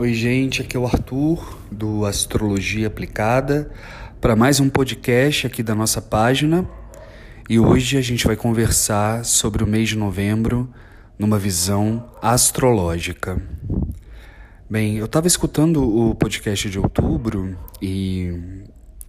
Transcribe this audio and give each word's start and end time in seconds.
Oi, 0.00 0.14
gente, 0.14 0.62
aqui 0.62 0.78
é 0.78 0.80
o 0.80 0.86
Arthur 0.86 1.58
do 1.70 2.06
Astrologia 2.06 2.86
Aplicada 2.86 3.70
para 4.18 4.34
mais 4.34 4.58
um 4.58 4.70
podcast 4.70 5.46
aqui 5.46 5.62
da 5.62 5.74
nossa 5.74 6.00
página. 6.00 6.66
E 7.50 7.58
hoje 7.58 7.98
a 7.98 8.00
gente 8.00 8.26
vai 8.26 8.34
conversar 8.34 9.26
sobre 9.26 9.62
o 9.62 9.66
mês 9.66 9.90
de 9.90 9.98
novembro 9.98 10.72
numa 11.18 11.38
visão 11.38 12.10
astrológica. 12.22 13.42
Bem, 14.70 14.96
eu 14.96 15.04
estava 15.04 15.26
escutando 15.26 15.84
o 15.84 16.14
podcast 16.14 16.70
de 16.70 16.78
outubro 16.78 17.54
e 17.82 18.62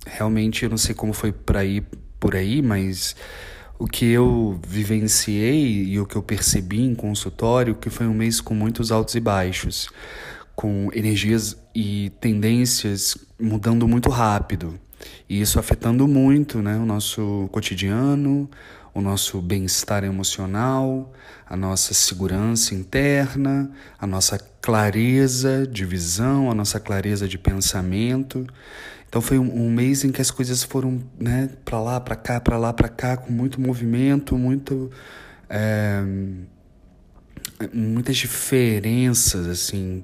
realmente 0.06 0.66
eu 0.66 0.70
não 0.70 0.78
sei 0.78 0.94
como 0.94 1.14
foi 1.14 1.32
para 1.32 1.64
ir 1.64 1.86
por 2.20 2.36
aí, 2.36 2.62
mas 2.62 3.16
o 3.80 3.88
que 3.88 4.12
eu 4.12 4.60
vivenciei 4.68 5.86
e 5.86 6.00
o 6.02 6.06
que 6.06 6.18
eu 6.18 6.22
percebi 6.22 6.82
em 6.82 6.94
consultório 6.94 7.76
que 7.76 7.90
foi 7.90 8.08
um 8.08 8.14
mês 8.14 8.42
com 8.42 8.54
muitos 8.54 8.92
altos 8.92 9.16
e 9.16 9.22
baixos 9.22 9.90
com 10.62 10.92
energias 10.94 11.58
e 11.74 12.12
tendências 12.22 13.18
mudando 13.40 13.88
muito 13.88 14.12
rápido. 14.12 14.80
E 15.28 15.42
isso 15.42 15.58
afetando 15.58 16.08
muito 16.08 16.62
né, 16.62 16.78
o 16.78 16.86
nosso 16.86 17.50
cotidiano, 17.52 18.48
o 18.94 19.02
nosso 19.02 19.42
bem-estar 19.42 20.04
emocional, 20.04 21.12
a 21.50 21.58
nossa 21.58 21.96
segurança 21.96 22.76
interna, 22.76 23.72
a 23.98 24.06
nossa 24.06 24.38
clareza 24.38 25.66
de 25.66 25.84
visão, 25.84 26.52
a 26.52 26.54
nossa 26.54 26.80
clareza 26.80 27.28
de 27.28 27.40
pensamento. 27.40 28.46
Então 29.10 29.20
foi 29.20 29.40
um, 29.40 29.66
um 29.66 29.72
mês 29.72 30.04
em 30.04 30.12
que 30.12 30.22
as 30.22 30.30
coisas 30.30 30.62
foram 30.62 31.02
né, 31.20 31.50
para 31.66 31.82
lá, 31.82 32.00
para 32.00 32.16
cá, 32.16 32.40
para 32.40 32.60
lá, 32.60 32.72
para 32.72 32.88
cá, 32.88 33.18
com 33.18 33.34
muito 33.34 33.60
movimento, 33.60 34.38
muito. 34.38 34.92
É, 35.50 36.04
muitas 37.74 38.18
diferenças 38.18 39.46
assim 39.46 40.04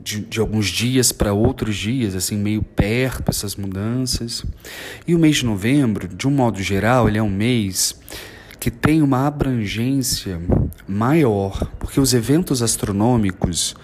de, 0.00 0.20
de 0.20 0.40
alguns 0.40 0.66
dias 0.66 1.12
para 1.12 1.32
outros 1.32 1.76
dias 1.76 2.14
assim 2.14 2.36
meio 2.36 2.62
perto 2.62 3.28
essas 3.28 3.56
mudanças. 3.56 4.44
E 5.06 5.14
o 5.14 5.18
mês 5.18 5.36
de 5.36 5.46
novembro 5.46 6.08
de 6.08 6.26
um 6.26 6.30
modo 6.30 6.62
geral 6.62 7.08
ele 7.08 7.18
é 7.18 7.22
um 7.22 7.30
mês 7.30 7.98
que 8.60 8.70
tem 8.70 9.02
uma 9.02 9.26
abrangência 9.26 10.40
maior 10.86 11.70
porque 11.78 12.00
os 12.00 12.14
eventos 12.14 12.62
astronômicos 12.62 13.74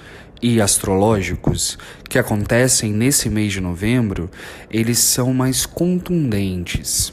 e 0.43 0.61
astrológicos 0.61 1.79
que 2.09 2.19
acontecem 2.19 2.93
nesse 2.93 3.29
mês 3.29 3.53
de 3.53 3.61
novembro 3.61 4.31
eles 4.71 4.99
são 4.99 5.33
mais 5.33 5.67
contundentes. 5.67 7.13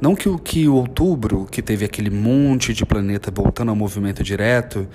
Não 0.00 0.14
que 0.14 0.28
o 0.28 0.38
que 0.38 0.68
o 0.68 0.74
outubro, 0.74 1.46
que 1.50 1.62
teve 1.62 1.84
aquele 1.84 2.10
monte 2.10 2.72
de 2.72 2.84
planeta 2.84 3.30
voltando 3.30 3.70
ao 3.70 3.76
movimento 3.76 4.22
direto, 4.22 4.88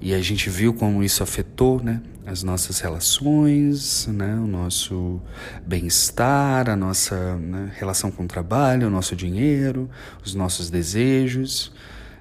e 0.00 0.14
a 0.14 0.20
gente 0.20 0.50
viu 0.50 0.74
como 0.74 1.02
isso 1.02 1.22
afetou 1.22 1.82
né, 1.82 2.02
as 2.26 2.42
nossas 2.42 2.80
relações, 2.80 4.06
né, 4.08 4.34
o 4.34 4.46
nosso 4.46 5.20
bem-estar, 5.66 6.68
a 6.68 6.76
nossa 6.76 7.36
né, 7.36 7.72
relação 7.76 8.10
com 8.10 8.24
o 8.24 8.26
trabalho, 8.28 8.88
o 8.88 8.90
nosso 8.90 9.14
dinheiro, 9.14 9.88
os 10.24 10.34
nossos 10.34 10.68
desejos, 10.68 11.72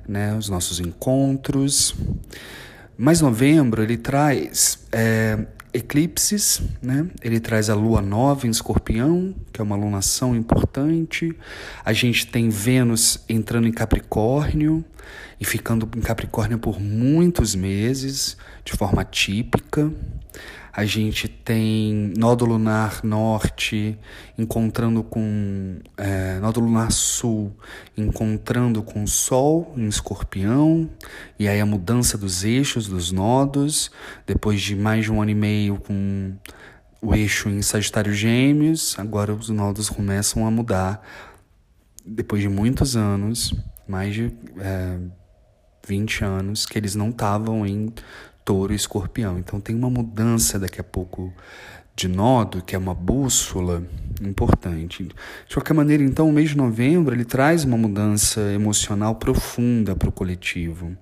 né, 0.08 0.36
os 0.36 0.48
nossos 0.50 0.80
encontros. 0.80 1.96
Mas 2.98 3.20
novembro 3.20 3.84
ele 3.84 3.98
traz 3.98 4.80
é, 4.92 5.46
eclipses, 5.74 6.62
né? 6.82 7.06
Ele 7.22 7.40
traz 7.40 7.70
a 7.70 7.76
lua 7.76 8.02
nova 8.02 8.48
em 8.48 8.50
Escorpião, 8.50 9.36
que 9.52 9.60
é 9.60 9.64
uma 9.64 9.76
lunação 9.76 10.34
importante. 10.34 11.36
A 11.84 11.92
gente 11.92 12.28
tem 12.28 12.48
Vênus 12.48 13.20
entrando 13.28 13.68
em 13.68 13.74
Capricórnio 13.74 14.86
e 15.40 15.46
ficando 15.46 15.90
em 15.96 16.02
Capricórnio 16.02 16.58
por 16.58 16.80
muitos 16.80 17.56
meses, 17.56 18.38
de 18.64 18.74
forma 18.74 19.04
típica. 19.04 19.92
A 20.78 20.84
gente 20.84 21.30
tem 21.30 22.12
nódulo 22.18 22.56
lunar 22.56 23.00
norte 23.02 23.98
encontrando 24.38 25.02
com 25.04 25.80
é, 25.96 26.38
nódulo 26.42 26.68
lunar 26.68 26.92
sul 26.92 27.56
encontrando 27.96 28.84
com 28.84 29.08
Sol 29.08 29.74
em 29.78 29.88
Escorpião 29.88 30.90
e 31.40 31.48
aí 31.48 31.62
a 31.62 31.66
mudança 31.66 32.18
dos 32.18 32.44
eixos 32.44 32.90
dos 32.90 33.10
nodos 33.10 33.90
depois 34.28 34.62
de 34.62 34.76
mais 34.76 35.06
de 35.06 35.14
um 35.14 35.22
ano 35.22 35.32
e 35.32 35.36
meio 35.36 35.78
com 35.78 36.34
o 37.02 37.16
eixo 37.16 37.48
em 37.48 37.62
Sagitário 37.62 38.14
Gêmeos 38.14 39.00
agora 39.00 39.34
os 39.34 39.48
nodos 39.48 39.90
começam 39.90 40.46
a 40.46 40.52
mudar 40.52 41.02
depois 42.06 42.42
de 42.42 42.50
muitos 42.50 42.98
anos 42.98 43.54
mais 43.88 44.14
de 44.14 44.32
é, 44.60 44.98
20 45.88 46.24
anos 46.24 46.66
que 46.66 46.78
eles 46.78 46.96
não 46.96 47.10
estavam 47.10 47.66
em 47.66 47.94
touro 48.44 48.74
e 48.74 48.76
escorpião. 48.76 49.40
Então 49.40 49.60
tem 49.60 49.76
uma 49.76 49.90
mudança 49.90 50.60
daqui 50.60 50.80
a 50.80 50.84
pouco 50.84 51.34
de 51.96 52.10
nodo, 52.10 52.62
que 52.62 52.76
é 52.76 52.78
uma 52.78 52.94
bússola 52.94 53.82
importante. 54.22 55.08
De 55.48 55.56
qualquer 55.56 55.74
maneira, 55.74 56.04
então, 56.04 56.28
o 56.28 56.34
mês 56.34 56.50
de 56.50 56.58
novembro 56.58 57.16
ele 57.16 57.24
traz 57.24 57.64
uma 57.64 57.78
mudança 57.78 58.42
emocional 58.52 59.16
profunda 59.16 59.96
para 59.96 60.10
o 60.10 60.12
coletivo. 60.12 60.96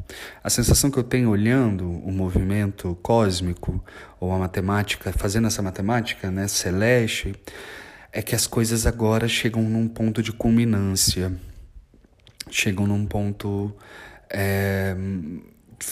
A 0.43 0.49
sensação 0.49 0.91
que 0.91 0.97
eu 0.97 1.03
tenho 1.03 1.29
olhando 1.29 1.89
o 1.89 2.11
movimento 2.11 2.95
cósmico 3.01 3.83
ou 4.19 4.31
a 4.31 4.37
matemática, 4.37 5.11
fazendo 5.11 5.47
essa 5.47 5.63
matemática, 5.63 6.29
né, 6.29 6.47
celeste, 6.47 7.33
é 8.11 8.21
que 8.21 8.35
as 8.35 8.45
coisas 8.45 8.85
agora 8.85 9.27
chegam 9.27 9.63
num 9.63 9.87
ponto 9.87 10.21
de 10.21 10.31
culminância, 10.31 11.33
chegam 12.49 12.87
num 12.87 13.05
ponto 13.05 13.75
é, 14.29 14.95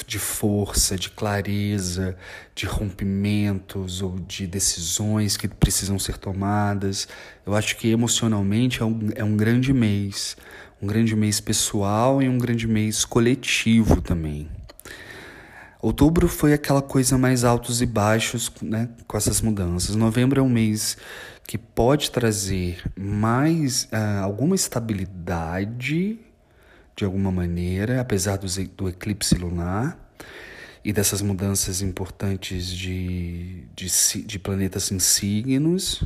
de 0.06 0.20
força, 0.20 0.96
de 0.96 1.10
clareza, 1.10 2.16
de 2.56 2.66
rompimentos 2.66 4.02
ou 4.02 4.20
de 4.20 4.48
decisões 4.48 5.38
que 5.38 5.48
precisam 5.48 6.00
ser 6.00 6.18
tomadas. 6.18 7.08
Eu 7.46 7.56
acho 7.56 7.76
que 7.78 7.90
emocionalmente 7.90 8.82
é 8.82 8.86
um, 8.86 9.10
é 9.16 9.24
um 9.24 9.36
grande 9.36 9.74
mês, 9.74 10.38
um 10.82 10.88
grande 10.88 11.16
mês 11.16 11.40
pessoal 11.40 12.22
e 12.22 12.30
um 12.30 12.38
grande 12.38 12.68
mês 12.68 13.06
coletivo 13.06 14.02
também. 14.02 14.50
Outubro 15.82 16.28
foi 16.28 16.54
aquela 16.54 16.82
coisa 16.82 17.18
mais 17.18 17.44
altos 17.44 17.82
e 17.82 17.88
baixos, 17.88 18.52
né, 18.62 18.88
com 19.08 19.18
essas 19.18 19.42
mudanças. 19.42 19.96
Novembro 19.96 20.40
é 20.40 20.44
um 20.44 20.50
mês 20.50 20.96
que 21.48 21.58
pode 21.58 22.12
trazer 22.12 22.84
mais 22.96 23.86
uh, 23.86 24.24
alguma 24.24 24.56
estabilidade 24.56 26.20
de 26.96 27.06
alguma 27.06 27.32
maneira, 27.32 28.02
apesar 28.02 28.38
do, 28.38 28.48
do 28.76 28.90
eclipse 28.90 29.36
lunar 29.36 29.98
e 30.84 30.92
dessas 30.92 31.22
mudanças 31.22 31.82
importantes 31.82 32.68
de, 32.68 33.64
de, 33.76 33.88
de 34.24 34.40
planetas 34.40 34.92
em 34.92 35.00
signos, 35.00 36.04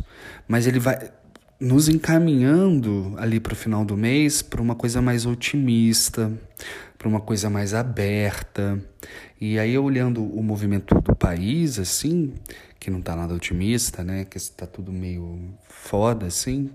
mas 0.48 0.68
ele 0.68 0.80
vai 0.80 1.12
nos 1.60 1.88
encaminhando 1.88 3.14
ali 3.18 3.40
para 3.40 3.54
o 3.54 3.56
final 3.56 3.86
do 3.86 3.96
mês 3.96 4.42
para 4.42 4.62
uma 4.62 4.76
coisa 4.76 5.02
mais 5.02 5.26
otimista, 5.26 6.32
para 6.98 7.08
uma 7.08 7.22
coisa 7.22 7.50
mais 7.50 7.74
aberta. 7.74 8.78
E 9.40 9.58
aí, 9.58 9.78
olhando 9.78 10.24
o 10.24 10.44
movimento 10.44 10.96
do 10.96 11.16
país, 11.16 11.80
assim, 11.80 12.34
que 12.80 12.92
não 12.92 13.00
está 13.00 13.16
nada 13.16 13.34
otimista, 13.34 14.04
né? 14.04 14.26
Que 14.26 14.38
está 14.38 14.66
tudo 14.66 14.92
meio 14.92 15.40
foda, 15.70 16.26
assim 16.26 16.70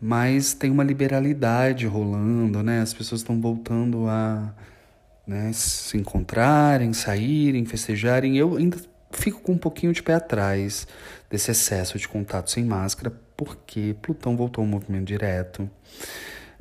mas 0.00 0.54
tem 0.54 0.70
uma 0.70 0.84
liberalidade 0.84 1.86
rolando, 1.86 2.62
né? 2.62 2.80
As 2.80 2.92
pessoas 2.92 3.20
estão 3.20 3.40
voltando 3.40 4.08
a 4.08 4.54
né, 5.26 5.50
se 5.52 5.96
encontrarem, 5.96 6.92
saírem, 6.92 7.64
festejarem. 7.64 8.36
Eu 8.36 8.56
ainda 8.56 8.78
fico 9.10 9.40
com 9.40 9.52
um 9.52 9.58
pouquinho 9.58 9.92
de 9.92 10.02
pé 10.02 10.14
atrás 10.14 10.86
desse 11.30 11.50
excesso 11.50 11.98
de 11.98 12.06
contato 12.06 12.50
sem 12.50 12.64
máscara, 12.64 13.12
porque 13.36 13.96
Plutão 14.00 14.36
voltou 14.36 14.62
ao 14.62 14.68
movimento 14.68 15.06
direto 15.06 15.68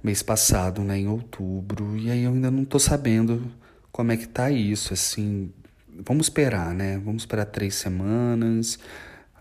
mês 0.06 0.22
passado, 0.22 0.84
né, 0.84 1.00
em 1.00 1.08
outubro, 1.08 1.98
e 1.98 2.12
aí 2.12 2.24
eu 2.24 2.32
ainda 2.32 2.52
não 2.52 2.64
tô 2.64 2.78
sabendo 2.78 3.52
como 3.92 4.12
é 4.12 4.18
que 4.18 4.28
tá 4.28 4.52
isso, 4.52 4.94
assim, 4.94 5.52
vamos 6.06 6.28
esperar, 6.28 6.76
né, 6.76 7.02
vamos 7.04 7.24
esperar 7.24 7.46
três 7.46 7.74
semanas, 7.74 8.78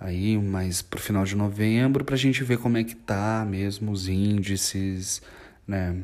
aí 0.04 0.36
mais 0.36 0.84
o 0.94 0.98
final 0.98 1.24
de 1.24 1.34
novembro 1.34 2.04
para 2.04 2.14
a 2.14 2.18
gente 2.18 2.44
ver 2.44 2.58
como 2.58 2.76
é 2.76 2.84
que 2.84 2.94
tá 2.94 3.44
mesmo 3.48 3.90
os 3.90 4.06
índices, 4.06 5.22
né, 5.66 5.96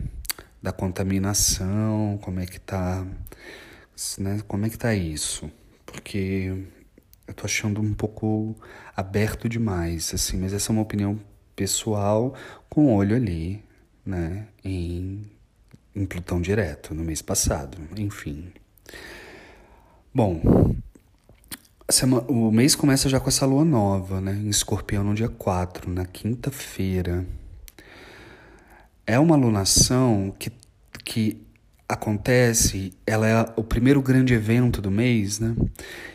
da 0.62 0.72
contaminação, 0.72 2.18
como 2.22 2.40
é 2.40 2.46
que 2.46 2.58
tá, 2.58 3.06
né, 4.18 4.40
como 4.48 4.64
é 4.64 4.70
que 4.70 4.78
tá 4.78 4.94
isso, 4.94 5.50
porque 5.84 6.64
eu 7.26 7.34
tô 7.34 7.44
achando 7.44 7.80
um 7.82 7.92
pouco 7.92 8.56
aberto 8.96 9.48
demais, 9.50 10.14
assim, 10.14 10.38
mas 10.38 10.54
essa 10.54 10.70
é 10.70 10.72
uma 10.72 10.82
opinião 10.82 11.20
pessoal 11.54 12.34
com 12.70 12.94
olho 12.94 13.14
ali, 13.14 13.62
né, 14.04 14.48
em, 14.64 15.30
em 15.94 16.06
Plutão 16.06 16.40
direto 16.40 16.94
no 16.94 17.04
mês 17.04 17.20
passado, 17.20 17.76
enfim. 17.98 18.50
Bom, 20.14 20.40
o 22.28 22.52
mês 22.52 22.74
começa 22.74 23.08
já 23.08 23.18
com 23.18 23.28
essa 23.28 23.44
lua 23.44 23.64
nova, 23.64 24.20
né? 24.20 24.32
Em 24.32 24.48
escorpião 24.48 25.02
no 25.02 25.14
dia 25.14 25.28
4, 25.28 25.90
na 25.90 26.06
quinta-feira. 26.06 27.26
É 29.06 29.18
uma 29.18 29.34
lunação 29.34 30.32
que, 30.38 30.52
que 31.04 31.44
acontece, 31.88 32.92
ela 33.04 33.26
é 33.26 33.52
o 33.56 33.64
primeiro 33.64 34.00
grande 34.00 34.32
evento 34.32 34.80
do 34.80 34.90
mês, 34.90 35.40
né? 35.40 35.56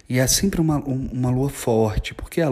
E 0.08 0.18
é 0.18 0.28
sempre 0.28 0.62
uma, 0.62 0.78
uma 0.78 1.30
lua 1.30 1.50
forte, 1.50 2.14
porque 2.14 2.42
a, 2.42 2.50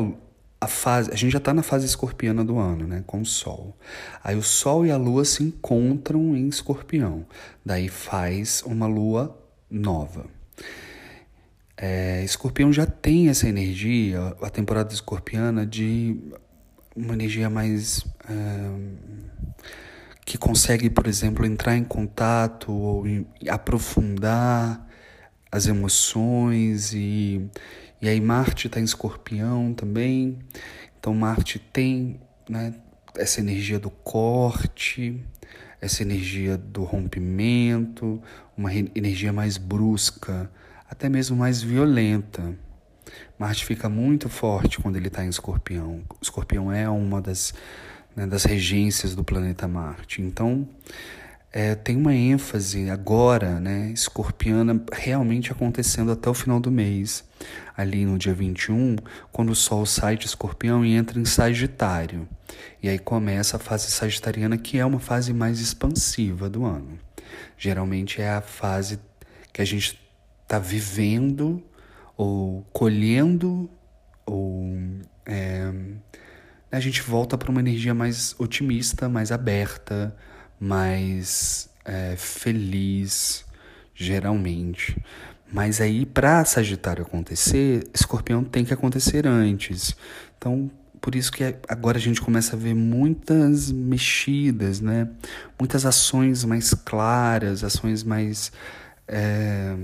a 0.60 0.68
fase, 0.68 1.10
a 1.12 1.16
gente 1.16 1.32
já 1.32 1.38
está 1.38 1.54
na 1.54 1.64
fase 1.64 1.86
escorpiana 1.86 2.44
do 2.44 2.58
ano, 2.58 2.86
né? 2.86 3.04
Com 3.08 3.22
o 3.22 3.26
Sol. 3.26 3.78
Aí 4.22 4.36
o 4.36 4.44
Sol 4.44 4.86
e 4.86 4.92
a 4.92 4.98
Lua 4.98 5.24
se 5.24 5.44
encontram 5.44 6.36
em 6.36 6.48
Escorpião. 6.50 7.26
Daí 7.66 7.88
faz 7.88 8.64
uma 8.66 8.88
lua 8.88 9.38
nova. 9.70 10.26
É, 11.76 12.24
escorpião 12.24 12.72
já 12.72 12.86
tem 12.86 13.30
essa 13.30 13.48
energia, 13.48 14.36
a 14.42 14.50
temporada 14.50 14.94
escorpiana, 14.94 15.66
de 15.66 16.20
uma 16.96 17.14
energia 17.14 17.50
mais. 17.50 18.06
É, 18.30 19.44
que 20.26 20.38
consegue, 20.38 20.90
por 20.90 21.08
exemplo, 21.08 21.46
entrar 21.46 21.76
em 21.76 21.84
contato 21.84 22.72
ou 22.72 23.04
aprofundar 23.50 24.88
as 25.52 25.68
emoções 25.68 26.94
e, 26.94 27.46
e 28.02 28.08
aí 28.08 28.20
Marte 28.20 28.68
está 28.68 28.80
em 28.80 28.84
Escorpião 28.84 29.74
também, 29.74 30.40
então 30.98 31.14
Marte 31.14 31.60
tem 31.60 32.20
né, 32.50 32.74
essa 33.16 33.40
energia 33.40 33.78
do 33.78 33.90
corte, 33.90 35.22
essa 35.80 36.02
energia 36.02 36.58
do 36.58 36.84
rompimento, 36.84 38.22
uma 38.58 38.74
energia 38.74 39.34
mais 39.34 39.58
brusca, 39.58 40.50
até 40.94 41.10
mesmo 41.10 41.36
mais 41.36 41.62
violenta. 41.62 42.56
Marte 43.38 43.66
fica 43.66 43.90
muito 43.90 44.30
forte 44.30 44.80
quando 44.80 44.96
ele 44.96 45.08
está 45.08 45.26
em 45.26 45.30
Escorpião. 45.30 46.02
Escorpião 46.22 46.72
é 46.72 46.88
uma 46.90 47.22
das 47.22 47.54
né, 48.16 48.28
das 48.28 48.44
regências 48.44 49.16
do 49.16 49.24
planeta 49.24 49.68
Marte. 49.68 50.22
Então, 50.22 50.68
é, 51.52 51.76
tem 51.76 51.98
uma 51.98 52.14
ênfase 52.14 52.90
agora, 52.90 53.60
né, 53.60 53.92
escorpiana, 53.92 54.84
realmente 54.92 55.52
acontecendo 55.52 56.12
até 56.12 56.30
o 56.30 56.34
final 56.34 56.60
do 56.60 56.72
mês, 56.72 57.24
ali 57.76 58.06
no 58.06 58.18
dia 58.18 58.34
21, 58.34 58.96
quando 59.32 59.52
o 59.52 59.56
Sol 59.56 59.86
sai 59.86 60.16
de 60.16 60.26
escorpião 60.26 60.86
e 60.86 60.94
entra 60.94 61.20
em 61.20 61.26
Sagitário. 61.26 62.28
E 62.82 62.90
aí 62.90 63.00
começa 63.00 63.58
a 63.58 63.60
fase 63.60 63.90
sagitariana, 63.90 64.58
que 64.58 64.78
é 64.78 64.86
uma 64.86 65.00
fase 65.00 65.34
mais 65.34 65.60
expansiva 65.60 66.50
do 66.50 66.66
ano. 66.66 67.00
Geralmente 67.58 68.22
é 68.22 68.30
a 68.30 68.42
fase 68.42 69.00
que 69.52 69.62
a 69.62 69.66
gente 69.66 70.03
está 70.54 70.60
vivendo 70.60 71.64
ou 72.16 72.64
colhendo 72.72 73.68
ou 74.24 74.72
é, 75.26 75.72
a 76.72 76.80
gente 76.80 77.02
volta 77.02 77.36
para 77.38 77.50
uma 77.50 77.60
energia 77.60 77.94
mais 77.94 78.36
otimista, 78.38 79.10
mais 79.10 79.32
aberta, 79.32 80.16
mais 80.60 81.70
é, 81.84 82.16
feliz, 82.16 83.46
geralmente. 83.96 84.96
Mas 85.52 85.82
aí, 85.82 86.06
para 86.06 86.46
Sagitário 86.46 87.04
acontecer, 87.04 87.88
Escorpião 87.94 88.44
tem 88.44 88.64
que 88.64 88.74
acontecer 88.74 89.26
antes. 89.26 89.96
Então, 90.38 90.70
por 91.02 91.16
isso 91.16 91.32
que 91.32 91.44
agora 91.68 91.98
a 91.98 92.02
gente 92.02 92.22
começa 92.22 92.56
a 92.56 92.60
ver 92.60 92.74
muitas 92.74 93.72
mexidas, 93.72 94.80
né? 94.80 95.10
Muitas 95.60 95.86
ações 95.86 96.44
mais 96.44 96.74
claras, 96.74 97.64
ações 97.64 98.04
mais 98.04 98.52
é, 99.08 99.76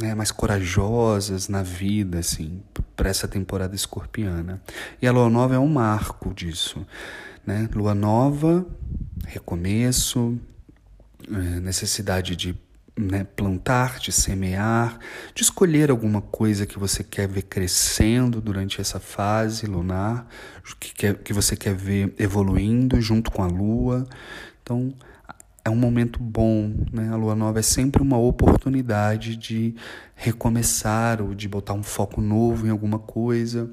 né, 0.00 0.14
mais 0.14 0.30
corajosas 0.30 1.48
na 1.48 1.62
vida, 1.62 2.18
assim, 2.18 2.62
para 2.96 3.08
essa 3.08 3.28
temporada 3.28 3.74
escorpiana. 3.74 4.62
E 5.00 5.06
a 5.06 5.12
lua 5.12 5.28
nova 5.30 5.54
é 5.54 5.58
um 5.58 5.68
marco 5.68 6.32
disso, 6.34 6.86
né? 7.46 7.68
Lua 7.74 7.94
nova, 7.94 8.66
recomeço, 9.26 10.38
é, 11.30 11.60
necessidade 11.60 12.36
de 12.36 12.58
né, 12.96 13.24
plantar, 13.24 13.98
de 13.98 14.12
semear, 14.12 14.98
de 15.34 15.42
escolher 15.42 15.90
alguma 15.90 16.20
coisa 16.20 16.64
que 16.64 16.78
você 16.78 17.02
quer 17.02 17.26
ver 17.26 17.42
crescendo 17.42 18.40
durante 18.40 18.80
essa 18.80 19.00
fase 19.00 19.66
lunar, 19.66 20.28
que, 20.78 20.94
quer, 20.94 21.14
que 21.16 21.32
você 21.32 21.56
quer 21.56 21.74
ver 21.74 22.14
evoluindo 22.18 23.00
junto 23.00 23.30
com 23.30 23.42
a 23.42 23.46
lua. 23.46 24.06
Então, 24.62 24.94
é 25.64 25.70
um 25.70 25.76
momento 25.76 26.22
bom, 26.22 26.74
né? 26.92 27.08
A 27.10 27.16
lua 27.16 27.34
nova 27.34 27.58
é 27.58 27.62
sempre 27.62 28.02
uma 28.02 28.18
oportunidade 28.18 29.34
de 29.34 29.74
recomeçar 30.14 31.22
ou 31.22 31.34
de 31.34 31.48
botar 31.48 31.72
um 31.72 31.82
foco 31.82 32.20
novo 32.20 32.66
em 32.66 32.70
alguma 32.70 32.98
coisa. 32.98 33.70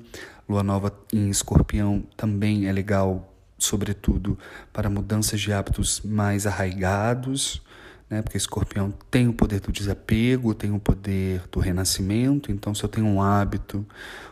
Lua 0.47 0.63
nova 0.63 0.93
em 1.11 1.29
escorpião 1.29 2.03
também 2.15 2.67
é 2.67 2.71
legal, 2.71 3.33
sobretudo 3.57 4.39
para 4.71 4.89
mudanças 4.89 5.39
de 5.41 5.51
hábitos 5.51 6.01
mais 6.01 6.47
arraigados, 6.47 7.61
né? 8.09 8.21
Porque 8.21 8.37
escorpião 8.37 8.93
tem 9.09 9.27
o 9.27 9.33
poder 9.33 9.59
do 9.59 9.71
desapego, 9.71 10.53
tem 10.53 10.71
o 10.71 10.79
poder 10.79 11.43
do 11.51 11.59
renascimento. 11.59 12.53
Então, 12.53 12.73
se 12.73 12.83
eu 12.83 12.89
tenho 12.89 13.07
um 13.07 13.21
hábito 13.21 13.85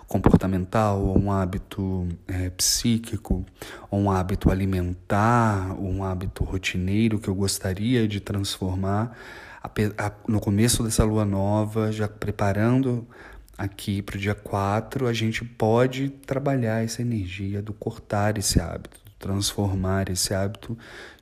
comportamental, 0.09 0.99
ou 1.01 1.17
um 1.17 1.31
hábito 1.31 2.09
é, 2.27 2.49
psíquico, 2.49 3.45
ou 3.89 3.99
um 3.99 4.11
hábito 4.11 4.51
alimentar, 4.51 5.75
ou 5.79 5.87
um 5.87 6.03
hábito 6.03 6.43
rotineiro 6.43 7.19
que 7.19 7.29
eu 7.29 7.35
gostaria 7.35 8.07
de 8.07 8.19
transformar, 8.19 9.15
no 10.27 10.39
começo 10.39 10.83
dessa 10.83 11.03
lua 11.03 11.23
nova, 11.23 11.91
já 11.91 12.07
preparando 12.07 13.07
aqui 13.57 14.01
para 14.01 14.15
o 14.15 14.19
dia 14.19 14.33
4, 14.33 15.05
a 15.05 15.13
gente 15.13 15.45
pode 15.45 16.09
trabalhar 16.09 16.83
essa 16.83 17.01
energia 17.01 17.61
do 17.61 17.73
cortar 17.73 18.37
esse 18.37 18.59
hábito, 18.59 18.97
transformar 19.19 20.09
esse 20.09 20.33
hábito 20.33 20.77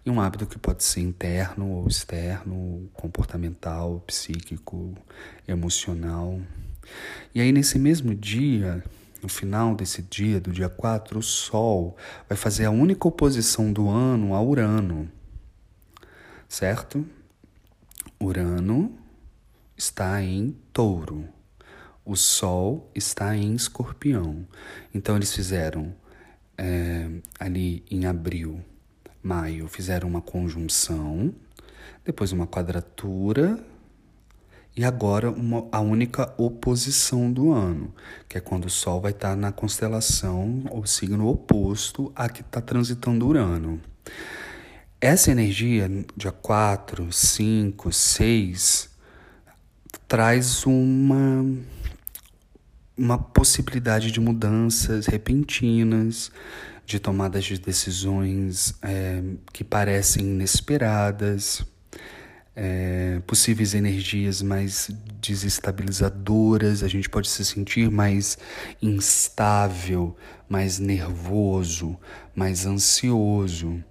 em 0.06 0.12
um 0.12 0.22
hábito 0.22 0.46
que 0.46 0.58
pode 0.58 0.84
ser 0.84 1.02
interno 1.02 1.72
ou 1.72 1.88
externo, 1.88 2.88
comportamental, 2.94 4.02
psíquico, 4.06 4.94
emocional. 5.48 6.40
E 7.34 7.42
aí, 7.42 7.52
nesse 7.52 7.78
mesmo 7.78 8.16
dia, 8.16 8.84
no 9.22 9.30
final 9.30 9.76
desse 9.76 10.02
dia, 10.02 10.40
do 10.40 10.52
dia 10.52 10.70
4, 10.70 11.20
o 11.20 11.24
Sol 11.24 11.96
vai 12.28 12.38
fazer 12.38 12.66
a 12.66 12.72
única 12.72 13.08
oposição 13.08 13.72
do 13.72 13.90
ano 13.90 14.34
a 14.34 14.42
Urano, 14.42 15.12
certo? 16.48 17.06
Urano 18.20 18.98
está 19.76 20.22
em 20.22 20.56
Touro, 20.74 21.28
o 22.06 22.16
Sol 22.16 22.90
está 22.96 23.36
em 23.36 23.54
Escorpião. 23.54 24.48
Então, 24.94 25.16
eles 25.16 25.34
fizeram 25.34 25.94
é, 26.58 27.10
ali 27.40 27.84
em 27.92 28.06
abril, 28.06 28.64
maio, 29.22 29.68
fizeram 29.68 30.08
uma 30.08 30.22
conjunção, 30.22 31.34
depois 32.04 32.32
uma 32.32 32.48
quadratura 32.48 33.64
e 34.78 34.86
agora 34.86 35.32
uma, 35.32 35.68
a 35.72 35.82
única 35.82 36.32
oposição 36.38 37.34
do 37.34 37.52
ano, 37.52 37.92
que 38.30 38.38
é 38.38 38.42
quando 38.42 38.66
o 38.66 38.70
Sol 38.70 39.02
vai 39.02 39.12
estar 39.12 39.36
na 39.36 39.52
constelação 39.52 40.66
ou 40.70 40.86
signo 40.86 41.28
oposto 41.28 42.12
a 42.16 42.30
que 42.30 42.42
está 42.42 42.62
transitando 42.62 43.28
Urano. 43.28 43.82
Essa 45.02 45.32
energia, 45.32 45.90
dia 46.16 46.32
4, 46.32 47.12
5, 47.12 47.92
6, 47.92 48.90
traz 50.08 50.64
uma 50.68 51.44
uma 52.96 53.18
possibilidade 53.18 54.12
de 54.12 54.20
mudanças 54.20 55.06
repentinas, 55.06 56.32
de 56.84 57.00
tomadas 57.00 57.46
de 57.46 57.60
decisões 57.60 58.74
é, 58.82 59.22
que 59.54 59.64
parecem 59.64 60.26
inesperadas, 60.26 61.64
é, 62.60 63.22
possíveis 63.28 63.76
energias 63.76 64.42
mais 64.42 64.90
desestabilizadoras, 65.22 66.82
a 66.82 66.88
gente 66.88 67.08
pode 67.08 67.30
se 67.30 67.46
sentir 67.46 67.92
mais 67.92 68.36
instável, 68.82 70.18
mais 70.50 70.80
nervoso, 70.80 71.96
mais 72.36 72.66
ansioso. 72.66 73.84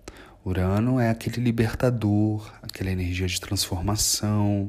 Urano 0.45 0.99
é 0.99 1.11
aquele 1.11 1.41
libertador, 1.41 2.53
aquela 2.61 2.91
energia 2.91 3.29
de 3.29 3.41
transformação, 3.41 4.67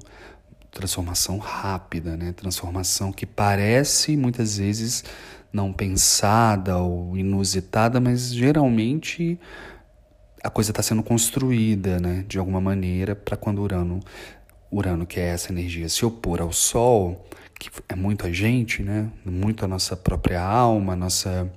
transformação 0.69 1.39
rápida, 1.39 2.15
né? 2.15 2.31
Transformação 2.33 3.11
que 3.11 3.25
parece 3.25 4.15
muitas 4.15 4.57
vezes 4.57 5.03
não 5.51 5.73
pensada 5.73 6.77
ou 6.77 7.17
inusitada, 7.17 7.99
mas 7.99 8.31
geralmente 8.31 9.39
a 10.47 10.49
coisa 10.49 10.71
está 10.71 10.81
sendo 10.81 11.03
construída, 11.03 11.99
né? 11.99 12.23
De 12.25 12.39
alguma 12.39 12.61
maneira 12.61 13.13
para 13.13 13.35
quando 13.35 13.61
Urano, 13.61 13.99
Urano 14.71 15.05
que 15.05 15.19
é 15.19 15.27
essa 15.27 15.51
energia, 15.51 15.89
se 15.89 16.05
opor 16.05 16.41
ao 16.41 16.53
Sol, 16.53 17.27
que 17.59 17.69
é 17.89 17.95
muito 17.95 18.25
a 18.25 18.31
gente, 18.31 18.81
né? 18.81 19.11
Muito 19.25 19.65
a 19.65 19.67
nossa 19.67 19.97
própria 19.97 20.41
alma, 20.41 20.93
a 20.93 20.95
nossa 20.95 21.51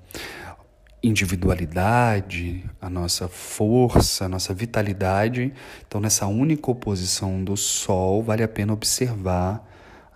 individualidade, 1.01 2.65
a 2.81 2.91
nossa 2.91 3.29
força, 3.29 4.25
a 4.25 4.29
nossa 4.29 4.53
vitalidade. 4.53 5.53
Então, 5.87 6.01
nessa 6.01 6.27
única 6.27 6.69
oposição 6.69 7.45
do 7.45 7.57
Sol, 7.57 8.25
vale 8.25 8.43
a 8.43 8.49
pena 8.49 8.73
observar 8.73 9.65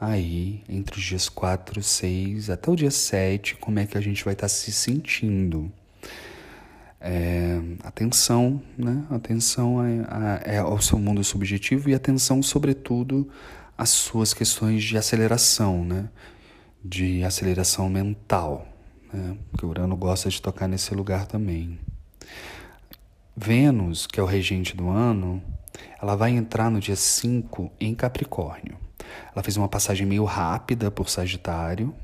aí 0.00 0.64
entre 0.68 0.98
os 0.98 1.04
dias 1.04 1.28
4, 1.28 1.80
6 1.80 2.50
até 2.50 2.68
o 2.68 2.74
dia 2.74 2.90
7 2.90 3.54
como 3.54 3.78
é 3.78 3.86
que 3.86 3.96
a 3.96 4.00
gente 4.00 4.24
vai 4.24 4.34
estar 4.34 4.46
tá 4.46 4.48
se 4.48 4.72
sentindo. 4.72 5.72
É, 7.06 7.60
atenção, 7.82 8.62
né? 8.78 9.04
Atenção 9.10 9.84
é, 9.84 10.54
é 10.54 10.58
ao 10.58 10.80
seu 10.80 10.98
mundo 10.98 11.22
subjetivo 11.22 11.90
e 11.90 11.94
atenção, 11.94 12.42
sobretudo, 12.42 13.28
às 13.76 13.90
suas 13.90 14.32
questões 14.32 14.82
de 14.82 14.96
aceleração, 14.96 15.84
né? 15.84 16.08
De 16.82 17.22
aceleração 17.22 17.90
mental, 17.90 18.66
né? 19.12 19.36
Porque 19.50 19.66
Urano 19.66 19.94
gosta 19.94 20.30
de 20.30 20.40
tocar 20.40 20.66
nesse 20.66 20.94
lugar 20.94 21.26
também. 21.26 21.78
Vênus, 23.36 24.06
que 24.06 24.18
é 24.18 24.22
o 24.22 24.26
regente 24.26 24.74
do 24.74 24.88
ano, 24.88 25.42
ela 26.00 26.16
vai 26.16 26.30
entrar 26.30 26.70
no 26.70 26.80
dia 26.80 26.96
5 26.96 27.70
em 27.78 27.94
Capricórnio. 27.94 28.78
Ela 29.34 29.42
fez 29.42 29.58
uma 29.58 29.68
passagem 29.68 30.06
meio 30.06 30.24
rápida 30.24 30.90
por 30.90 31.10
Sagitário, 31.10 31.94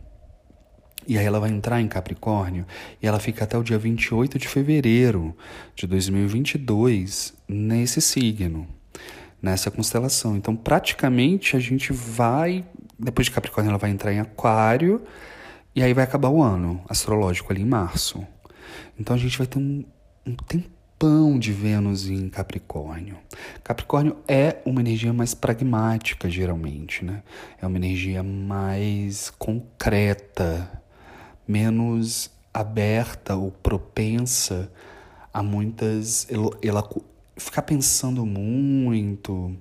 e 1.10 1.18
aí 1.18 1.26
ela 1.26 1.40
vai 1.40 1.50
entrar 1.50 1.80
em 1.80 1.88
Capricórnio 1.88 2.64
e 3.02 3.06
ela 3.08 3.18
fica 3.18 3.42
até 3.42 3.58
o 3.58 3.64
dia 3.64 3.76
28 3.76 4.38
de 4.38 4.46
fevereiro 4.46 5.36
de 5.74 5.84
2022 5.84 7.34
nesse 7.48 8.00
signo, 8.00 8.64
nessa 9.42 9.72
constelação. 9.72 10.36
Então, 10.36 10.54
praticamente 10.54 11.56
a 11.56 11.58
gente 11.58 11.92
vai, 11.92 12.64
depois 12.96 13.24
de 13.24 13.32
Capricórnio 13.32 13.70
ela 13.70 13.78
vai 13.78 13.90
entrar 13.90 14.12
em 14.12 14.20
Aquário 14.20 15.02
e 15.74 15.82
aí 15.82 15.92
vai 15.92 16.04
acabar 16.04 16.28
o 16.28 16.40
ano 16.40 16.80
astrológico 16.88 17.52
ali 17.52 17.62
em 17.62 17.66
março. 17.66 18.24
Então 18.96 19.16
a 19.16 19.18
gente 19.18 19.36
vai 19.36 19.48
ter 19.48 19.58
um, 19.58 19.84
um 20.24 20.36
tempão 20.36 21.40
de 21.40 21.50
Vênus 21.50 22.08
em 22.08 22.28
Capricórnio. 22.28 23.18
Capricórnio 23.64 24.16
é 24.28 24.58
uma 24.64 24.80
energia 24.80 25.12
mais 25.12 25.34
pragmática, 25.34 26.30
geralmente, 26.30 27.04
né? 27.04 27.24
É 27.60 27.66
uma 27.66 27.78
energia 27.78 28.22
mais 28.22 29.28
concreta, 29.30 30.79
menos 31.50 32.30
aberta 32.54 33.34
ou 33.34 33.50
propensa 33.50 34.70
a 35.34 35.42
muitas. 35.42 36.28
Ela 36.62 36.88
ficar 37.36 37.62
pensando 37.62 38.24
muito, 38.24 39.56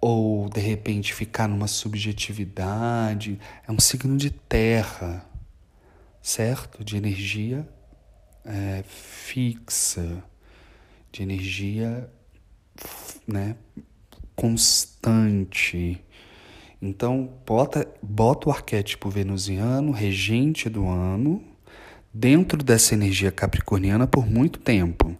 ou 0.00 0.48
de 0.50 0.60
repente 0.60 1.14
ficar 1.14 1.48
numa 1.48 1.66
subjetividade. 1.66 3.40
É 3.66 3.72
um 3.72 3.80
signo 3.80 4.16
de 4.16 4.30
terra, 4.30 5.26
certo? 6.20 6.84
De 6.84 6.96
energia 6.96 7.66
é, 8.44 8.84
fixa, 8.86 10.22
de 11.10 11.22
energia 11.22 12.10
né, 13.26 13.56
constante. 14.36 16.04
Então, 16.82 17.30
bota, 17.46 17.86
bota 18.02 18.48
o 18.48 18.52
arquétipo 18.52 19.10
venusiano, 19.10 19.92
regente 19.92 20.68
do 20.68 20.88
ano, 20.88 21.42
dentro 22.12 22.62
dessa 22.62 22.94
energia 22.94 23.30
capricorniana 23.30 24.06
por 24.06 24.26
muito 24.26 24.58
tempo. 24.58 25.16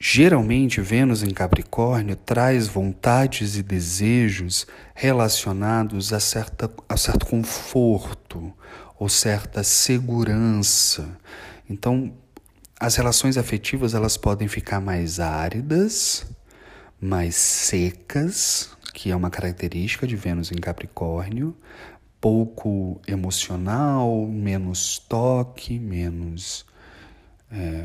Geralmente, 0.00 0.80
Vênus 0.80 1.22
em 1.22 1.30
Capricórnio 1.30 2.16
traz 2.16 2.68
vontades 2.68 3.56
e 3.56 3.62
desejos 3.62 4.66
relacionados 4.94 6.12
a, 6.12 6.20
certa, 6.20 6.70
a 6.88 6.96
certo 6.96 7.26
conforto 7.26 8.52
ou 8.98 9.08
certa 9.08 9.64
segurança. 9.64 11.18
Então, 11.68 12.12
as 12.78 12.94
relações 12.94 13.38
afetivas 13.38 13.94
elas 13.94 14.18
podem 14.18 14.46
ficar 14.48 14.80
mais 14.80 15.18
áridas, 15.18 16.26
mais 17.00 17.34
secas, 17.34 18.75
que 18.96 19.10
é 19.10 19.14
uma 19.14 19.28
característica 19.28 20.06
de 20.06 20.16
Vênus 20.16 20.50
em 20.50 20.56
Capricórnio, 20.56 21.54
pouco 22.18 22.98
emocional, 23.06 24.26
menos 24.26 24.98
toque, 24.98 25.78
menos, 25.78 26.64
é, 27.52 27.84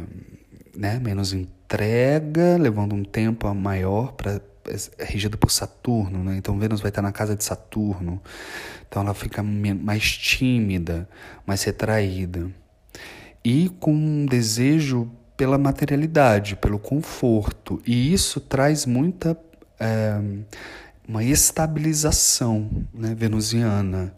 né, 0.73 0.99
menos 0.99 1.33
entrega, 1.33 2.55
levando 2.57 2.95
um 2.95 3.03
tempo 3.03 3.53
maior 3.53 4.13
para 4.13 4.39
é 4.97 5.03
regida 5.03 5.35
por 5.35 5.51
Saturno, 5.51 6.23
né? 6.23 6.37
Então 6.37 6.57
Vênus 6.57 6.79
vai 6.79 6.89
estar 6.89 7.01
na 7.01 7.11
casa 7.11 7.35
de 7.35 7.43
Saturno. 7.43 8.21
Então 8.87 9.01
ela 9.01 9.13
fica 9.13 9.43
mais 9.43 10.17
tímida, 10.17 11.09
mais 11.45 11.61
retraída. 11.63 12.49
E 13.43 13.67
com 13.81 13.91
um 13.91 14.25
desejo 14.25 15.11
pela 15.35 15.57
materialidade, 15.57 16.55
pelo 16.55 16.79
conforto. 16.79 17.81
E 17.85 18.13
isso 18.13 18.39
traz 18.39 18.85
muita 18.85 19.35
é, 19.77 20.21
uma 21.07 21.23
estabilização 21.23 22.87
né, 22.93 23.13
venusiana. 23.15 24.15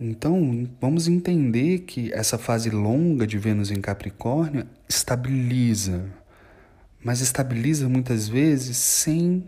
Então, 0.00 0.68
vamos 0.80 1.06
entender 1.06 1.80
que 1.80 2.12
essa 2.12 2.36
fase 2.36 2.70
longa 2.70 3.26
de 3.26 3.38
Vênus 3.38 3.70
em 3.70 3.80
Capricórnio 3.80 4.66
estabiliza, 4.88 6.06
mas 7.04 7.20
estabiliza 7.20 7.88
muitas 7.88 8.28
vezes 8.28 8.76
sem 8.76 9.44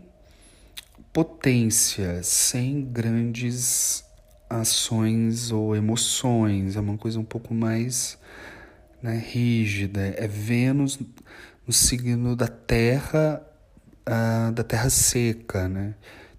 potência, 1.12 2.22
sem 2.22 2.84
grandes 2.84 4.04
ações 4.48 5.50
ou 5.50 5.74
emoções. 5.74 6.76
É 6.76 6.80
uma 6.80 6.96
coisa 6.96 7.18
um 7.18 7.24
pouco 7.24 7.52
mais 7.52 8.18
né, 9.02 9.16
rígida. 9.16 10.14
É 10.16 10.28
Vênus 10.28 10.98
no 11.66 11.72
signo 11.72 12.36
da 12.36 12.48
Terra, 12.48 13.42
uh, 14.08 14.52
da 14.52 14.62
Terra 14.62 14.90
seca, 14.90 15.68
né? 15.68 15.94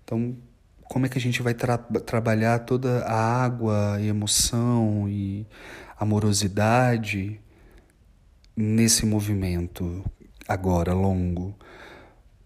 Então, 0.05 0.37
como 0.83 1.07
é 1.07 1.09
que 1.09 1.17
a 1.17 1.21
gente 1.21 1.41
vai 1.41 1.55
tra 1.55 1.77
trabalhar 1.77 2.59
toda 2.59 3.03
a 3.05 3.43
água 3.43 3.97
e 3.99 4.07
emoção 4.07 5.09
e 5.09 5.47
amorosidade 5.97 7.41
nesse 8.55 9.03
movimento 9.03 10.05
agora 10.47 10.93
longo? 10.93 11.55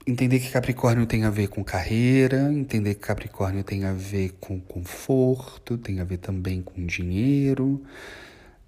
Entender 0.07 0.39
que 0.39 0.49
Capricórnio 0.49 1.05
tem 1.05 1.25
a 1.25 1.29
ver 1.29 1.49
com 1.49 1.63
carreira, 1.63 2.51
entender 2.51 2.95
que 2.95 3.01
Capricórnio 3.01 3.63
tem 3.63 3.83
a 3.83 3.93
ver 3.93 4.37
com 4.39 4.59
conforto, 4.59 5.77
tem 5.77 5.99
a 5.99 6.05
ver 6.05 6.17
também 6.17 6.61
com 6.61 6.85
dinheiro. 6.85 7.83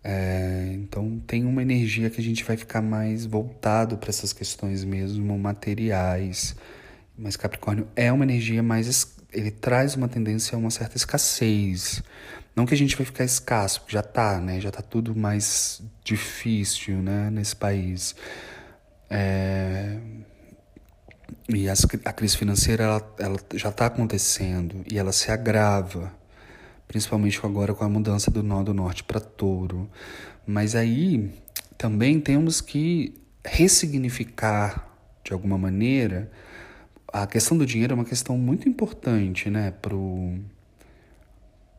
É, 0.04 0.72
então 0.74 1.18
tem 1.26 1.46
uma 1.46 1.62
energia 1.62 2.10
que 2.10 2.20
a 2.20 2.24
gente 2.24 2.44
vai 2.44 2.58
ficar 2.58 2.82
mais 2.82 3.26
voltado 3.26 3.98
para 3.98 4.10
essas 4.10 4.34
questões 4.34 4.84
mesmo 4.84 5.38
materiais 5.40 6.56
mas 7.18 7.36
Capricórnio 7.36 7.88
é 7.96 8.12
uma 8.12 8.24
energia 8.24 8.64
mais. 8.64 9.16
Ele 9.32 9.52
traz 9.52 9.96
uma 9.96 10.08
tendência 10.08 10.56
a 10.56 10.60
uma 10.60 10.72
certa 10.72 10.98
escassez. 10.98 12.04
Não 12.56 12.66
que 12.66 12.74
a 12.74 12.78
gente 12.78 12.98
vai 12.98 13.06
ficar 13.06 13.24
escasso, 13.24 13.84
já 13.88 14.02
tá, 14.02 14.40
né? 14.40 14.60
Já 14.60 14.72
tá 14.72 14.82
tudo 14.82 15.16
mais 15.16 15.82
difícil, 16.04 16.98
né? 16.98 17.30
Nesse 17.30 17.56
país. 17.56 18.16
É... 19.10 19.98
E 21.50 21.70
as, 21.70 21.86
a 22.06 22.14
crise 22.14 22.38
financeira 22.38 22.84
ela, 22.84 23.16
ela 23.20 23.38
já 23.56 23.70
está 23.70 23.86
acontecendo 23.86 24.84
e 24.90 24.98
ela 24.98 25.12
se 25.12 25.32
agrava, 25.32 26.14
principalmente 26.88 27.40
agora 27.44 27.74
com 27.74 27.84
a 27.84 27.90
mudança 27.90 28.30
do 28.30 28.44
nó 28.44 28.64
do 28.64 28.74
norte 28.74 29.04
para 29.04 29.20
touro. 29.20 29.90
Mas 30.46 30.76
aí 30.76 31.32
também 31.78 32.20
temos 32.20 32.62
que 32.62 33.14
ressignificar 33.46 34.88
de 35.24 35.34
alguma 35.34 35.58
maneira 35.58 36.32
a 37.12 37.28
questão 37.28 37.58
do 37.58 37.66
dinheiro 37.66 37.94
é 37.94 37.96
uma 37.96 38.06
questão 38.06 38.38
muito 38.38 38.68
importante, 38.70 39.50
né, 39.50 39.72
pro 39.82 40.40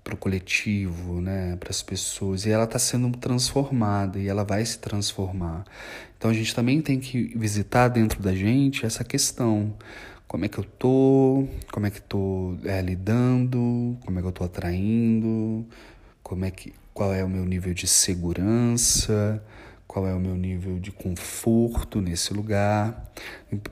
pro 0.05 0.17
coletivo, 0.17 1.21
né, 1.21 1.57
para 1.61 1.71
as 1.71 1.81
pessoas, 1.81 2.45
e 2.45 2.51
ela 2.51 2.65
está 2.65 2.77
sendo 2.79 3.09
transformada 3.17 4.19
e 4.19 4.27
ela 4.27 4.43
vai 4.43 4.65
se 4.65 4.77
transformar. 4.79 5.65
Então 6.19 6.31
a 6.31 6.35
gente 6.35 6.53
também 6.55 6.81
tem 6.83 6.99
que 6.99 7.33
visitar 7.37 7.87
dentro 7.89 8.21
da 8.21 8.35
gente 8.35 8.85
essa 8.85 9.05
questão, 9.05 9.73
como 10.27 10.45
é 10.45 10.49
que 10.49 10.59
eu 10.59 10.65
tô, 10.65 11.47
como 11.71 11.87
é 11.87 11.91
que 11.91 12.03
tô 12.03 12.57
é, 12.65 12.83
lidando, 12.83 13.97
como 14.05 14.19
é 14.19 14.23
que 14.23 14.29
eu 14.29 14.33
tô 14.33 14.45
atraindo, 14.45 15.65
como 16.23 16.45
é 16.45 16.51
que 16.51 16.73
qual 16.95 17.15
é 17.15 17.25
o 17.25 17.29
meu 17.29 17.45
nível 17.45 17.73
de 17.73 17.87
segurança, 17.87 19.43
qual 19.93 20.09
é 20.09 20.15
o 20.15 20.19
meu 20.19 20.35
nível 20.35 20.79
de 20.79 20.91
conforto 20.91 22.01
nesse 22.01 22.33
lugar, 22.33 23.13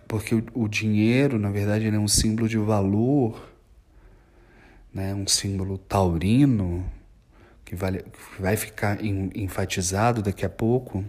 porque 0.07 0.45
o, 0.53 0.69
dinheiro, 0.69 1.39
na 1.39 1.51
verdade, 1.51 1.87
é 1.87 1.99
um 1.99 2.07
símbolo 2.07 2.47
de 2.47 2.59
valor, 2.59 3.51
né? 4.93 5.15
um 5.15 5.27
símbolo 5.27 5.79
taurino, 5.79 6.85
que, 7.65 7.75
vale, 7.75 8.03
que 8.03 8.43
vai 8.43 8.55
ficar 8.55 9.03
em, 9.03 9.31
enfatizado 9.35 10.21
daqui 10.21 10.45
a 10.45 10.51
pouco. 10.51 11.03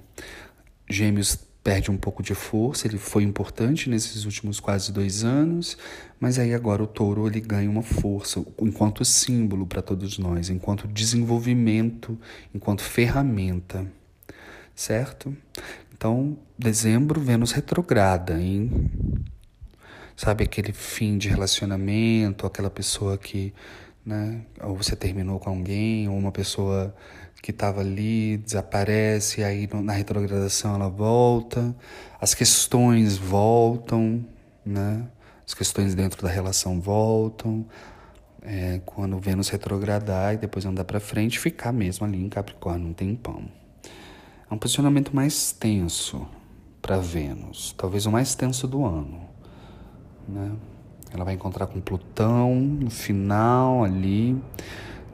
Gêmeos 0.89 1.37
perde 1.61 1.91
um 1.91 1.97
pouco 1.97 2.23
de 2.23 2.33
força, 2.33 2.87
ele 2.87 2.97
foi 2.97 3.23
importante 3.23 3.89
nesses 3.89 4.23
últimos 4.23 4.61
quase 4.61 4.93
dois 4.93 5.25
anos, 5.25 5.77
mas 6.21 6.39
aí 6.39 6.53
agora 6.53 6.83
o 6.83 6.87
touro 6.87 7.27
ele 7.27 7.41
ganha 7.41 7.69
uma 7.69 7.83
força 7.83 8.41
enquanto 8.61 9.03
símbolo 9.03 9.67
para 9.67 9.81
todos 9.81 10.17
nós, 10.17 10.49
enquanto 10.49 10.87
desenvolvimento, 10.87 12.17
enquanto 12.55 12.81
ferramenta 12.81 13.85
certo? 14.75 15.35
Então, 15.93 16.37
dezembro, 16.57 17.19
Vênus 17.21 17.51
retrograda, 17.51 18.39
hein? 18.39 18.71
Sabe 20.15 20.43
aquele 20.43 20.73
fim 20.73 21.17
de 21.17 21.29
relacionamento, 21.29 22.45
aquela 22.45 22.69
pessoa 22.69 23.17
que 23.17 23.53
né? 24.05 24.41
Ou 24.61 24.75
você 24.75 24.95
terminou 24.95 25.39
com 25.39 25.49
alguém, 25.49 26.09
ou 26.09 26.17
uma 26.17 26.31
pessoa 26.31 26.93
que 27.41 27.51
estava 27.51 27.81
ali 27.81 28.37
desaparece, 28.37 29.43
aí 29.43 29.67
na 29.73 29.93
retrogradação 29.93 30.75
ela 30.75 30.89
volta, 30.89 31.75
as 32.19 32.33
questões 32.33 33.17
voltam, 33.17 34.25
né? 34.65 35.07
As 35.45 35.53
questões 35.53 35.95
dentro 35.95 36.21
da 36.21 36.29
relação 36.29 36.79
voltam. 36.79 37.65
É, 38.43 38.81
quando 38.85 39.19
Vênus 39.19 39.49
retrogradar 39.49 40.33
e 40.33 40.37
depois 40.37 40.65
andar 40.65 40.83
para 40.83 40.99
frente, 40.99 41.39
ficar 41.39 41.71
mesmo 41.71 42.05
ali 42.05 42.19
em 42.23 42.29
Capricórnio 42.29 42.87
um 42.87 42.93
tempão. 42.93 43.47
É 44.51 44.53
um 44.53 44.57
posicionamento 44.57 45.15
mais 45.15 45.53
tenso 45.53 46.27
para 46.81 46.97
Vênus, 46.97 47.73
talvez 47.77 48.05
o 48.05 48.11
mais 48.11 48.35
tenso 48.35 48.67
do 48.67 48.85
ano, 48.85 49.21
né? 50.27 50.51
Ela 51.13 51.23
vai 51.23 51.35
encontrar 51.35 51.67
com 51.67 51.79
Plutão 51.79 52.53
no 52.53 52.89
final 52.89 53.81
ali, 53.81 54.37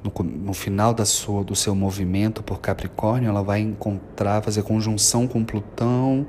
no, 0.03 0.23
no 0.23 0.53
final 0.55 0.91
da 0.91 1.05
sua, 1.05 1.43
do 1.43 1.55
seu 1.55 1.75
movimento 1.75 2.41
por 2.41 2.59
Capricórnio, 2.59 3.29
ela 3.29 3.43
vai 3.43 3.59
encontrar, 3.59 4.41
fazer 4.41 4.63
conjunção 4.63 5.27
com 5.27 5.45
Plutão, 5.45 6.25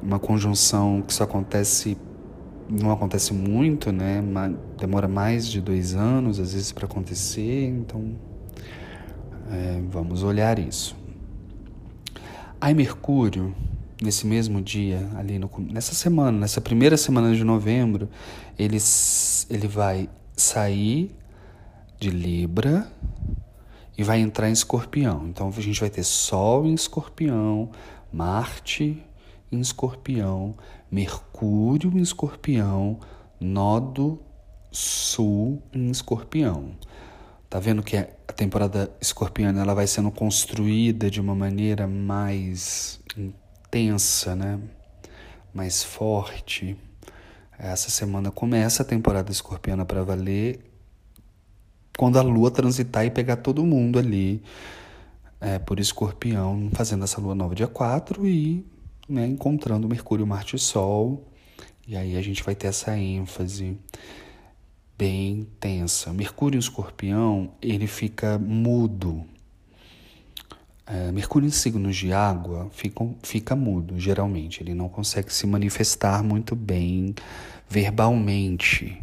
uma 0.00 0.20
conjunção 0.20 1.02
que 1.02 1.12
só 1.12 1.24
acontece, 1.24 1.98
não 2.70 2.92
acontece 2.92 3.34
muito, 3.34 3.90
né? 3.90 4.22
Demora 4.78 5.08
mais 5.08 5.48
de 5.48 5.60
dois 5.60 5.96
anos 5.96 6.38
às 6.38 6.52
vezes 6.52 6.70
para 6.70 6.84
acontecer, 6.84 7.66
então 7.66 8.14
é, 9.50 9.82
vamos 9.90 10.22
olhar 10.22 10.60
isso. 10.60 11.02
Aí 12.64 12.72
Mercúrio 12.72 13.54
nesse 14.00 14.26
mesmo 14.26 14.62
dia, 14.62 15.06
ali 15.16 15.38
no, 15.38 15.50
nessa 15.58 15.94
semana, 15.94 16.38
nessa 16.38 16.62
primeira 16.62 16.96
semana 16.96 17.34
de 17.34 17.44
novembro, 17.44 18.08
ele, 18.58 18.78
ele 19.50 19.68
vai 19.68 20.08
sair 20.34 21.14
de 22.00 22.08
Libra 22.08 22.90
e 23.98 24.02
vai 24.02 24.18
entrar 24.18 24.48
em 24.48 24.52
Escorpião. 24.52 25.26
Então 25.28 25.52
a 25.54 25.60
gente 25.60 25.78
vai 25.78 25.90
ter 25.90 26.02
Sol 26.02 26.64
em 26.64 26.72
Escorpião, 26.72 27.70
Marte 28.10 28.98
em 29.52 29.60
Escorpião, 29.60 30.54
Mercúrio 30.90 31.92
em 31.94 32.00
Escorpião, 32.00 32.98
Nodo 33.38 34.18
Sul 34.72 35.62
em 35.70 35.90
Escorpião. 35.90 36.70
Tá 37.54 37.60
vendo 37.60 37.84
que 37.84 37.96
a 37.96 38.04
temporada 38.34 38.90
escorpiana 39.00 39.62
ela 39.62 39.74
vai 39.74 39.86
sendo 39.86 40.10
construída 40.10 41.08
de 41.08 41.20
uma 41.20 41.36
maneira 41.36 41.86
mais 41.86 43.00
tensa, 43.70 44.34
né? 44.34 44.58
Mais 45.54 45.84
forte. 45.84 46.76
Essa 47.56 47.90
semana 47.90 48.32
começa 48.32 48.82
a 48.82 48.84
temporada 48.84 49.30
escorpiana 49.30 49.84
para 49.84 50.02
valer 50.02 50.68
quando 51.96 52.18
a 52.18 52.22
lua 52.22 52.50
transitar 52.50 53.06
e 53.06 53.10
pegar 53.12 53.36
todo 53.36 53.64
mundo 53.64 54.00
ali 54.00 54.42
é, 55.40 55.56
por 55.60 55.78
escorpião, 55.78 56.70
fazendo 56.72 57.04
essa 57.04 57.20
lua 57.20 57.36
nova 57.36 57.54
dia 57.54 57.68
4 57.68 58.26
e 58.26 58.66
né, 59.08 59.28
encontrando 59.28 59.88
Mercúrio, 59.88 60.26
Marte 60.26 60.56
e 60.56 60.58
Sol. 60.58 61.30
E 61.86 61.96
aí 61.96 62.16
a 62.16 62.20
gente 62.20 62.42
vai 62.42 62.56
ter 62.56 62.66
essa 62.66 62.98
ênfase 62.98 63.78
bem 64.96 65.46
tensa. 65.58 66.12
Mercúrio 66.12 66.56
em 66.56 66.60
escorpião, 66.60 67.52
ele 67.60 67.86
fica 67.86 68.38
mudo, 68.38 69.26
é, 70.86 71.10
Mercúrio 71.12 71.46
em 71.46 71.50
signos 71.50 71.96
de 71.96 72.12
água 72.12 72.68
fica, 72.72 73.06
fica 73.22 73.56
mudo, 73.56 73.98
geralmente. 73.98 74.62
Ele 74.62 74.74
não 74.74 74.88
consegue 74.88 75.32
se 75.32 75.46
manifestar 75.46 76.22
muito 76.22 76.54
bem 76.54 77.14
verbalmente. 77.68 79.02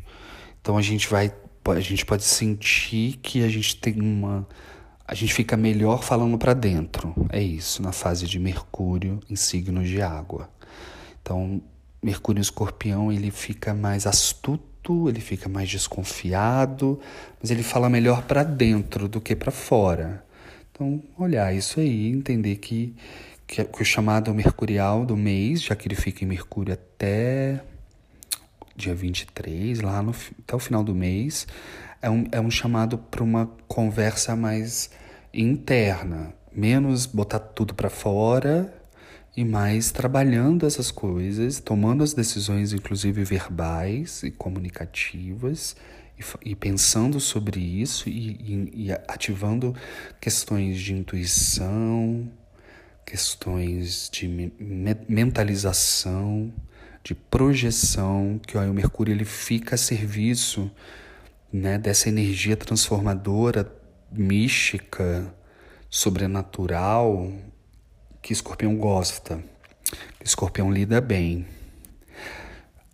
Então 0.62 0.78
a 0.78 0.82
gente 0.82 1.08
vai. 1.08 1.34
A 1.66 1.80
gente 1.80 2.06
pode 2.06 2.24
sentir 2.24 3.18
que 3.22 3.44
a 3.44 3.50
gente 3.50 3.76
tem 3.78 4.00
uma. 4.00 4.48
A 5.08 5.16
gente 5.16 5.34
fica 5.34 5.58
melhor 5.58 6.04
falando 6.04 6.38
para 6.38 6.54
dentro. 6.54 7.14
É 7.30 7.42
isso, 7.42 7.82
na 7.82 7.92
fase 7.92 8.28
de 8.28 8.40
Mercúrio 8.40 9.20
em 9.30 9.36
signos 9.36 9.90
de 9.90 10.02
água. 10.02 10.50
Então, 11.22 11.62
Mercúrio 12.02 12.40
em 12.40 12.42
escorpião, 12.42 13.12
ele 13.12 13.30
fica 13.30 13.74
mais 13.74 14.08
astuto, 14.08 14.64
ele 14.90 15.22
fica 15.22 15.48
mais 15.48 15.70
desconfiado, 15.70 17.00
mas 17.40 17.52
ele 17.52 17.64
fala 17.64 17.90
melhor 17.90 18.24
para 18.24 18.44
dentro 18.44 19.08
do 19.08 19.22
que 19.22 19.36
para 19.36 19.52
fora. 19.52 20.24
Então, 20.72 21.02
olhar 21.18 21.54
isso 21.54 21.80
aí, 21.80 22.08
entender 22.08 22.56
que, 22.56 22.96
que, 23.46 23.64
que 23.64 23.82
o 23.82 23.86
chamado 23.86 24.34
mercurial 24.34 25.06
do 25.06 25.16
mês, 25.16 25.62
já 25.62 25.76
que 25.76 25.88
ele 25.88 25.96
fica 25.96 26.24
em 26.24 26.28
Mercúrio 26.28 26.74
até 26.74 27.62
dia 28.76 28.96
23, 28.96 29.82
lá 29.82 30.02
no, 30.02 30.16
até 30.40 30.56
o 30.56 30.60
final 30.60 30.84
do 30.84 30.96
mês, 30.96 31.48
é 32.02 32.10
um, 32.10 32.28
é 32.32 32.42
um 32.42 32.50
chamado 32.50 32.98
para 32.98 33.24
uma 33.24 33.52
conversa 33.68 34.36
mais 34.36 34.90
interna, 35.34 36.34
menos 36.52 37.06
botar 37.06 37.40
tudo 37.40 37.76
para 37.76 37.90
fora 37.90 38.81
e 39.36 39.46
mais 39.46 39.92
trabalhando 39.92 40.66
essas 40.66 40.92
coisas, 40.92 41.60
tomando 41.60 42.04
as 42.04 42.14
decisões, 42.14 42.74
inclusive 42.74 43.24
verbais 43.24 44.24
e 44.24 44.32
comunicativas, 44.32 45.76
e, 46.44 46.56
pensando 46.56 47.20
sobre 47.20 47.60
isso 47.60 48.08
e, 48.08 48.30
e, 48.30 48.86
e 48.88 48.92
ativando 48.92 49.76
questões 50.20 50.80
de 50.80 50.94
intuição, 50.94 52.30
questões 53.04 54.10
de 54.12 54.28
me 54.28 54.54
mentalização, 55.10 56.54
de 57.04 57.16
projeção, 57.16 58.40
que 58.46 58.58
ó, 58.58 58.62
o 58.64 58.74
Mercúrio 58.74 59.12
ele 59.12 59.26
fica 59.26 59.76
a 59.76 59.78
serviço 59.78 60.70
né, 61.52 61.78
dessa 61.78 62.08
energia 62.08 62.56
transformadora, 62.56 63.74
mística, 64.12 65.34
sobrenatural, 65.90 67.32
que 68.22 68.34
Escorpião 68.34 68.76
gosta, 68.76 69.44
que 70.20 70.26
Escorpião 70.26 70.72
lida 70.72 71.02
bem. 71.02 71.46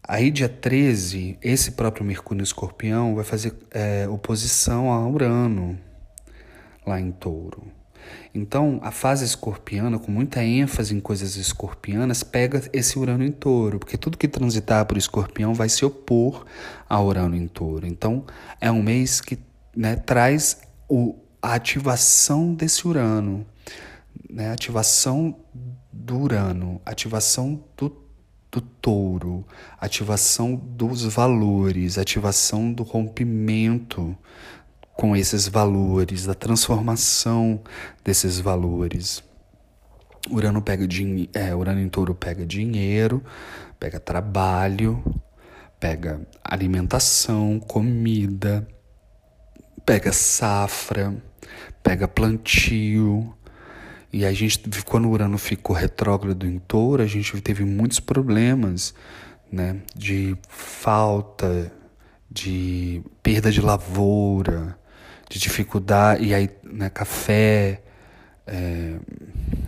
Aí, 0.04 0.32
dia 0.32 0.48
13, 0.48 1.38
esse 1.42 1.72
próprio 1.72 2.06
Mercúrio 2.06 2.42
Escorpião 2.42 3.14
vai 3.14 3.26
fazer 3.26 3.54
é, 3.72 4.08
oposição 4.08 4.92
a 4.92 5.06
Urano, 5.06 5.78
lá 6.86 7.00
em 7.00 7.12
Touro. 7.12 7.78
Então, 8.34 8.80
a 8.84 8.92
fase 8.92 9.26
escorpiana, 9.26 9.98
com 9.98 10.12
muita 10.12 10.44
ênfase 10.44 10.96
em 10.96 11.00
coisas 11.00 11.36
escorpianas, 11.36 12.24
pega 12.24 12.62
esse 12.72 12.98
Urano 12.98 13.24
em 13.24 13.32
touro, 13.32 13.80
porque 13.80 13.98
tudo 13.98 14.18
que 14.18 14.28
transitar 14.28 14.86
por 14.86 14.98
escorpião 14.98 15.54
vai 15.54 15.70
se 15.70 15.84
opor 15.84 16.46
a 16.88 17.02
Urano 17.02 17.36
em 17.36 17.48
touro. 17.48 17.88
Então, 17.88 18.26
é 18.62 18.72
um 18.72 18.82
mês 18.82 19.22
que 19.22 19.40
né, 19.76 19.96
traz 19.96 20.62
o, 20.88 21.16
a 21.42 21.56
ativação 21.56 22.54
desse 22.54 22.88
Urano, 22.88 23.46
né, 24.30 24.52
ativação 24.52 25.40
do 25.92 26.18
Urano, 26.20 26.82
ativação 26.86 27.64
do 27.76 28.08
do 28.52 28.62
touro, 28.62 29.46
ativação 29.80 30.56
dos 30.56 31.04
valores, 31.04 31.98
ativação 31.98 32.72
do 32.72 32.84
rompimento 32.84 34.18
com 34.94 35.16
esses 35.16 35.48
valores, 35.48 36.26
da 36.26 36.34
transformação 36.34 37.62
desses 38.04 38.40
valores. 38.40 39.24
Urano 40.30 40.62
pega 40.62 40.88
din 40.88 41.30
é, 41.34 41.54
Urano 41.54 41.80
em 41.80 41.88
touro 41.88 42.16
pega 42.16 42.46
dinheiro, 42.46 43.24
pega 43.80 44.00
trabalho, 44.00 45.04
pega 45.80 46.28
alimentação, 46.44 47.60
comida, 47.60 48.68
pega 49.86 50.12
safra, 50.12 51.16
pega 51.84 52.08
plantio, 52.08 53.37
e 54.12 54.26
a 54.26 54.32
gente, 54.32 54.62
quando 54.84 55.06
o 55.08 55.12
Urano 55.12 55.38
ficou 55.38 55.76
retrógrado 55.76 56.46
em 56.46 56.60
touro, 56.60 57.04
a 57.04 57.06
gente 57.06 57.40
teve 57.42 57.64
muitos 57.66 58.00
problemas, 58.00 58.94
né? 59.52 59.78
De 59.96 60.36
falta, 60.48 61.72
de 62.30 63.02
perda 63.22 63.52
de 63.52 63.62
lavoura, 63.62 64.78
de 65.30 65.40
dificuldade, 65.40 66.26
e 66.26 66.34
aí, 66.34 66.50
né, 66.64 66.90
café, 66.90 67.82
é, 68.46 68.96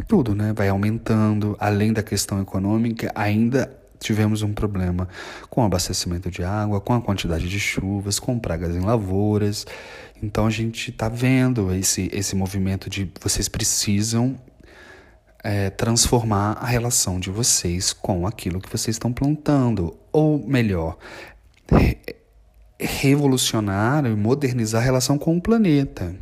tudo, 0.07 0.33
né? 0.33 0.53
Vai 0.53 0.69
aumentando. 0.69 1.55
Além 1.59 1.91
da 1.91 2.01
questão 2.01 2.41
econômica, 2.41 3.11
ainda 3.13 3.78
tivemos 3.99 4.41
um 4.41 4.53
problema 4.53 5.07
com 5.49 5.61
o 5.61 5.65
abastecimento 5.65 6.31
de 6.31 6.43
água, 6.43 6.79
com 6.79 6.93
a 6.93 7.01
quantidade 7.01 7.47
de 7.49 7.59
chuvas, 7.59 8.19
com 8.19 8.39
pragas 8.39 8.75
em 8.75 8.79
lavouras. 8.79 9.65
Então 10.21 10.45
a 10.45 10.49
gente 10.49 10.89
está 10.89 11.09
vendo 11.09 11.73
esse, 11.73 12.09
esse 12.13 12.35
movimento 12.35 12.89
de 12.89 13.11
vocês 13.21 13.47
precisam 13.47 14.39
é, 15.43 15.69
transformar 15.69 16.53
a 16.53 16.65
relação 16.65 17.19
de 17.19 17.29
vocês 17.29 17.93
com 17.93 18.27
aquilo 18.27 18.59
que 18.59 18.69
vocês 18.69 18.95
estão 18.95 19.11
plantando. 19.11 19.97
Ou 20.11 20.45
melhor, 20.45 20.97
re 21.71 21.97
revolucionar 22.81 24.05
e 24.05 24.15
modernizar 24.15 24.81
a 24.81 24.85
relação 24.85 25.17
com 25.17 25.35
o 25.35 25.41
planeta. 25.41 26.15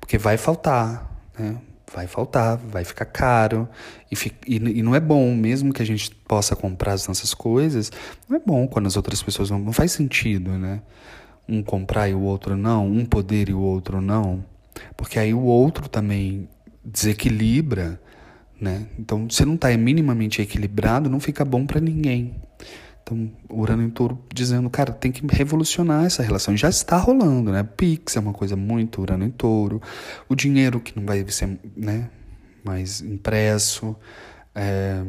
Porque 0.00 0.16
vai 0.16 0.38
faltar, 0.38 1.06
né? 1.38 1.58
Vai 1.92 2.06
faltar, 2.06 2.56
vai 2.56 2.84
ficar 2.84 3.04
caro 3.04 3.68
e, 4.10 4.14
e, 4.46 4.56
e, 4.78 4.82
não 4.82 4.94
é 4.94 5.00
bom, 5.00 5.34
mesmo 5.34 5.72
que 5.72 5.82
a 5.82 5.86
gente 5.86 6.10
possa 6.26 6.56
comprar 6.56 6.92
as 6.92 7.06
nossas 7.06 7.32
coisas, 7.32 7.92
não 8.28 8.36
é 8.36 8.40
bom 8.44 8.66
quando 8.66 8.86
as 8.86 8.96
outras 8.96 9.22
pessoas 9.22 9.50
não, 9.50 9.58
não 9.58 9.72
faz 9.72 9.92
sentido, 9.92 10.52
né? 10.52 10.82
um 11.48 11.62
comprar 11.62 12.08
e 12.08 12.14
o 12.14 12.20
outro 12.20 12.56
não, 12.56 12.86
um 12.86 13.04
poder 13.04 13.48
e 13.48 13.54
o 13.54 13.60
outro 13.60 14.00
não, 14.00 14.44
porque 14.96 15.18
aí 15.18 15.32
o 15.32 15.42
outro 15.42 15.88
também 15.88 16.48
desequilibra, 16.84 18.00
né? 18.60 18.86
Então, 18.98 19.28
se 19.28 19.44
não 19.44 19.54
está 19.54 19.76
minimamente 19.76 20.40
equilibrado, 20.40 21.10
não 21.10 21.20
fica 21.20 21.44
bom 21.44 21.66
para 21.66 21.80
ninguém. 21.80 22.34
Então, 23.06 23.30
Urano 23.48 23.84
em 23.84 23.90
Touro 23.90 24.18
dizendo, 24.34 24.68
cara, 24.68 24.92
tem 24.92 25.12
que 25.12 25.24
revolucionar 25.28 26.04
essa 26.04 26.24
relação. 26.24 26.52
E 26.52 26.56
já 26.56 26.68
está 26.68 26.96
rolando, 26.96 27.52
né? 27.52 27.62
Pix 27.62 28.16
é 28.16 28.20
uma 28.20 28.32
coisa 28.32 28.56
muito 28.56 29.00
Urano 29.00 29.24
em 29.24 29.30
Touro. 29.30 29.80
O 30.28 30.34
dinheiro 30.34 30.80
que 30.80 30.98
não 30.98 31.06
vai 31.06 31.24
ser, 31.28 31.56
né, 31.76 32.10
mais 32.64 33.00
impresso. 33.00 33.94
É, 34.52 35.04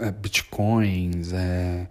é, 0.00 0.06
é, 0.06 0.12
bitcoins, 0.12 1.32
é, 1.32 1.88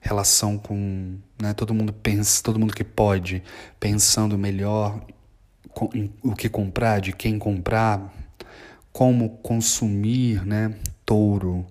relação 0.00 0.56
com 0.56 1.18
né, 1.40 1.52
todo 1.52 1.74
mundo 1.74 1.92
pensa, 1.92 2.42
todo 2.42 2.58
mundo 2.58 2.74
que 2.74 2.84
pode, 2.84 3.42
pensando 3.78 4.38
melhor 4.38 5.04
em 5.94 6.10
o 6.22 6.34
que 6.34 6.48
comprar, 6.48 6.98
de 6.98 7.12
quem 7.12 7.38
comprar, 7.38 8.10
como 8.90 9.28
consumir, 9.42 10.46
né? 10.46 10.74
Touro, 11.04 11.66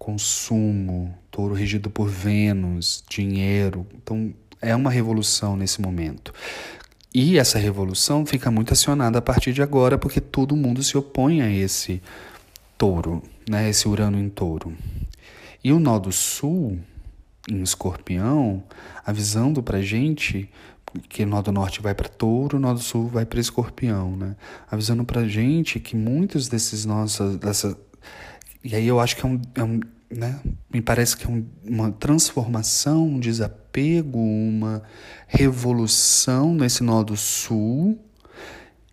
consumo, 0.00 1.14
touro 1.30 1.52
regido 1.54 1.90
por 1.90 2.08
Vênus, 2.08 3.04
dinheiro. 3.06 3.86
Então, 3.94 4.32
é 4.58 4.74
uma 4.74 4.90
revolução 4.90 5.58
nesse 5.58 5.82
momento. 5.82 6.32
E 7.14 7.38
essa 7.38 7.58
revolução 7.58 8.24
fica 8.24 8.50
muito 8.50 8.72
acionada 8.72 9.18
a 9.18 9.22
partir 9.22 9.52
de 9.52 9.60
agora, 9.60 9.98
porque 9.98 10.18
todo 10.18 10.56
mundo 10.56 10.82
se 10.82 10.96
opõe 10.96 11.42
a 11.42 11.52
esse 11.52 12.00
touro, 12.78 13.22
né? 13.46 13.68
esse 13.68 13.86
Urano 13.86 14.18
em 14.18 14.30
touro. 14.30 14.72
E 15.62 15.70
o 15.70 15.78
nó 15.78 15.98
do 15.98 16.10
sul, 16.10 16.78
em 17.46 17.60
escorpião, 17.62 18.64
avisando 19.04 19.62
para 19.62 19.82
gente 19.82 20.48
que 21.10 21.24
o 21.24 21.26
nó 21.26 21.42
do 21.42 21.52
norte 21.52 21.82
vai 21.82 21.94
para 21.94 22.08
touro, 22.08 22.56
o 22.56 22.60
nó 22.60 22.72
do 22.72 22.80
sul 22.80 23.06
vai 23.06 23.26
para 23.26 23.38
escorpião, 23.38 24.16
né? 24.16 24.34
Avisando 24.70 25.04
para 25.04 25.28
gente 25.28 25.78
que 25.78 25.94
muitos 25.94 26.48
desses 26.48 26.86
nossos, 26.86 27.36
dessa, 27.36 27.78
e 28.62 28.74
aí 28.74 28.86
eu 28.86 29.00
acho 29.00 29.16
que 29.16 29.24
é 29.24 29.28
um, 29.28 29.40
é 29.54 29.64
um 29.64 29.80
né? 30.10 30.40
Me 30.72 30.82
parece 30.82 31.16
que 31.16 31.24
é 31.24 31.28
um, 31.28 31.46
uma 31.64 31.92
transformação, 31.92 33.06
um 33.06 33.20
desapego, 33.20 34.18
uma 34.18 34.82
revolução 35.28 36.52
nesse 36.52 36.82
nó 36.82 37.02
do 37.02 37.16
sul 37.16 37.98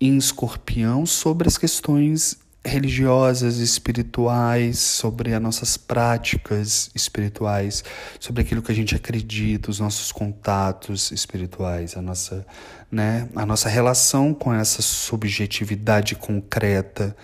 em 0.00 0.16
escorpião 0.16 1.04
sobre 1.04 1.48
as 1.48 1.58
questões 1.58 2.38
religiosas, 2.64 3.56
espirituais, 3.56 4.78
sobre 4.78 5.34
as 5.34 5.40
nossas 5.40 5.76
práticas 5.76 6.90
espirituais, 6.94 7.82
sobre 8.20 8.42
aquilo 8.42 8.62
que 8.62 8.70
a 8.70 8.74
gente 8.74 8.94
acredita, 8.94 9.70
os 9.70 9.80
nossos 9.80 10.12
contatos 10.12 11.10
espirituais, 11.10 11.96
a 11.96 12.02
nossa, 12.02 12.46
né, 12.90 13.28
a 13.34 13.46
nossa 13.46 13.68
relação 13.68 14.34
com 14.34 14.52
essa 14.52 14.82
subjetividade 14.82 16.14
concreta 16.14 17.16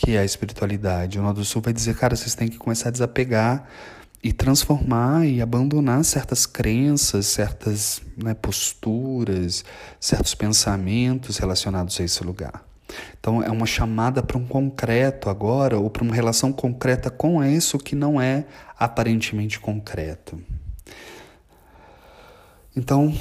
que 0.00 0.16
é 0.16 0.20
a 0.20 0.24
espiritualidade. 0.24 1.18
O 1.18 1.22
Nó 1.22 1.30
do 1.30 1.44
Sul 1.44 1.60
vai 1.60 1.74
dizer, 1.74 1.94
cara, 1.94 2.16
vocês 2.16 2.34
têm 2.34 2.48
que 2.48 2.56
começar 2.56 2.88
a 2.88 2.92
desapegar 2.92 3.68
e 4.24 4.32
transformar 4.32 5.26
e 5.26 5.42
abandonar 5.42 6.02
certas 6.04 6.46
crenças, 6.46 7.26
certas 7.26 8.00
né, 8.16 8.32
posturas, 8.32 9.62
certos 10.00 10.34
pensamentos 10.34 11.36
relacionados 11.36 12.00
a 12.00 12.04
esse 12.04 12.24
lugar. 12.24 12.64
Então 13.18 13.42
é 13.42 13.50
uma 13.50 13.66
chamada 13.66 14.22
para 14.22 14.38
um 14.38 14.46
concreto 14.46 15.28
agora, 15.28 15.78
ou 15.78 15.90
para 15.90 16.02
uma 16.02 16.14
relação 16.14 16.50
concreta 16.50 17.10
com 17.10 17.44
isso 17.44 17.78
que 17.78 17.94
não 17.94 18.18
é 18.18 18.46
aparentemente 18.78 19.60
concreto. 19.60 20.40
Então 22.74 23.14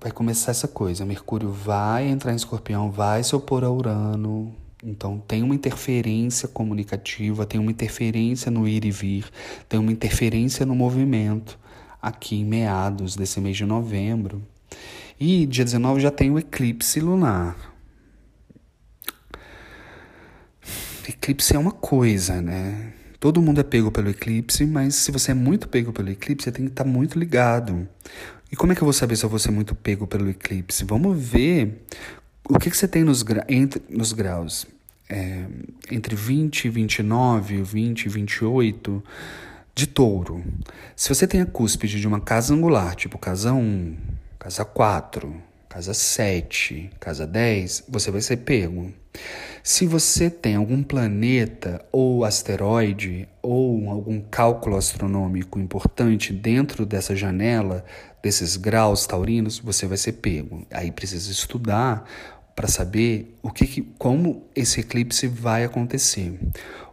vai 0.00 0.12
começar 0.12 0.52
essa 0.52 0.68
coisa. 0.68 1.04
Mercúrio 1.04 1.50
vai 1.50 2.06
entrar 2.06 2.32
em 2.32 2.36
escorpião, 2.36 2.88
vai 2.88 3.24
se 3.24 3.34
opor 3.34 3.64
a 3.64 3.70
Urano, 3.70 4.54
então 4.86 5.18
tem 5.26 5.42
uma 5.42 5.54
interferência 5.54 6.46
comunicativa, 6.46 7.44
tem 7.44 7.60
uma 7.60 7.72
interferência 7.72 8.52
no 8.52 8.68
ir 8.68 8.84
e 8.84 8.90
vir, 8.92 9.24
tem 9.68 9.80
uma 9.80 9.90
interferência 9.90 10.64
no 10.64 10.76
movimento 10.76 11.58
aqui 12.00 12.36
em 12.36 12.44
meados 12.44 13.16
desse 13.16 13.40
mês 13.40 13.56
de 13.56 13.64
novembro. 13.64 14.40
E 15.18 15.44
dia 15.44 15.64
19 15.64 16.00
já 16.00 16.12
tem 16.12 16.30
o 16.30 16.38
eclipse 16.38 17.00
lunar. 17.00 17.74
Eclipse 21.08 21.56
é 21.56 21.58
uma 21.58 21.72
coisa, 21.72 22.40
né? 22.40 22.92
Todo 23.18 23.42
mundo 23.42 23.60
é 23.60 23.64
pego 23.64 23.90
pelo 23.90 24.08
eclipse, 24.08 24.64
mas 24.64 24.94
se 24.94 25.10
você 25.10 25.32
é 25.32 25.34
muito 25.34 25.68
pego 25.68 25.92
pelo 25.92 26.10
eclipse, 26.10 26.44
você 26.44 26.52
tem 26.52 26.66
que 26.66 26.70
estar 26.70 26.84
muito 26.84 27.18
ligado. 27.18 27.88
E 28.52 28.54
como 28.54 28.70
é 28.70 28.76
que 28.76 28.82
eu 28.82 28.86
vou 28.86 28.92
saber 28.92 29.16
se 29.16 29.24
eu 29.24 29.30
vou 29.30 29.38
ser 29.40 29.50
muito 29.50 29.74
pego 29.74 30.06
pelo 30.06 30.30
eclipse? 30.30 30.84
Vamos 30.84 31.18
ver 31.18 31.84
o 32.48 32.56
que, 32.56 32.70
que 32.70 32.76
você 32.76 32.86
tem 32.86 33.02
nos, 33.02 33.24
gra 33.24 33.44
entre, 33.48 33.82
nos 33.88 34.12
graus 34.12 34.64
é, 35.08 35.44
entre 35.90 36.14
20 36.14 36.64
e 36.64 36.68
29, 36.68 37.62
20 37.62 38.04
e 38.04 38.08
28 38.08 39.04
de 39.74 39.86
touro. 39.86 40.42
Se 40.94 41.08
você 41.08 41.26
tem 41.26 41.40
a 41.40 41.46
cúspide 41.46 42.00
de 42.00 42.08
uma 42.08 42.20
casa 42.20 42.54
angular, 42.54 42.94
tipo 42.94 43.18
casa 43.18 43.52
1, 43.52 43.96
casa 44.38 44.64
4, 44.64 45.34
casa 45.68 45.92
7, 45.92 46.90
casa 46.98 47.26
10, 47.26 47.84
você 47.88 48.10
vai 48.10 48.20
ser 48.20 48.38
pego. 48.38 48.92
Se 49.62 49.86
você 49.86 50.30
tem 50.30 50.54
algum 50.54 50.82
planeta 50.82 51.84
ou 51.90 52.24
asteroide 52.24 53.28
ou 53.42 53.90
algum 53.90 54.20
cálculo 54.20 54.76
astronômico 54.76 55.58
importante 55.58 56.32
dentro 56.32 56.86
dessa 56.86 57.16
janela, 57.16 57.84
desses 58.22 58.56
graus 58.56 59.06
taurinos, 59.06 59.58
você 59.58 59.86
vai 59.86 59.96
ser 59.96 60.12
pego. 60.12 60.66
Aí 60.70 60.90
precisa 60.90 61.30
estudar 61.30 62.08
para 62.56 62.66
saber 62.66 63.36
o 63.42 63.50
que, 63.50 63.82
como 63.98 64.42
esse 64.56 64.80
eclipse 64.80 65.28
vai 65.28 65.62
acontecer. 65.62 66.40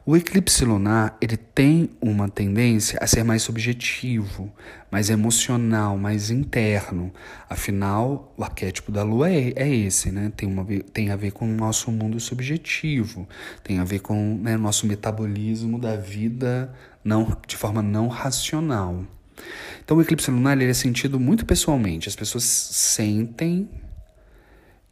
O 0.06 0.18
eclipse 0.18 0.66
lunar 0.66 1.18
ele 1.22 1.38
tem 1.38 1.90
uma 2.02 2.28
tendência 2.28 3.00
a 3.02 3.08
ser 3.08 3.24
mais 3.24 3.42
subjetivo, 3.42 4.52
mais 4.92 5.10
emocional, 5.10 5.98
mais 5.98 6.30
interno. 6.30 7.14
Afinal, 7.50 8.34
o 8.36 8.44
arquétipo 8.44 8.92
da 8.92 9.02
Lua 9.02 9.32
é, 9.32 9.54
é 9.56 9.74
esse, 9.74 10.12
né? 10.12 10.30
Tem, 10.36 10.50
uma, 10.50 10.66
tem 10.92 11.10
a 11.10 11.16
ver 11.16 11.32
com 11.32 11.46
o 11.46 11.56
nosso 11.56 11.90
mundo 11.90 12.20
subjetivo, 12.20 13.26
tem 13.64 13.80
a 13.80 13.86
ver 13.86 14.00
com 14.00 14.38
né, 14.44 14.58
nosso 14.58 14.86
metabolismo 14.86 15.80
da 15.80 15.96
vida 15.96 16.74
não, 17.02 17.38
de 17.48 17.56
forma 17.56 17.82
não 17.82 18.10
racional. 18.10 19.06
Então, 19.86 19.96
o 19.96 20.02
eclipse 20.02 20.30
lunar 20.30 20.58
ele 20.58 20.70
é 20.70 20.74
sentido 20.74 21.18
muito 21.18 21.46
pessoalmente. 21.46 22.10
As 22.10 22.16
pessoas 22.16 22.44
sentem 22.44 23.70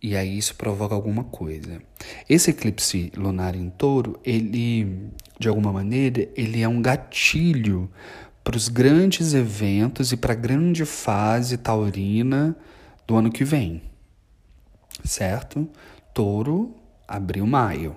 e 0.01 0.15
aí 0.15 0.37
isso 0.37 0.55
provoca 0.55 0.95
alguma 0.95 1.23
coisa. 1.23 1.79
Esse 2.27 2.49
eclipse 2.49 3.11
lunar 3.15 3.55
em 3.55 3.69
touro, 3.69 4.19
ele, 4.23 5.11
de 5.39 5.47
alguma 5.47 5.71
maneira, 5.71 6.27
ele 6.35 6.61
é 6.61 6.67
um 6.67 6.81
gatilho 6.81 7.89
para 8.43 8.57
os 8.57 8.67
grandes 8.67 9.35
eventos 9.35 10.11
e 10.11 10.17
para 10.17 10.33
a 10.33 10.35
grande 10.35 10.85
fase 10.85 11.55
taurina 11.55 12.57
do 13.05 13.15
ano 13.15 13.31
que 13.31 13.43
vem. 13.43 13.83
Certo? 15.03 15.69
Touro, 16.13 16.75
abril, 17.07 17.45
maio. 17.45 17.95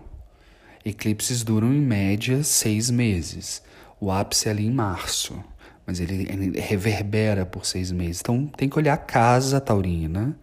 Eclipses 0.84 1.42
duram 1.42 1.72
em 1.72 1.80
média 1.80 2.42
seis 2.42 2.90
meses. 2.90 3.62
O 3.98 4.10
ápice 4.10 4.48
é 4.48 4.50
ali 4.50 4.66
em 4.66 4.70
março, 4.70 5.42
mas 5.86 5.98
ele, 5.98 6.28
ele 6.30 6.60
reverbera 6.60 7.46
por 7.46 7.64
seis 7.64 7.90
meses. 7.90 8.20
Então 8.20 8.46
tem 8.46 8.68
que 8.68 8.78
olhar 8.78 8.92
a 8.92 8.98
casa 8.98 9.58
taurina 9.58 10.38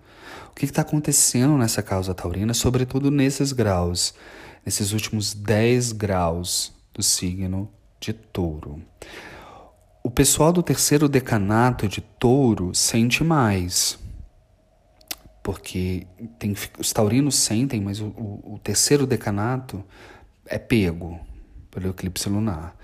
que 0.67 0.71
está 0.71 0.84
acontecendo 0.84 1.58
nessa 1.58 1.82
causa 1.82 2.13
taurina, 2.13 2.54
sobretudo 2.54 3.10
nesses 3.10 3.52
graus, 3.52 4.13
nesses 4.65 4.91
últimos 4.91 5.34
10 5.34 5.91
graus 5.93 6.71
do 6.93 7.02
signo 7.02 7.67
de 8.00 8.13
touro. 8.13 8.80
O 10.04 10.12
pessoal 10.12 10.54
do 10.54 10.62
terceiro 10.62 11.10
decanato 11.10 11.88
de 11.88 12.02
touro 12.02 12.76
sente 12.76 13.24
mais, 13.24 13.97
porque 15.41 16.06
tem, 16.38 16.56
os 16.78 16.93
taurinos 16.93 17.36
sentem, 17.36 17.82
mas 17.82 18.00
o, 18.00 18.08
o, 18.10 18.60
terceiro 18.63 19.08
decanato 19.08 19.84
é 20.45 20.60
pego 20.60 21.19
pelo 21.71 21.89
eclipse 21.89 22.30
lunar. 22.30 22.76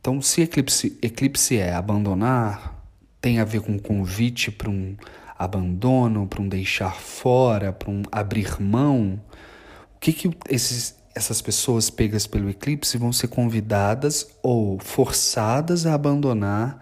Então, 0.00 0.22
se 0.22 0.42
eclipse, 0.42 0.96
eclipse 1.02 1.56
é 1.56 1.74
abandonar, 1.74 2.84
tem 3.20 3.40
a 3.40 3.44
ver 3.44 3.62
com 3.62 3.72
um 3.72 3.78
convite 3.78 4.52
para 4.52 4.70
um 4.70 4.96
abandono, 5.38 6.26
para 6.26 6.42
um 6.42 6.48
deixar 6.48 6.94
fora, 6.94 7.72
para 7.72 7.90
um 7.90 8.02
abrir 8.10 8.60
mão, 8.60 9.20
o 9.94 9.98
que, 10.00 10.12
que 10.12 10.30
esses, 10.48 10.96
essas 11.14 11.40
pessoas 11.40 11.90
pegas 11.90 12.26
pelo 12.26 12.50
eclipse 12.50 12.98
vão 12.98 13.12
ser 13.12 13.28
convidadas 13.28 14.28
ou 14.42 14.78
forçadas 14.78 15.86
a 15.86 15.94
abandonar, 15.94 16.78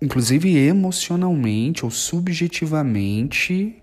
inclusive 0.00 0.56
emocionalmente 0.56 1.84
ou 1.84 1.90
subjetivamente, 1.90 3.82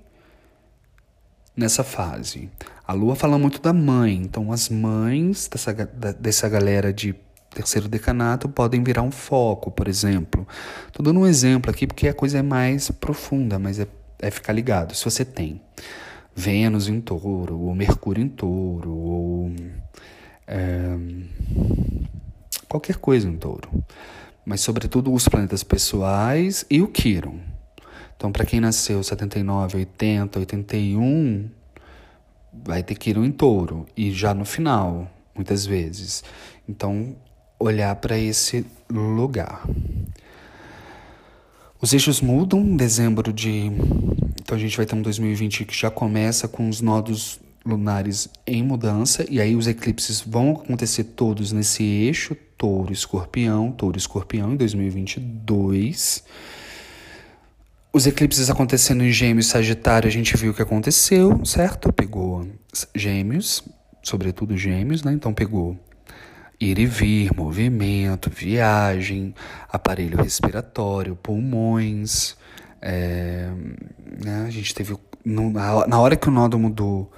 nessa 1.55 1.83
fase. 1.83 2.49
A 2.87 2.93
lua 2.93 3.15
fala 3.15 3.37
muito 3.37 3.61
da 3.61 3.73
mãe, 3.73 4.15
então 4.15 4.51
as 4.51 4.69
mães 4.69 5.47
dessa, 5.47 5.73
dessa 5.73 6.49
galera 6.49 6.91
de 6.91 7.13
terceiro 7.49 7.87
decanato 7.87 8.47
podem 8.47 8.83
virar 8.83 9.01
um 9.01 9.11
foco, 9.11 9.71
por 9.71 9.87
exemplo. 9.87 10.47
Estou 10.87 11.03
dando 11.03 11.19
um 11.19 11.27
exemplo 11.27 11.71
aqui 11.71 11.87
porque 11.87 12.07
a 12.07 12.13
coisa 12.13 12.39
é 12.39 12.41
mais 12.41 12.91
profunda, 12.91 13.57
mas 13.57 13.79
é, 13.79 13.87
é 14.19 14.29
ficar 14.29 14.53
ligado. 14.53 14.95
Se 14.95 15.03
você 15.03 15.25
tem 15.25 15.61
Vênus 16.35 16.87
em 16.87 17.01
touro, 17.01 17.59
ou 17.59 17.75
Mercúrio 17.75 18.23
em 18.23 18.29
touro, 18.29 18.91
ou 18.91 19.51
é, 20.47 20.97
qualquer 22.67 22.95
coisa 22.97 23.27
em 23.27 23.35
touro, 23.35 23.69
mas 24.45 24.61
sobretudo 24.61 25.13
os 25.13 25.27
planetas 25.27 25.63
pessoais 25.63 26.65
e 26.69 26.81
o 26.81 26.87
Quiron. 26.87 27.39
Então, 28.15 28.31
para 28.31 28.45
quem 28.45 28.59
nasceu 28.59 29.01
79, 29.01 29.77
80, 29.77 30.39
81, 30.39 31.49
vai 32.51 32.83
ter 32.83 32.95
Quiron 32.95 33.25
em 33.25 33.31
touro, 33.31 33.85
e 33.95 34.11
já 34.11 34.33
no 34.33 34.45
final, 34.45 35.09
muitas 35.35 35.65
vezes. 35.65 36.23
Então, 36.67 37.15
olhar 37.59 37.95
para 37.97 38.17
esse 38.17 38.65
lugar. 38.89 39.67
Os 41.81 41.93
eixos 41.93 42.21
mudam 42.21 42.59
em 42.59 42.75
dezembro 42.75 43.31
de. 43.31 43.71
Então 44.41 44.57
a 44.57 44.59
gente 44.59 44.75
vai 44.75 44.85
ter 44.85 44.95
um 44.95 45.01
2020 45.01 45.65
que 45.65 45.75
já 45.75 45.91
começa 45.91 46.47
com 46.47 46.67
os 46.67 46.81
nodos 46.81 47.39
lunares 47.65 48.29
em 48.47 48.63
mudança, 48.63 49.25
e 49.29 49.39
aí 49.39 49.55
os 49.55 49.67
eclipses 49.67 50.21
vão 50.21 50.51
acontecer 50.51 51.03
todos 51.03 51.51
nesse 51.51 51.83
eixo, 51.83 52.35
touro, 52.57 52.91
escorpião, 52.91 53.71
touro, 53.71 53.97
escorpião, 53.97 54.53
em 54.53 54.55
2022. 54.55 56.23
Os 57.91 58.07
eclipses 58.07 58.49
acontecendo 58.49 59.03
em 59.03 59.11
Gêmeos 59.11 59.47
Sagitário, 59.47 60.07
a 60.07 60.11
gente 60.11 60.35
viu 60.37 60.51
o 60.51 60.53
que 60.53 60.61
aconteceu, 60.61 61.43
certo? 61.45 61.91
Pegou 61.91 62.47
Gêmeos, 62.95 63.63
sobretudo 64.03 64.57
Gêmeos, 64.57 65.03
né? 65.03 65.11
Então 65.13 65.33
pegou 65.33 65.77
ir 66.59 66.77
e 66.77 66.85
vir, 66.85 67.31
movimento, 67.35 68.29
viagem, 68.29 69.33
aparelho 69.71 70.21
respiratório, 70.21 71.15
pulmões. 71.15 72.35
É, 72.81 73.49
né? 74.23 74.45
A 74.45 74.49
gente 74.49 74.73
teve. 74.73 74.97
No, 75.23 75.51
na 75.51 75.99
hora 75.99 76.15
que 76.15 76.27
o 76.27 76.31
nodo 76.31 76.57
mudou, 76.57 77.11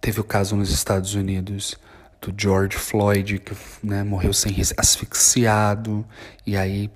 teve 0.00 0.20
o 0.20 0.24
caso 0.24 0.54
nos 0.56 0.70
Estados 0.70 1.14
Unidos 1.14 1.76
do 2.20 2.34
George 2.36 2.76
Floyd, 2.76 3.38
que 3.38 3.54
né, 3.82 4.04
morreu 4.04 4.32
sem 4.32 4.54
asfixiado, 4.76 6.04
e 6.46 6.56
aí 6.56 6.90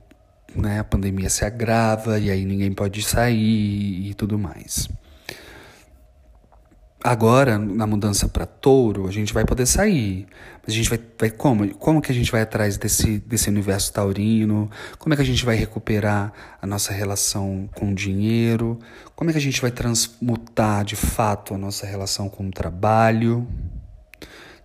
né, 0.55 0.81
a 0.81 0.85
pandemia 0.85 1.31
se 1.31 1.45
agrava, 1.45 2.19
e 2.19 2.31
aí 2.31 2.45
ninguém 2.45 2.73
pode 2.73 3.03
sair 3.03 4.11
e 4.11 4.15
tudo 4.15 4.39
mais. 4.39 4.89
Agora, 7.07 7.59
na 7.59 7.87
mudança 7.87 8.27
para 8.27 8.47
touro, 8.47 9.07
a 9.07 9.11
gente 9.11 9.35
vai 9.35 9.45
poder 9.45 9.67
sair. 9.67 10.27
Mas 10.63 10.75
a 10.75 10.77
gente 10.79 10.89
vai, 10.89 10.99
vai 11.19 11.31
como? 11.31 11.75
Como 11.75 12.01
que 12.01 12.11
a 12.11 12.15
gente 12.15 12.33
vai 12.33 12.41
atrás 12.41 12.79
desse, 12.79 13.19
desse 13.19 13.51
universo 13.51 13.93
taurino? 13.93 14.71
Como 14.99 15.13
é 15.13 15.17
que 15.17 15.21
a 15.21 15.27
gente 15.27 15.45
vai 15.45 15.55
recuperar 15.55 16.33
a 16.63 16.67
nossa 16.67 16.95
relação 16.95 17.69
com 17.75 17.91
o 17.91 17.95
dinheiro? 17.95 18.79
Como 19.15 19.29
é 19.29 19.35
que 19.35 19.39
a 19.39 19.43
gente 19.43 19.61
vai 19.61 19.71
transmutar 19.71 20.83
de 20.83 20.97
fato 20.97 21.53
a 21.53 21.59
nossa 21.59 21.85
relação 21.85 22.31
com 22.31 22.47
o 22.47 22.51
trabalho 22.51 23.47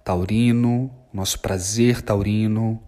taurino, 0.01 0.89
nosso 1.11 1.41
prazer 1.41 2.01
taurino, 2.01 2.81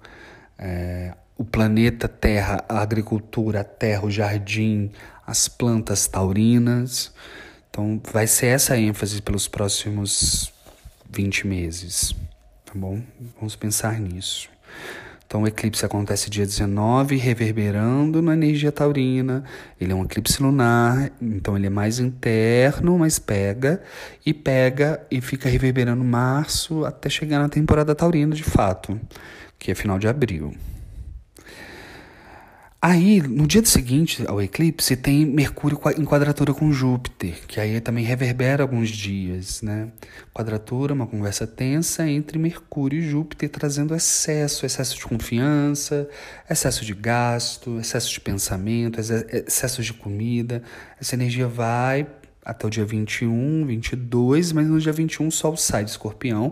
é, 0.57 1.13
o 1.37 1.43
planeta 1.43 2.07
Terra, 2.07 2.63
a 2.69 2.79
agricultura, 2.79 3.59
a 3.59 3.63
terra, 3.65 4.05
o 4.05 4.09
jardim, 4.09 4.91
as 5.27 5.49
plantas 5.49 6.07
taurinas? 6.07 7.11
Então, 7.71 8.01
vai 8.11 8.27
ser 8.27 8.47
essa 8.47 8.77
ênfase 8.77 9.21
pelos 9.21 9.47
próximos 9.47 10.51
20 11.09 11.47
meses, 11.47 12.13
tá 12.65 12.73
bom? 12.75 13.01
Vamos 13.37 13.55
pensar 13.55 13.97
nisso. 13.97 14.49
Então, 15.25 15.43
o 15.43 15.47
eclipse 15.47 15.85
acontece 15.85 16.29
dia 16.29 16.45
19, 16.45 17.15
reverberando 17.15 18.21
na 18.21 18.33
energia 18.33 18.73
taurina. 18.73 19.45
Ele 19.79 19.93
é 19.93 19.95
um 19.95 20.03
eclipse 20.03 20.43
lunar, 20.43 21.09
então 21.21 21.55
ele 21.55 21.67
é 21.67 21.69
mais 21.69 21.97
interno, 21.97 22.99
mas 22.99 23.17
pega 23.17 23.81
e 24.25 24.33
pega 24.33 25.01
e 25.09 25.21
fica 25.21 25.47
reverberando 25.47 26.03
março 26.03 26.83
até 26.83 27.09
chegar 27.09 27.39
na 27.39 27.47
temporada 27.47 27.95
taurina 27.95 28.35
de 28.35 28.43
fato, 28.43 28.99
que 29.57 29.71
é 29.71 29.75
final 29.75 29.97
de 29.97 30.09
abril. 30.09 30.53
Aí, 32.83 33.21
no 33.21 33.45
dia 33.45 33.63
seguinte 33.63 34.25
ao 34.27 34.41
eclipse, 34.41 34.95
tem 34.95 35.23
Mercúrio 35.23 35.79
em 35.95 36.03
quadratura 36.03 36.51
com 36.51 36.71
Júpiter, 36.71 37.45
que 37.45 37.59
aí 37.59 37.79
também 37.79 38.03
reverbera 38.03 38.63
alguns 38.63 38.89
dias, 38.89 39.61
né? 39.61 39.91
Quadratura, 40.33 40.91
uma 40.91 41.05
conversa 41.05 41.45
tensa 41.45 42.09
entre 42.09 42.39
Mercúrio 42.39 42.97
e 42.97 43.07
Júpiter, 43.07 43.49
trazendo 43.49 43.93
excesso, 43.93 44.65
excesso 44.65 44.95
de 44.97 45.05
confiança, 45.05 46.09
excesso 46.49 46.83
de 46.83 46.95
gasto, 46.95 47.79
excesso 47.79 48.09
de 48.09 48.19
pensamento, 48.19 48.99
excesso 48.99 49.83
de 49.83 49.93
comida. 49.93 50.63
Essa 50.99 51.13
energia 51.13 51.47
vai 51.47 52.07
até 52.43 52.65
o 52.65 52.69
dia 52.71 52.83
21, 52.83 53.63
22, 53.63 54.53
mas 54.53 54.65
no 54.65 54.79
dia 54.79 54.91
21 54.91 55.27
o 55.27 55.31
Sol 55.31 55.55
sai 55.55 55.83
de 55.83 55.91
Escorpião, 55.91 56.51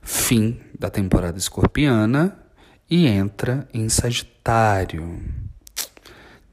fim 0.00 0.58
da 0.78 0.88
temporada 0.88 1.36
escorpiana, 1.36 2.34
e 2.88 3.06
entra 3.06 3.68
em 3.74 3.90
Sagitário 3.90 5.45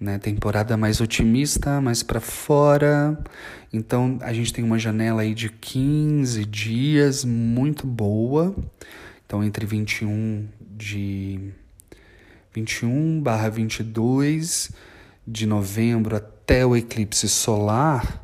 né? 0.03 0.19
Temporada 0.19 0.75
mais 0.75 0.99
otimista, 0.99 1.79
mais 1.79 2.03
para 2.03 2.19
fora. 2.19 3.17
Então 3.71 4.19
a 4.21 4.33
gente 4.33 4.53
tem 4.53 4.63
uma 4.63 4.77
janela 4.77 5.21
aí 5.21 5.33
de 5.33 5.49
15 5.49 6.45
dias 6.45 7.23
muito 7.23 7.87
boa. 7.87 8.53
Então 9.25 9.43
entre 9.43 9.65
21 9.65 10.47
de 10.61 11.53
21 12.53 13.21
barra 13.21 13.49
22 13.49 14.71
de 15.25 15.45
novembro 15.47 16.17
até 16.17 16.65
o 16.65 16.75
eclipse 16.75 17.29
solar 17.29 18.21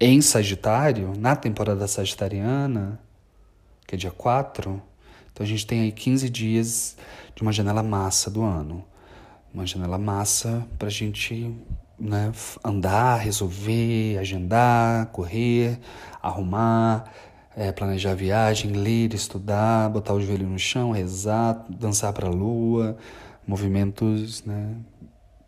em 0.00 0.20
Sagitário, 0.20 1.12
na 1.16 1.36
temporada 1.36 1.86
sagitariana, 1.86 3.00
que 3.86 3.94
é 3.94 3.98
dia 3.98 4.10
4. 4.10 4.82
Então 5.32 5.46
a 5.46 5.48
gente 5.48 5.64
tem 5.64 5.82
aí 5.82 5.92
15 5.92 6.28
dias 6.28 6.96
de 7.36 7.42
uma 7.42 7.52
janela 7.52 7.82
massa 7.82 8.28
do 8.28 8.42
ano 8.42 8.84
uma 9.54 9.64
janela 9.64 9.96
massa 9.96 10.66
para 10.76 10.88
a 10.88 10.90
gente 10.90 11.54
né, 11.98 12.32
andar, 12.64 13.18
resolver, 13.18 14.18
agendar, 14.18 15.06
correr, 15.06 15.78
arrumar, 16.20 17.04
é, 17.56 17.70
planejar 17.70 18.14
viagem, 18.14 18.72
ler, 18.72 19.14
estudar, 19.14 19.88
botar 19.88 20.12
o 20.12 20.20
joelho 20.20 20.48
no 20.48 20.58
chão, 20.58 20.90
rezar, 20.90 21.64
dançar 21.68 22.12
para 22.12 22.26
a 22.26 22.30
lua, 22.30 22.96
movimentos 23.46 24.44
né, 24.44 24.74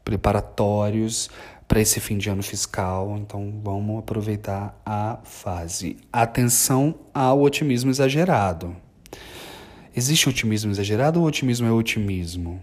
preparatórios 0.05 1.29
para 1.67 1.81
esse 1.81 1.99
fim 1.99 2.17
de 2.17 2.31
ano 2.31 2.45
fiscal. 2.45 3.17
Então 3.19 3.61
vamos 3.61 3.99
aproveitar 3.99 4.81
a 4.87 5.19
fase. 5.25 5.97
Atenção 6.13 6.95
ao 7.13 7.43
otimismo 7.43 7.91
exagerado. 7.91 8.77
Existe 9.97 10.29
otimismo 10.29 10.71
exagerado 10.71 11.21
ou 11.21 11.27
otimismo 11.27 11.67
é 11.67 11.73
otimismo? 11.73 12.63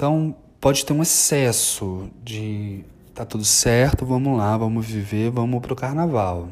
Então, 0.00 0.34
pode 0.58 0.86
ter 0.86 0.94
um 0.94 1.02
excesso 1.02 2.08
de 2.24 2.82
tá 3.14 3.22
tudo 3.22 3.44
certo, 3.44 4.06
vamos 4.06 4.38
lá, 4.38 4.56
vamos 4.56 4.86
viver, 4.86 5.30
vamos 5.30 5.60
pro 5.60 5.76
carnaval. 5.76 6.48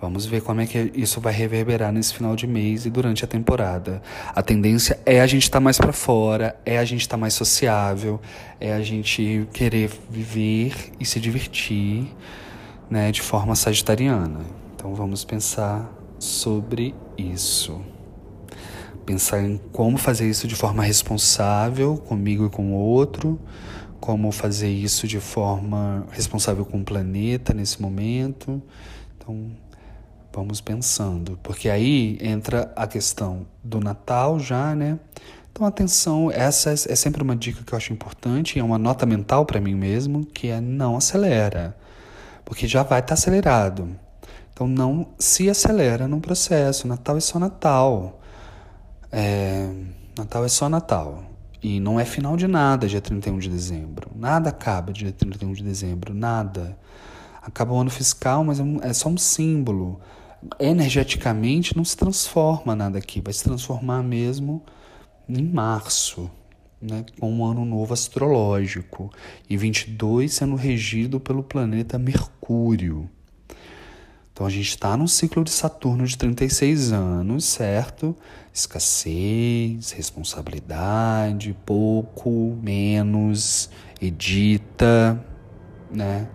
Vamos 0.00 0.24
ver 0.24 0.40
como 0.40 0.60
é 0.60 0.66
que 0.68 0.92
isso 0.94 1.20
vai 1.20 1.32
reverberar 1.32 1.92
nesse 1.92 2.14
final 2.14 2.36
de 2.36 2.46
mês 2.46 2.86
e 2.86 2.90
durante 2.90 3.24
a 3.24 3.26
temporada. 3.26 4.00
A 4.28 4.40
tendência 4.40 5.00
é 5.04 5.20
a 5.20 5.26
gente 5.26 5.42
estar 5.42 5.58
tá 5.58 5.60
mais 5.60 5.78
para 5.78 5.92
fora, 5.92 6.54
é 6.64 6.78
a 6.78 6.84
gente 6.84 7.00
estar 7.00 7.16
tá 7.16 7.20
mais 7.20 7.34
sociável, 7.34 8.20
é 8.60 8.72
a 8.72 8.80
gente 8.82 9.48
querer 9.52 9.90
viver 10.08 10.92
e 11.00 11.04
se 11.04 11.18
divertir, 11.18 12.06
né, 12.88 13.10
de 13.10 13.20
forma 13.20 13.56
sagitariana. 13.56 14.42
Então 14.76 14.94
vamos 14.94 15.24
pensar 15.24 15.92
sobre 16.20 16.94
isso 17.18 17.82
pensar 19.04 19.42
em 19.42 19.58
como 19.72 19.96
fazer 19.96 20.28
isso 20.28 20.46
de 20.46 20.54
forma 20.54 20.82
responsável 20.82 21.96
comigo 21.96 22.46
e 22.46 22.50
com 22.50 22.72
o 22.72 22.76
outro, 22.76 23.40
como 24.00 24.32
fazer 24.32 24.70
isso 24.70 25.06
de 25.06 25.20
forma 25.20 26.06
responsável 26.10 26.64
com 26.64 26.80
o 26.80 26.84
planeta 26.84 27.52
nesse 27.54 27.80
momento. 27.80 28.62
Então, 29.16 29.50
vamos 30.32 30.60
pensando, 30.60 31.38
porque 31.42 31.68
aí 31.68 32.18
entra 32.20 32.72
a 32.74 32.86
questão 32.86 33.46
do 33.62 33.78
Natal 33.80 34.40
já, 34.40 34.74
né? 34.74 34.98
Então, 35.52 35.66
atenção, 35.66 36.30
essa 36.30 36.70
é 36.70 36.96
sempre 36.96 37.22
uma 37.22 37.36
dica 37.36 37.62
que 37.62 37.74
eu 37.74 37.76
acho 37.76 37.92
importante, 37.92 38.58
é 38.58 38.64
uma 38.64 38.78
nota 38.78 39.04
mental 39.04 39.44
para 39.44 39.60
mim 39.60 39.74
mesmo, 39.74 40.24
que 40.24 40.48
é 40.48 40.60
não 40.60 40.96
acelera, 40.96 41.76
porque 42.44 42.66
já 42.66 42.82
vai 42.82 43.00
estar 43.00 43.08
tá 43.08 43.14
acelerado. 43.14 43.94
Então, 44.52 44.66
não 44.66 45.08
se 45.18 45.50
acelera 45.50 46.08
no 46.08 46.20
processo. 46.20 46.86
Natal 46.86 47.16
é 47.16 47.20
só 47.20 47.38
Natal. 47.38 48.20
É, 49.12 49.68
Natal 50.16 50.44
é 50.44 50.48
só 50.48 50.68
Natal. 50.68 51.22
E 51.62 51.78
não 51.78 52.00
é 52.00 52.04
final 52.04 52.36
de 52.36 52.48
nada 52.48 52.88
dia 52.88 53.00
31 53.00 53.38
de 53.38 53.48
dezembro. 53.48 54.10
Nada 54.16 54.50
acaba 54.50 54.92
dia 54.92 55.12
31 55.12 55.52
de 55.52 55.62
dezembro, 55.62 56.12
nada. 56.12 56.76
Acaba 57.40 57.72
o 57.72 57.78
ano 57.78 57.90
fiscal, 57.90 58.42
mas 58.42 58.58
é, 58.58 58.64
é 58.82 58.92
só 58.92 59.08
um 59.08 59.16
símbolo. 59.16 60.00
Energeticamente 60.58 61.76
não 61.76 61.84
se 61.84 61.96
transforma 61.96 62.74
nada 62.74 62.98
aqui, 62.98 63.20
vai 63.20 63.32
se 63.32 63.44
transformar 63.44 64.02
mesmo 64.02 64.60
em 65.28 65.44
março, 65.44 66.28
né, 66.80 67.04
com 67.20 67.32
um 67.32 67.44
ano 67.44 67.64
novo 67.64 67.94
astrológico, 67.94 69.12
e 69.48 69.56
22 69.56 70.32
sendo 70.32 70.56
regido 70.56 71.20
pelo 71.20 71.44
planeta 71.44 71.96
Mercúrio. 71.96 73.08
Então 74.32 74.46
a 74.46 74.50
gente 74.50 74.68
está 74.68 74.96
num 74.96 75.06
ciclo 75.06 75.44
de 75.44 75.50
Saturno 75.50 76.06
de 76.06 76.16
36 76.16 76.90
anos, 76.90 77.44
certo? 77.44 78.16
Escassez, 78.52 79.92
responsabilidade, 79.92 81.54
pouco, 81.66 82.58
menos, 82.62 83.68
edita, 84.00 85.22
né? 85.90 86.26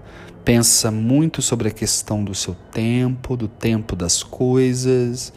Pensa 0.46 0.92
muito 0.92 1.42
sobre 1.42 1.70
a 1.70 1.72
questão 1.72 2.24
do 2.24 2.36
seu 2.36 2.56
tempo, 2.72 3.36
do 3.36 3.48
tempo 3.48 3.96
das 3.96 4.22
coisas. 4.22 5.34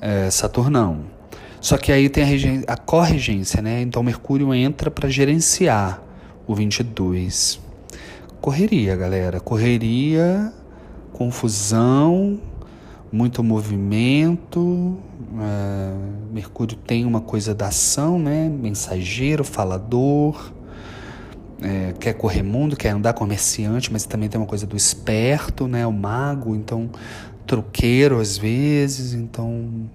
É, 0.00 0.30
Saturnão. 0.30 1.04
Só 1.60 1.76
que 1.76 1.92
aí 1.92 2.08
tem 2.08 2.24
a, 2.24 2.72
a 2.72 2.76
corregência, 2.78 3.60
né? 3.60 3.82
Então 3.82 4.02
Mercúrio 4.02 4.54
entra 4.54 4.90
para 4.90 5.10
gerenciar 5.10 6.02
o 6.46 6.54
22. 6.54 7.60
Correria, 8.40 8.96
galera. 8.96 9.38
Correria 9.38 10.50
confusão, 11.20 12.40
muito 13.12 13.44
movimento. 13.44 14.96
É, 15.38 15.92
Mercúrio 16.32 16.74
tem 16.78 17.04
uma 17.04 17.20
coisa 17.20 17.54
da 17.54 17.66
ação, 17.66 18.18
né? 18.18 18.48
Mensageiro, 18.48 19.44
falador. 19.44 20.50
É, 21.60 21.92
quer 22.00 22.14
correr 22.14 22.42
mundo, 22.42 22.74
quer 22.74 22.92
andar 22.92 23.12
comerciante, 23.12 23.92
mas 23.92 24.06
também 24.06 24.30
tem 24.30 24.40
uma 24.40 24.46
coisa 24.46 24.66
do 24.66 24.74
esperto, 24.74 25.68
né? 25.68 25.86
O 25.86 25.92
mago, 25.92 26.56
então 26.56 26.88
truqueiro 27.46 28.18
às 28.18 28.38
vezes, 28.38 29.12
então 29.12 29.90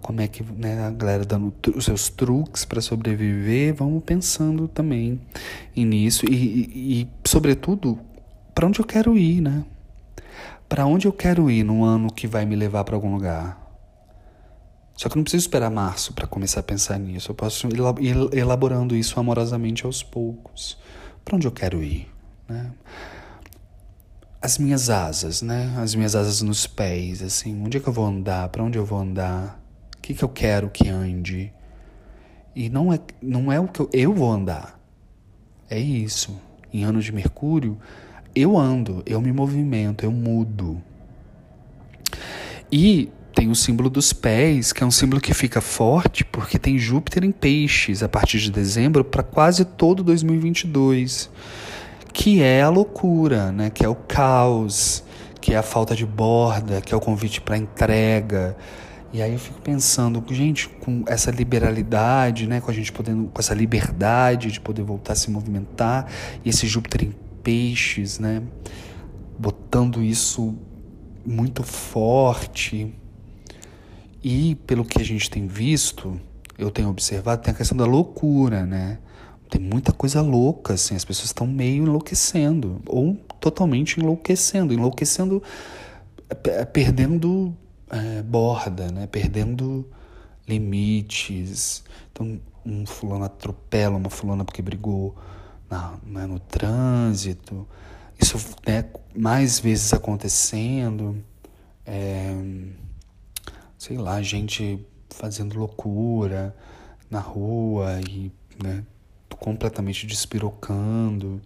como 0.00 0.20
é 0.20 0.28
que 0.28 0.44
né, 0.56 0.86
a 0.86 0.90
galera 0.92 1.24
dando 1.24 1.52
os 1.74 1.84
seus 1.84 2.08
truques 2.08 2.64
para 2.64 2.80
sobreviver, 2.80 3.74
vamos 3.74 4.04
pensando 4.04 4.68
também 4.68 5.20
nisso 5.74 6.24
e, 6.30 6.34
e, 6.34 7.00
e 7.00 7.08
sobretudo 7.24 7.98
para 8.54 8.68
onde 8.68 8.78
eu 8.78 8.84
quero 8.84 9.18
ir, 9.18 9.40
né? 9.40 9.64
Para 10.68 10.86
onde 10.86 11.06
eu 11.06 11.12
quero 11.12 11.50
ir 11.50 11.64
num 11.64 11.84
ano 11.84 12.12
que 12.12 12.26
vai 12.26 12.44
me 12.44 12.56
levar 12.56 12.84
para 12.84 12.96
algum 12.96 13.12
lugar. 13.12 13.66
Só 14.94 15.08
que 15.08 15.14
eu 15.14 15.18
não 15.18 15.24
preciso 15.24 15.42
esperar 15.42 15.70
março 15.70 16.14
para 16.14 16.26
começar 16.26 16.60
a 16.60 16.62
pensar 16.62 16.98
nisso. 16.98 17.30
Eu 17.30 17.34
posso 17.34 17.68
ir 18.00 18.16
elaborando 18.32 18.96
isso 18.96 19.20
amorosamente 19.20 19.84
aos 19.84 20.02
poucos. 20.02 20.78
Para 21.24 21.36
onde 21.36 21.46
eu 21.46 21.52
quero 21.52 21.82
ir, 21.82 22.08
né? 22.48 22.72
As 24.40 24.58
minhas 24.58 24.88
asas, 24.88 25.42
né? 25.42 25.74
As 25.78 25.94
minhas 25.94 26.14
asas 26.14 26.40
nos 26.40 26.66
pés, 26.66 27.20
assim, 27.20 27.62
onde 27.62 27.76
é 27.76 27.80
que 27.80 27.88
eu 27.88 27.92
vou 27.92 28.06
andar? 28.06 28.48
Para 28.48 28.62
onde 28.62 28.78
eu 28.78 28.86
vou 28.86 28.98
andar? 28.98 29.60
O 29.98 30.00
que 30.00 30.14
que 30.14 30.22
eu 30.22 30.28
quero 30.28 30.70
que 30.70 30.88
ande? 30.88 31.52
E 32.54 32.70
não 32.70 32.92
é 32.92 32.98
não 33.20 33.52
é 33.52 33.60
o 33.60 33.68
que 33.68 33.80
eu, 33.80 33.90
eu 33.92 34.14
vou 34.14 34.32
andar. 34.32 34.80
É 35.68 35.78
isso. 35.78 36.40
Em 36.72 36.84
anos 36.84 37.04
de 37.04 37.12
Mercúrio, 37.12 37.78
eu 38.36 38.58
ando, 38.58 39.02
eu 39.06 39.18
me 39.20 39.32
movimento, 39.32 40.04
eu 40.04 40.12
mudo. 40.12 40.80
E 42.70 43.08
tem 43.34 43.48
o 43.50 43.54
símbolo 43.54 43.88
dos 43.88 44.12
pés, 44.12 44.74
que 44.74 44.82
é 44.82 44.86
um 44.86 44.90
símbolo 44.90 45.20
que 45.20 45.32
fica 45.32 45.62
forte 45.62 46.22
porque 46.22 46.58
tem 46.58 46.78
Júpiter 46.78 47.24
em 47.24 47.32
peixes 47.32 48.02
a 48.02 48.08
partir 48.08 48.38
de 48.38 48.50
dezembro 48.50 49.02
para 49.02 49.22
quase 49.22 49.64
todo 49.64 50.04
2022, 50.04 51.30
que 52.12 52.42
é 52.42 52.60
a 52.60 52.68
loucura, 52.68 53.50
né? 53.50 53.70
que 53.70 53.84
é 53.84 53.88
o 53.88 53.94
caos, 53.94 55.02
que 55.40 55.54
é 55.54 55.56
a 55.56 55.62
falta 55.62 55.94
de 55.94 56.04
borda, 56.04 56.82
que 56.82 56.92
é 56.92 56.96
o 56.96 57.00
convite 57.00 57.40
para 57.40 57.56
entrega. 57.56 58.54
E 59.14 59.22
aí 59.22 59.32
eu 59.32 59.38
fico 59.38 59.62
pensando, 59.62 60.22
gente, 60.30 60.68
com 60.68 61.04
essa 61.06 61.30
liberalidade, 61.30 62.46
né, 62.46 62.60
com 62.60 62.70
a 62.70 62.74
gente 62.74 62.92
podendo, 62.92 63.30
com 63.32 63.40
essa 63.40 63.54
liberdade 63.54 64.50
de 64.50 64.60
poder 64.60 64.82
voltar 64.82 65.14
a 65.14 65.16
se 65.16 65.30
movimentar, 65.30 66.06
e 66.44 66.50
esse 66.50 66.66
Júpiter 66.66 67.04
em 67.04 67.25
peixes, 67.46 68.18
né? 68.18 68.42
Botando 69.38 70.02
isso 70.02 70.56
muito 71.24 71.62
forte. 71.62 72.92
E 74.20 74.56
pelo 74.66 74.84
que 74.84 75.00
a 75.00 75.04
gente 75.04 75.30
tem 75.30 75.46
visto, 75.46 76.20
eu 76.58 76.72
tenho 76.72 76.88
observado, 76.88 77.42
tem 77.42 77.54
a 77.54 77.56
questão 77.56 77.78
da 77.78 77.84
loucura, 77.84 78.66
né? 78.66 78.98
Tem 79.48 79.60
muita 79.60 79.92
coisa 79.92 80.20
louca, 80.20 80.74
assim, 80.74 80.96
as 80.96 81.04
pessoas 81.04 81.26
estão 81.26 81.46
meio 81.46 81.84
enlouquecendo, 81.84 82.82
ou 82.84 83.14
totalmente 83.40 84.00
enlouquecendo, 84.00 84.74
enlouquecendo, 84.74 85.40
perdendo 86.72 87.56
é, 87.88 88.22
borda, 88.22 88.90
né? 88.90 89.06
Perdendo 89.06 89.88
limites. 90.48 91.84
Então, 92.10 92.40
um 92.64 92.84
fulano 92.84 93.24
atropela 93.24 93.96
uma 93.96 94.10
fulana 94.10 94.44
porque 94.44 94.60
brigou 94.60 95.14
na, 95.70 95.98
né, 96.04 96.26
no 96.26 96.38
trânsito, 96.38 97.66
isso 98.20 98.38
né, 98.66 98.84
mais 99.14 99.58
vezes 99.58 99.92
acontecendo, 99.92 101.22
é, 101.84 102.34
sei 103.78 103.96
lá, 103.98 104.22
gente 104.22 104.84
fazendo 105.10 105.58
loucura 105.58 106.54
na 107.10 107.20
rua 107.20 108.00
e 108.08 108.32
né, 108.62 108.84
completamente 109.38 110.06
despirocando. 110.06 111.40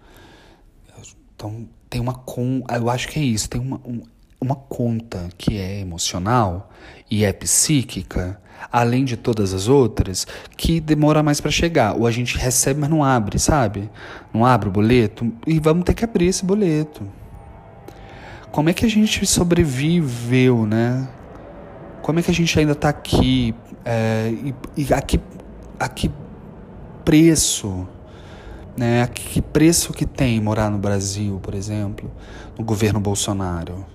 Então 1.35 1.69
tem 1.89 2.01
uma 2.01 2.15
com, 2.15 2.63
eu 2.71 2.89
acho 2.91 3.09
que 3.09 3.19
é 3.19 3.23
isso, 3.23 3.49
tem 3.49 3.61
uma, 3.61 3.81
um, 3.85 4.03
uma 4.41 4.57
conta 4.57 5.29
que 5.37 5.59
é 5.59 5.81
emocional 5.81 6.71
e 7.11 7.25
é 7.25 7.33
psíquica 7.33 8.41
além 8.71 9.05
de 9.05 9.17
todas 9.17 9.55
as 9.55 9.69
outras, 9.69 10.27
que 10.57 10.81
demora 10.81 11.23
mais 11.23 11.41
para 11.41 11.51
chegar. 11.51 11.95
Ou 11.95 12.07
a 12.07 12.11
gente 12.11 12.37
recebe, 12.37 12.81
mas 12.81 12.91
não 12.91 13.03
abre, 13.05 13.39
sabe? 13.39 13.89
Não 14.33 14.45
abre 14.45 14.69
o 14.69 14.73
boleto 14.73 15.33
e 15.47 15.59
vamos 15.59 15.85
ter 15.85 15.95
que 15.95 16.05
abrir 16.05 16.27
esse 16.27 16.45
boleto. 16.45 17.03
Como 18.51 18.69
é 18.69 18.73
que 18.73 18.85
a 18.85 18.89
gente 18.89 19.25
sobreviveu, 19.27 20.67
né? 20.67 21.09
Como 22.03 22.19
é 22.19 22.23
que 22.23 22.31
a 22.31 22.35
gente 22.35 22.59
ainda 22.59 22.73
está 22.73 22.89
aqui? 22.89 23.55
É, 23.85 24.33
e, 24.33 24.55
e 24.77 24.93
a, 24.93 25.01
que, 25.01 25.21
a 25.79 25.89
que 25.89 26.11
preço? 27.05 27.89
Né? 28.77 29.03
A 29.03 29.07
que 29.07 29.41
preço 29.41 29.93
que 29.93 30.05
tem 30.05 30.41
morar 30.41 30.71
no 30.71 30.79
Brasil, 30.79 31.39
por 31.41 31.55
exemplo, 31.55 32.11
no 32.59 32.65
governo 32.65 32.99
Bolsonaro? 32.99 33.87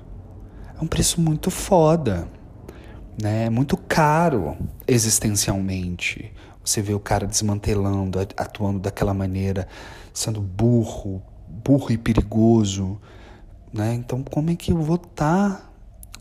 É 0.80 0.84
um 0.84 0.88
preço 0.88 1.22
muito 1.22 1.50
foda 1.50 2.28
né? 3.22 3.50
Muito 3.50 3.78
caro 3.78 4.58
existencialmente. 4.88 6.32
Você 6.64 6.82
vê 6.82 6.94
o 6.94 7.00
cara 7.00 7.28
desmantelando, 7.28 8.20
atuando 8.20 8.80
daquela 8.80 9.14
maneira, 9.14 9.68
sendo 10.14 10.42
burro, 10.42 11.22
burro 11.48 11.92
e 11.92 11.98
perigoso, 11.98 13.00
né? 13.72 13.94
Então, 13.94 14.24
como 14.24 14.50
é 14.50 14.56
que 14.56 14.72
eu 14.72 14.82
vou 14.82 14.96
estar? 14.96 15.50
Tá, 15.50 15.70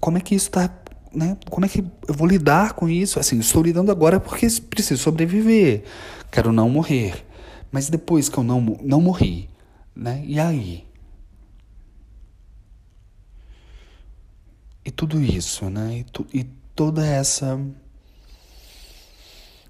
como 0.00 0.18
é 0.18 0.20
que 0.20 0.34
isso 0.34 0.48
está, 0.48 0.70
né? 1.14 1.36
Como 1.48 1.64
é 1.64 1.68
que 1.68 1.84
eu 2.06 2.14
vou 2.14 2.26
lidar 2.26 2.74
com 2.74 2.88
isso? 2.88 3.18
Assim, 3.18 3.38
estou 3.38 3.62
lidando 3.62 3.90
agora 3.90 4.20
porque 4.20 4.46
preciso 4.68 5.02
sobreviver, 5.02 5.84
quero 6.30 6.52
não 6.52 6.68
morrer. 6.68 7.26
Mas 7.72 7.88
depois 7.88 8.28
que 8.28 8.38
eu 8.38 8.44
não 8.44 8.60
não 8.82 9.00
morri, 9.00 9.48
né? 9.96 10.22
E 10.26 10.38
aí? 10.38 10.84
E 14.84 14.90
tudo 14.90 15.20
isso, 15.20 15.70
né? 15.70 15.98
E, 15.98 16.04
tu, 16.04 16.26
e 16.32 16.44
toda 16.74 17.06
essa 17.06 17.58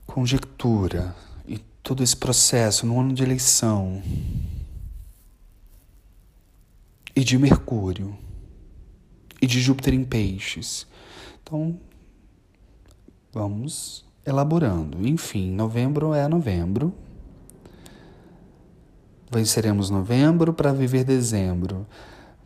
conjectura 0.06 1.14
e 1.46 1.58
todo 1.82 2.02
esse 2.02 2.16
processo 2.16 2.86
no 2.86 3.00
ano 3.00 3.12
de 3.12 3.22
eleição 3.22 4.02
e 7.14 7.22
de 7.22 7.38
Mercúrio 7.38 8.16
e 9.40 9.46
de 9.46 9.60
Júpiter 9.60 9.94
em 9.94 10.04
Peixes. 10.04 10.86
Então, 11.42 11.78
vamos 13.32 14.04
elaborando. 14.26 15.06
Enfim, 15.06 15.52
novembro 15.52 16.14
é 16.14 16.26
novembro. 16.26 16.92
Venceremos 19.30 19.90
novembro 19.90 20.52
para 20.52 20.72
viver 20.72 21.04
dezembro. 21.04 21.86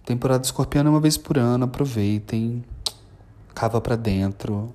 Temporada 0.08 0.42
escorpiana 0.42 0.88
uma 0.88 1.00
vez 1.00 1.18
por 1.18 1.36
ano, 1.36 1.66
aproveitem 1.66 2.64
cava 3.54 3.78
para 3.78 3.94
dentro, 3.94 4.72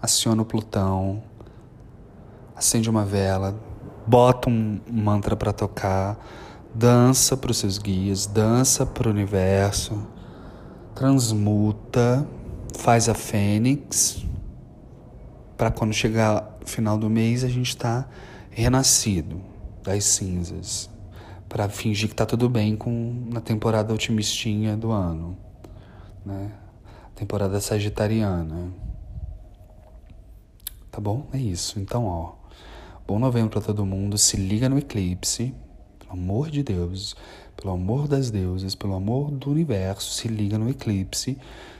aciona 0.00 0.40
o 0.40 0.44
Plutão, 0.46 1.22
acende 2.56 2.88
uma 2.88 3.04
vela, 3.04 3.54
bota 4.06 4.48
um 4.48 4.80
mantra 4.90 5.36
para 5.36 5.52
tocar, 5.52 6.18
dança 6.74 7.36
para 7.36 7.50
os 7.50 7.58
seus 7.58 7.76
guias, 7.76 8.24
dança 8.24 8.86
para 8.86 9.06
o 9.06 9.10
universo, 9.10 10.02
transmuta, 10.94 12.26
faz 12.74 13.06
a 13.06 13.14
fênix, 13.14 14.24
para 15.58 15.70
quando 15.70 15.92
chegar 15.92 16.56
final 16.64 16.96
do 16.96 17.10
mês 17.10 17.44
a 17.44 17.48
gente 17.48 17.68
está 17.68 18.08
renascido 18.50 19.42
das 19.82 20.04
cinzas, 20.04 20.88
para 21.50 21.68
fingir 21.68 22.08
que 22.08 22.14
tá 22.14 22.24
tudo 22.24 22.48
bem 22.48 22.76
com 22.76 23.26
na 23.28 23.40
temporada 23.40 23.92
otimistinha 23.92 24.76
do 24.76 24.92
ano, 24.92 25.36
né? 26.24 26.52
temporada 27.16 27.60
sagitariana. 27.60 28.72
Tá 30.92 31.00
bom? 31.00 31.26
É 31.32 31.38
isso. 31.38 31.80
Então, 31.80 32.06
ó. 32.06 32.32
Bom 33.06 33.18
novembro 33.18 33.50
para 33.50 33.60
todo 33.60 33.84
mundo. 33.84 34.16
Se 34.16 34.36
liga 34.36 34.68
no 34.68 34.78
eclipse. 34.78 35.52
Pelo 35.98 36.12
amor 36.12 36.50
de 36.50 36.62
Deus, 36.62 37.16
pelo 37.56 37.74
amor 37.74 38.06
das 38.06 38.30
deusas, 38.30 38.74
pelo 38.74 38.94
amor 38.94 39.30
do 39.30 39.50
universo, 39.50 40.14
se 40.14 40.28
liga 40.28 40.56
no 40.56 40.70
eclipse. 40.70 41.36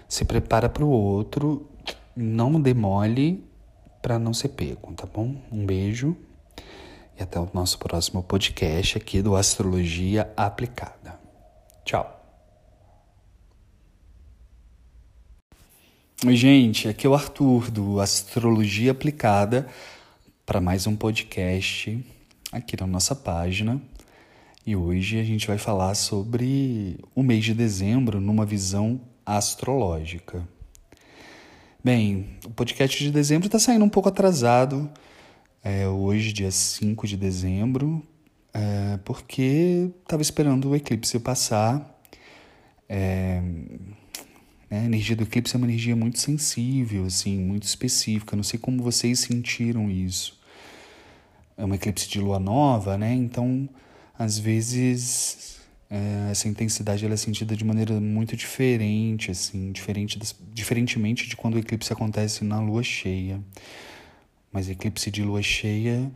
Se 0.09 0.25
prepara 0.25 0.68
para 0.68 0.85
o 0.85 0.91
outro. 0.91 1.66
Não 2.14 2.61
demole 2.61 3.45
para 4.03 4.18
não 4.18 4.35
ser 4.35 4.49
pego, 4.49 4.93
tá 4.95 5.07
bom? 5.07 5.37
Um 5.51 5.64
beijo 5.64 6.16
até 7.23 7.39
o 7.39 7.49
nosso 7.53 7.79
próximo 7.79 8.23
podcast 8.23 8.97
aqui 8.97 9.21
do 9.23 9.37
Astrologia 9.37 10.33
Aplicada. 10.37 11.18
Tchau. 11.85 12.18
Oi, 16.27 16.37
gente, 16.37 16.89
aqui 16.89 17.07
é 17.07 17.11
o 17.11 17.14
Arthur 17.14 17.71
do 17.71 18.01
Astrologia 18.01 18.93
Aplicada 18.93 19.66
para 20.45 20.61
mais 20.61 20.87
um 20.87 20.97
podcast 20.97 21.99
aqui 22.53 22.79
na 22.79 22.87
nossa 22.87 23.14
página. 23.14 23.81
E 24.66 24.77
hoje 24.77 25.18
a 25.18 25.25
gente 25.25 25.47
vai 25.47 25.57
falar 25.57 25.95
sobre 25.95 26.99
o 27.14 27.23
mês 27.23 27.45
de 27.45 27.55
dezembro 27.55 28.21
numa 28.21 28.45
visão 28.45 29.01
astrológica. 29.25 30.47
Bem, 31.83 32.37
o 32.45 32.51
podcast 32.51 33.03
de 33.03 33.11
dezembro 33.11 33.47
está 33.47 33.59
saindo 33.59 33.85
um 33.85 33.89
pouco 33.89 34.11
atrasado, 34.11 34.91
é, 35.63 35.87
hoje, 35.87 36.33
dia 36.33 36.51
5 36.51 37.07
de 37.07 37.17
dezembro, 37.17 38.03
é, 38.53 38.99
porque 39.05 39.91
estava 40.03 40.23
esperando 40.23 40.71
o 40.71 40.77
eclipse 40.77 41.19
passar. 41.19 41.99
É, 42.89 43.41
né, 44.71 44.81
a 44.81 44.85
energia 44.85 45.15
do 45.15 45.25
eclipse 45.25 45.55
é 45.55 45.59
uma 45.59 45.67
energia 45.67 45.95
muito 45.95 46.19
sensível, 46.19 47.05
assim, 47.05 47.39
muito 47.39 47.65
específica. 47.65 48.37
Não 48.37 48.43
sei 48.43 48.59
como 48.59 48.83
vocês 48.83 49.21
sentiram 49.21 49.91
isso. 49.91 50.39
É 51.57 51.65
um 51.65 51.75
eclipse 51.75 52.09
de 52.09 52.21
lua 52.21 52.39
nova, 52.39 52.97
né? 52.97 53.13
Então, 53.13 53.69
às 54.19 54.39
vezes 54.39 55.61
é, 55.91 56.31
essa 56.31 56.49
intensidade 56.49 57.05
ela 57.05 57.15
é 57.15 57.17
sentida 57.17 57.57
de 57.57 57.65
maneira 57.65 58.01
muito 58.01 58.37
diferente, 58.37 59.31
assim, 59.31 59.73
diferente 59.73 60.19
diferentemente 60.53 61.29
de 61.29 61.37
quando 61.37 61.55
o 61.55 61.59
eclipse 61.59 61.93
acontece 61.93 62.45
na 62.45 62.61
lua 62.61 62.83
cheia. 62.83 63.41
Mas 64.53 64.68
eclipse 64.68 65.11
de 65.11 65.22
lua 65.22 65.42
cheia 65.42 66.11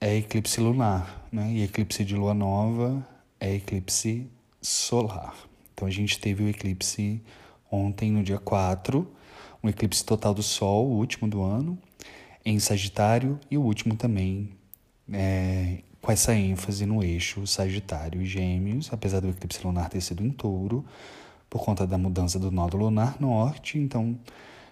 é 0.00 0.16
eclipse 0.16 0.60
lunar, 0.60 1.26
né? 1.32 1.50
E 1.52 1.62
eclipse 1.62 2.04
de 2.04 2.14
lua 2.14 2.34
nova 2.34 3.06
é 3.40 3.54
eclipse 3.54 4.28
solar. 4.60 5.34
Então 5.72 5.88
a 5.88 5.90
gente 5.90 6.18
teve 6.18 6.44
o 6.44 6.48
eclipse 6.48 7.20
ontem, 7.70 8.10
no 8.12 8.22
dia 8.22 8.38
4, 8.38 9.06
um 9.62 9.68
eclipse 9.68 10.04
total 10.04 10.32
do 10.32 10.42
Sol, 10.42 10.86
o 10.86 10.96
último 10.96 11.28
do 11.28 11.42
ano, 11.42 11.76
em 12.44 12.58
Sagitário, 12.58 13.40
e 13.50 13.58
o 13.58 13.62
último 13.62 13.96
também 13.96 14.50
é, 15.12 15.78
com 16.00 16.12
essa 16.12 16.34
ênfase 16.34 16.86
no 16.86 17.02
eixo 17.02 17.46
Sagitário 17.46 18.22
e 18.22 18.26
Gêmeos, 18.26 18.92
apesar 18.92 19.20
do 19.20 19.30
eclipse 19.30 19.64
lunar 19.64 19.88
ter 19.88 20.00
sido 20.00 20.24
em 20.24 20.30
touro, 20.30 20.84
por 21.48 21.64
conta 21.64 21.86
da 21.86 21.96
mudança 21.96 22.38
do 22.38 22.50
nódo 22.50 22.76
lunar 22.76 23.20
norte, 23.20 23.78
então 23.78 24.18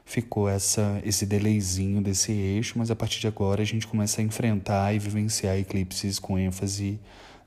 ficou 0.04 0.48
essa, 0.48 1.00
esse 1.04 1.24
delayzinho 1.24 2.00
desse 2.02 2.32
eixo, 2.32 2.78
mas 2.78 2.90
a 2.90 2.96
partir 2.96 3.20
de 3.20 3.26
agora 3.26 3.62
a 3.62 3.64
gente 3.64 3.86
começa 3.86 4.20
a 4.20 4.24
enfrentar 4.24 4.94
e 4.94 4.98
vivenciar 4.98 5.56
eclipses 5.56 6.18
com 6.18 6.38
ênfase 6.38 6.98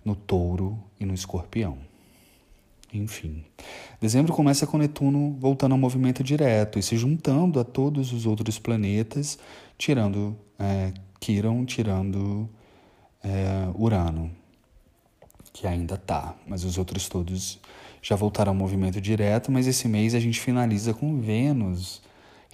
no 0.04 0.16
touro 0.16 0.78
e 1.00 1.06
no 1.06 1.14
escorpião. 1.14 1.78
Enfim, 2.94 3.44
dezembro 4.00 4.32
começa 4.34 4.66
com 4.66 4.78
Netuno 4.78 5.36
voltando 5.40 5.74
ao 5.74 5.78
movimento 5.78 6.24
direto 6.24 6.80
e 6.80 6.84
se 6.84 6.96
juntando 6.96 7.60
a 7.60 7.64
todos 7.64 8.14
os 8.14 8.26
outros 8.26 8.58
planetas, 8.58 9.38
tirando 9.78 10.36
é, 10.58 10.94
Quiron, 11.20 11.66
tirando 11.66 12.50
é, 13.22 13.68
Urano, 13.78 14.32
que 15.52 15.68
ainda 15.68 15.98
tá, 15.98 16.36
mas 16.48 16.64
os 16.64 16.78
outros 16.78 17.10
todos 17.10 17.60
já 18.02 18.16
voltaram 18.16 18.52
ao 18.52 18.56
movimento 18.56 19.02
direto. 19.02 19.52
Mas 19.52 19.68
esse 19.68 19.88
mês 19.88 20.14
a 20.14 20.20
gente 20.20 20.40
finaliza 20.40 20.94
com 20.94 21.20
Vênus, 21.20 22.02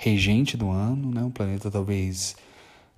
regente 0.01 0.57
do 0.57 0.71
ano, 0.71 1.11
né? 1.11 1.21
um 1.21 1.29
planeta 1.29 1.69
talvez 1.69 2.35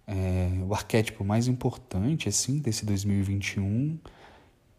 é, 0.07 0.49
o 0.65 0.73
arquétipo 0.73 1.23
mais 1.25 1.49
importante 1.49 2.29
assim 2.29 2.59
desse 2.59 2.85
2021. 2.85 3.99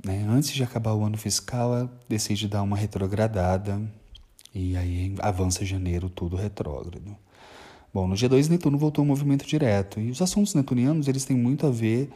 Né? 0.03 0.27
Antes 0.27 0.51
de 0.51 0.63
acabar 0.63 0.95
o 0.95 1.05
ano 1.05 1.19
fiscal, 1.19 1.77
ela 1.77 2.01
decide 2.09 2.49
dar 2.49 2.63
uma 2.63 2.79
retrogradada 2.79 3.81
e 4.55 4.75
aí 4.75 5.15
avança 5.21 5.67
janeiro 5.67 6.09
tudo 6.09 6.35
retrógrado. 6.35 7.15
Bom, 7.93 8.09
no 8.09 8.17
dia 8.17 8.29
2 8.29 8.49
Netuno 8.49 8.79
voltou 8.79 9.03
ao 9.03 9.07
movimento 9.07 9.47
direto 9.47 10.01
e 10.01 10.11
os 10.11 10.23
assuntos 10.23 10.55
netunianos 10.55 11.09
eles 11.09 11.27
têm 11.27 11.37
muito 11.37 11.67
a 11.67 11.71
ver 11.71 12.11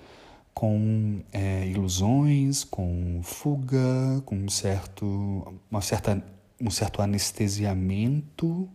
com 0.54 1.20
é, 1.32 1.66
ilusões, 1.66 2.64
com 2.64 3.20
fuga, 3.22 4.22
com 4.24 4.36
um 4.36 4.48
certo, 4.48 5.54
uma 5.70 5.82
certa, 5.82 6.24
um 6.58 6.70
certo 6.70 7.02
anestesiamento, 7.02 8.68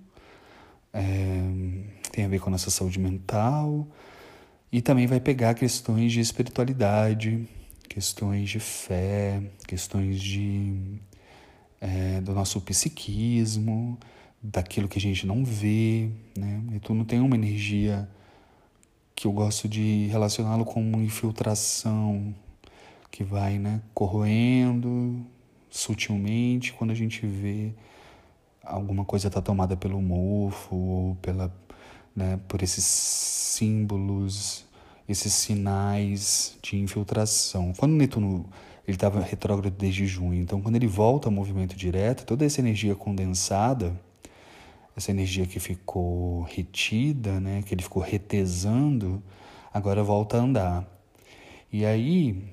é, 0.93 1.41
tem 2.11 2.25
a 2.25 2.27
ver 2.27 2.39
com 2.39 2.49
a 2.49 2.51
nossa 2.51 2.69
saúde 2.69 2.99
mental, 2.99 3.87
e 4.71 4.81
também 4.81 5.07
vai 5.07 5.19
pegar 5.19 5.53
questões 5.53 6.11
de 6.11 6.19
espiritualidade, 6.19 7.47
questões 7.89 8.49
de 8.49 8.59
fé, 8.59 9.41
questões 9.67 10.21
de, 10.21 10.99
é, 11.81 12.21
do 12.21 12.33
nosso 12.33 12.61
psiquismo, 12.61 13.97
daquilo 14.41 14.87
que 14.87 14.97
a 14.97 15.01
gente 15.01 15.25
não 15.25 15.45
vê, 15.45 16.09
né? 16.37 16.61
E 16.73 16.79
tu 16.79 16.93
não 16.93 17.05
tem 17.05 17.19
uma 17.19 17.35
energia 17.35 18.09
que 19.15 19.27
eu 19.27 19.31
gosto 19.31 19.69
de 19.69 20.07
relacioná-lo 20.07 20.65
com 20.65 20.81
uma 20.81 21.03
infiltração 21.03 22.35
que 23.09 23.23
vai 23.23 23.59
né, 23.59 23.81
corroendo 23.93 25.23
sutilmente 25.69 26.73
quando 26.73 26.91
a 26.91 26.95
gente 26.95 27.25
vê 27.25 27.71
alguma 28.63 29.05
coisa 29.05 29.27
está 29.27 29.41
tomada 29.41 29.75
pelo 29.75 30.01
mofo 30.01 30.75
ou 30.75 31.15
pela, 31.15 31.53
né, 32.15 32.39
por 32.47 32.63
esses 32.63 32.83
símbolos, 32.83 34.65
esses 35.07 35.33
sinais 35.33 36.57
de 36.61 36.77
infiltração. 36.77 37.73
Quando 37.77 37.93
Netuno 37.93 38.45
ele 38.87 38.95
estava 38.97 39.21
retrógrado 39.21 39.73
desde 39.73 40.05
junho, 40.05 40.41
então 40.41 40.61
quando 40.61 40.75
ele 40.75 40.87
volta 40.87 41.27
ao 41.27 41.31
movimento 41.31 41.75
direto, 41.75 42.25
toda 42.25 42.45
essa 42.45 42.59
energia 42.59 42.95
condensada 42.95 43.93
essa 44.95 45.11
energia 45.11 45.45
que 45.45 45.59
ficou 45.59 46.43
retida, 46.43 47.39
né, 47.39 47.63
que 47.63 47.73
ele 47.73 47.81
ficou 47.81 48.01
retesando, 48.01 49.21
agora 49.73 50.03
volta 50.03 50.37
a 50.37 50.41
andar. 50.41 50.87
E 51.71 51.83
aí, 51.85 52.43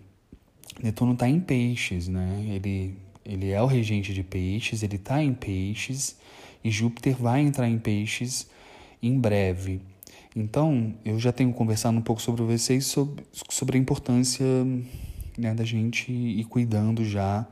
Netuno 0.82 1.12
está 1.12 1.28
em 1.28 1.38
peixes, 1.38 2.08
né? 2.08 2.42
Ele, 2.48 2.96
ele 3.30 3.50
é 3.50 3.62
o 3.62 3.66
regente 3.66 4.12
de 4.12 4.22
peixes, 4.22 4.82
ele 4.82 4.96
está 4.96 5.22
em 5.22 5.32
peixes, 5.32 6.16
e 6.62 6.70
Júpiter 6.70 7.16
vai 7.16 7.40
entrar 7.40 7.68
em 7.68 7.78
peixes 7.78 8.48
em 9.02 9.18
breve. 9.18 9.80
Então, 10.34 10.94
eu 11.04 11.18
já 11.18 11.32
tenho 11.32 11.52
conversado 11.52 11.96
um 11.96 12.02
pouco 12.02 12.20
sobre 12.20 12.42
vocês 12.42 12.86
sobre, 12.86 13.24
sobre 13.48 13.78
a 13.78 13.80
importância 13.80 14.46
né, 15.38 15.54
da 15.54 15.64
gente 15.64 16.12
ir 16.12 16.44
cuidando 16.44 17.04
já 17.04 17.46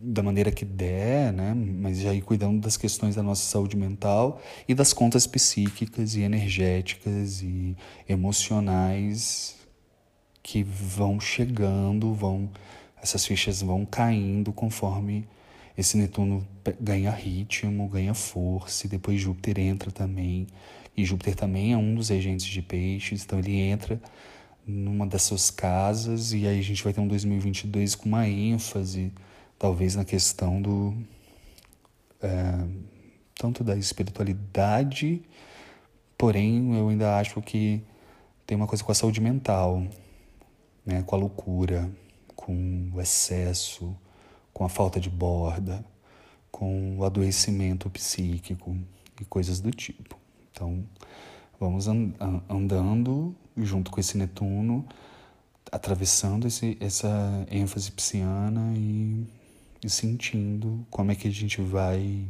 da 0.00 0.22
maneira 0.22 0.50
que 0.50 0.64
der, 0.64 1.32
né? 1.32 1.54
Mas 1.54 2.00
já 2.00 2.12
ir 2.12 2.22
cuidando 2.22 2.60
das 2.60 2.76
questões 2.76 3.14
da 3.14 3.22
nossa 3.22 3.44
saúde 3.44 3.76
mental 3.76 4.42
e 4.68 4.74
das 4.74 4.92
contas 4.92 5.26
psíquicas 5.26 6.16
e 6.16 6.22
energéticas 6.22 7.40
e 7.40 7.76
emocionais 8.08 9.56
que 10.42 10.62
vão 10.64 11.20
chegando, 11.20 12.12
vão 12.12 12.50
essas 13.02 13.26
fichas 13.26 13.60
vão 13.60 13.84
caindo 13.84 14.52
conforme 14.52 15.26
esse 15.76 15.96
Netuno 15.96 16.46
ganha 16.80 17.10
ritmo, 17.10 17.88
ganha 17.88 18.14
força, 18.14 18.86
e 18.86 18.90
depois 18.90 19.20
Júpiter 19.20 19.58
entra 19.58 19.90
também. 19.90 20.46
E 20.96 21.04
Júpiter 21.04 21.34
também 21.34 21.72
é 21.72 21.76
um 21.76 21.94
dos 21.94 22.10
regentes 22.10 22.46
de 22.46 22.62
peixes, 22.62 23.24
então 23.24 23.38
ele 23.38 23.56
entra 23.56 24.00
numa 24.66 25.06
das 25.06 25.22
suas 25.22 25.50
casas 25.50 26.32
e 26.32 26.46
aí 26.46 26.58
a 26.58 26.62
gente 26.62 26.84
vai 26.84 26.92
ter 26.92 27.00
um 27.00 27.08
2022 27.08 27.96
com 27.96 28.08
uma 28.08 28.28
ênfase 28.28 29.12
talvez 29.58 29.96
na 29.96 30.04
questão 30.04 30.62
do 30.62 30.94
é, 32.22 32.64
tanto 33.34 33.64
da 33.64 33.76
espiritualidade, 33.76 35.22
porém 36.16 36.76
eu 36.76 36.88
ainda 36.88 37.16
acho 37.18 37.40
que 37.42 37.82
tem 38.46 38.56
uma 38.56 38.66
coisa 38.66 38.84
com 38.84 38.92
a 38.92 38.94
saúde 38.94 39.20
mental, 39.20 39.82
né, 40.86 41.02
com 41.02 41.16
a 41.16 41.18
loucura, 41.18 41.90
com 42.44 42.90
o 42.92 43.00
excesso, 43.00 43.96
com 44.52 44.64
a 44.64 44.68
falta 44.68 44.98
de 44.98 45.08
borda, 45.08 45.84
com 46.50 46.98
o 46.98 47.04
adoecimento 47.04 47.88
psíquico 47.90 48.76
e 49.20 49.24
coisas 49.24 49.60
do 49.60 49.70
tipo. 49.70 50.18
Então, 50.50 50.84
vamos 51.58 51.86
andando 51.88 53.34
junto 53.56 53.90
com 53.90 54.00
esse 54.00 54.18
Netuno, 54.18 54.86
atravessando 55.70 56.46
esse, 56.46 56.76
essa 56.80 57.46
ênfase 57.50 57.92
pisciana 57.92 58.74
e 58.76 59.26
e 59.84 59.90
sentindo 59.90 60.86
como 60.90 61.10
é 61.10 61.14
que 61.14 61.26
a 61.26 61.30
gente 61.30 61.60
vai, 61.60 62.24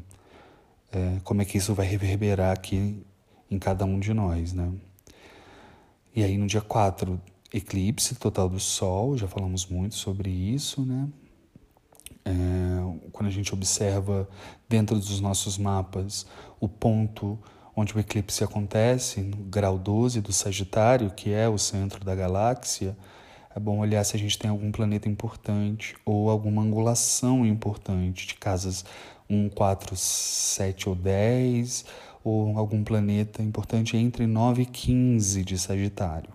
é, 0.90 1.18
como 1.22 1.42
é 1.42 1.44
que 1.44 1.58
isso 1.58 1.74
vai 1.74 1.86
reverberar 1.86 2.52
aqui 2.52 3.04
em 3.50 3.58
cada 3.58 3.84
um 3.84 4.00
de 4.00 4.14
nós, 4.14 4.54
né? 4.54 4.72
E 6.14 6.24
aí 6.24 6.38
no 6.38 6.46
dia 6.46 6.62
4 6.62 7.20
eclipse 7.52 8.14
total 8.14 8.48
do 8.48 8.58
Sol, 8.58 9.16
já 9.16 9.28
falamos 9.28 9.66
muito 9.66 9.94
sobre 9.94 10.30
isso, 10.30 10.82
né? 10.82 11.08
É, 12.24 12.30
quando 13.10 13.26
a 13.26 13.32
gente 13.32 13.52
observa 13.52 14.28
dentro 14.68 14.96
dos 14.96 15.20
nossos 15.20 15.58
mapas 15.58 16.24
o 16.60 16.68
ponto 16.68 17.38
onde 17.74 17.96
o 17.96 17.98
eclipse 17.98 18.44
acontece, 18.44 19.20
no 19.20 19.36
grau 19.36 19.78
12 19.78 20.20
do 20.20 20.32
Sagitário, 20.32 21.10
que 21.10 21.32
é 21.32 21.48
o 21.48 21.58
centro 21.58 22.04
da 22.04 22.14
galáxia, 22.14 22.96
é 23.54 23.60
bom 23.60 23.78
olhar 23.78 24.04
se 24.04 24.16
a 24.16 24.18
gente 24.18 24.38
tem 24.38 24.50
algum 24.50 24.70
planeta 24.70 25.08
importante 25.08 25.94
ou 26.04 26.30
alguma 26.30 26.62
angulação 26.62 27.44
importante 27.44 28.26
de 28.26 28.34
casas 28.34 28.84
1, 29.28 29.48
4, 29.50 29.96
7 29.96 30.88
ou 30.88 30.94
10, 30.94 31.84
ou 32.24 32.56
algum 32.56 32.84
planeta 32.84 33.42
importante 33.42 33.96
entre 33.96 34.26
9 34.26 34.62
e 34.62 34.66
15 34.66 35.44
de 35.44 35.58
Sagitário. 35.58 36.30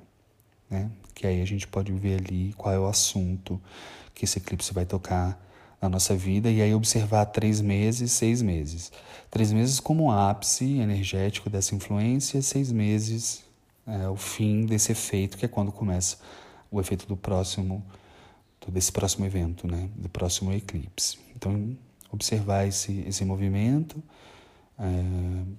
Né? 0.70 0.92
Que 1.18 1.26
aí 1.26 1.42
a 1.42 1.46
gente 1.46 1.68
pode 1.68 1.92
ver 1.92 2.20
ali 2.20 2.54
qual 2.56 2.72
é 2.72 2.78
o 2.78 2.86
assunto 2.86 3.60
que 4.14 4.26
esse 4.26 4.38
eclipse 4.38 4.72
vai 4.72 4.86
tocar 4.86 5.44
na 5.82 5.90
nossa 5.90 6.16
vida 6.16 6.52
e 6.52 6.62
aí 6.62 6.76
observar 6.76 7.26
três 7.26 7.60
meses, 7.60 8.12
seis 8.12 8.40
meses. 8.40 8.92
Três 9.32 9.52
meses 9.52 9.80
como 9.80 10.12
ápice 10.12 10.78
energético 10.78 11.50
dessa 11.50 11.74
influência, 11.74 12.40
seis 12.44 12.72
meses 12.72 13.44
é 13.88 14.08
o 14.08 14.16
fim 14.16 14.64
desse 14.64 14.92
efeito, 14.92 15.40
que 15.40 15.46
é 15.46 15.48
quando 15.48 15.72
começa 15.72 16.18
o 16.70 16.80
efeito 16.80 17.08
do 17.08 17.18
próximo, 17.18 17.84
desse 18.68 18.92
próximo 18.92 19.26
evento, 19.26 19.66
né? 19.66 19.90
do 19.96 20.10
próximo 20.10 20.54
eclipse. 20.54 21.18
Então, 21.36 21.76
observar 22.12 22.68
esse, 22.68 23.04
esse 23.08 23.26
movimento, 23.26 24.04
é, 24.78 24.84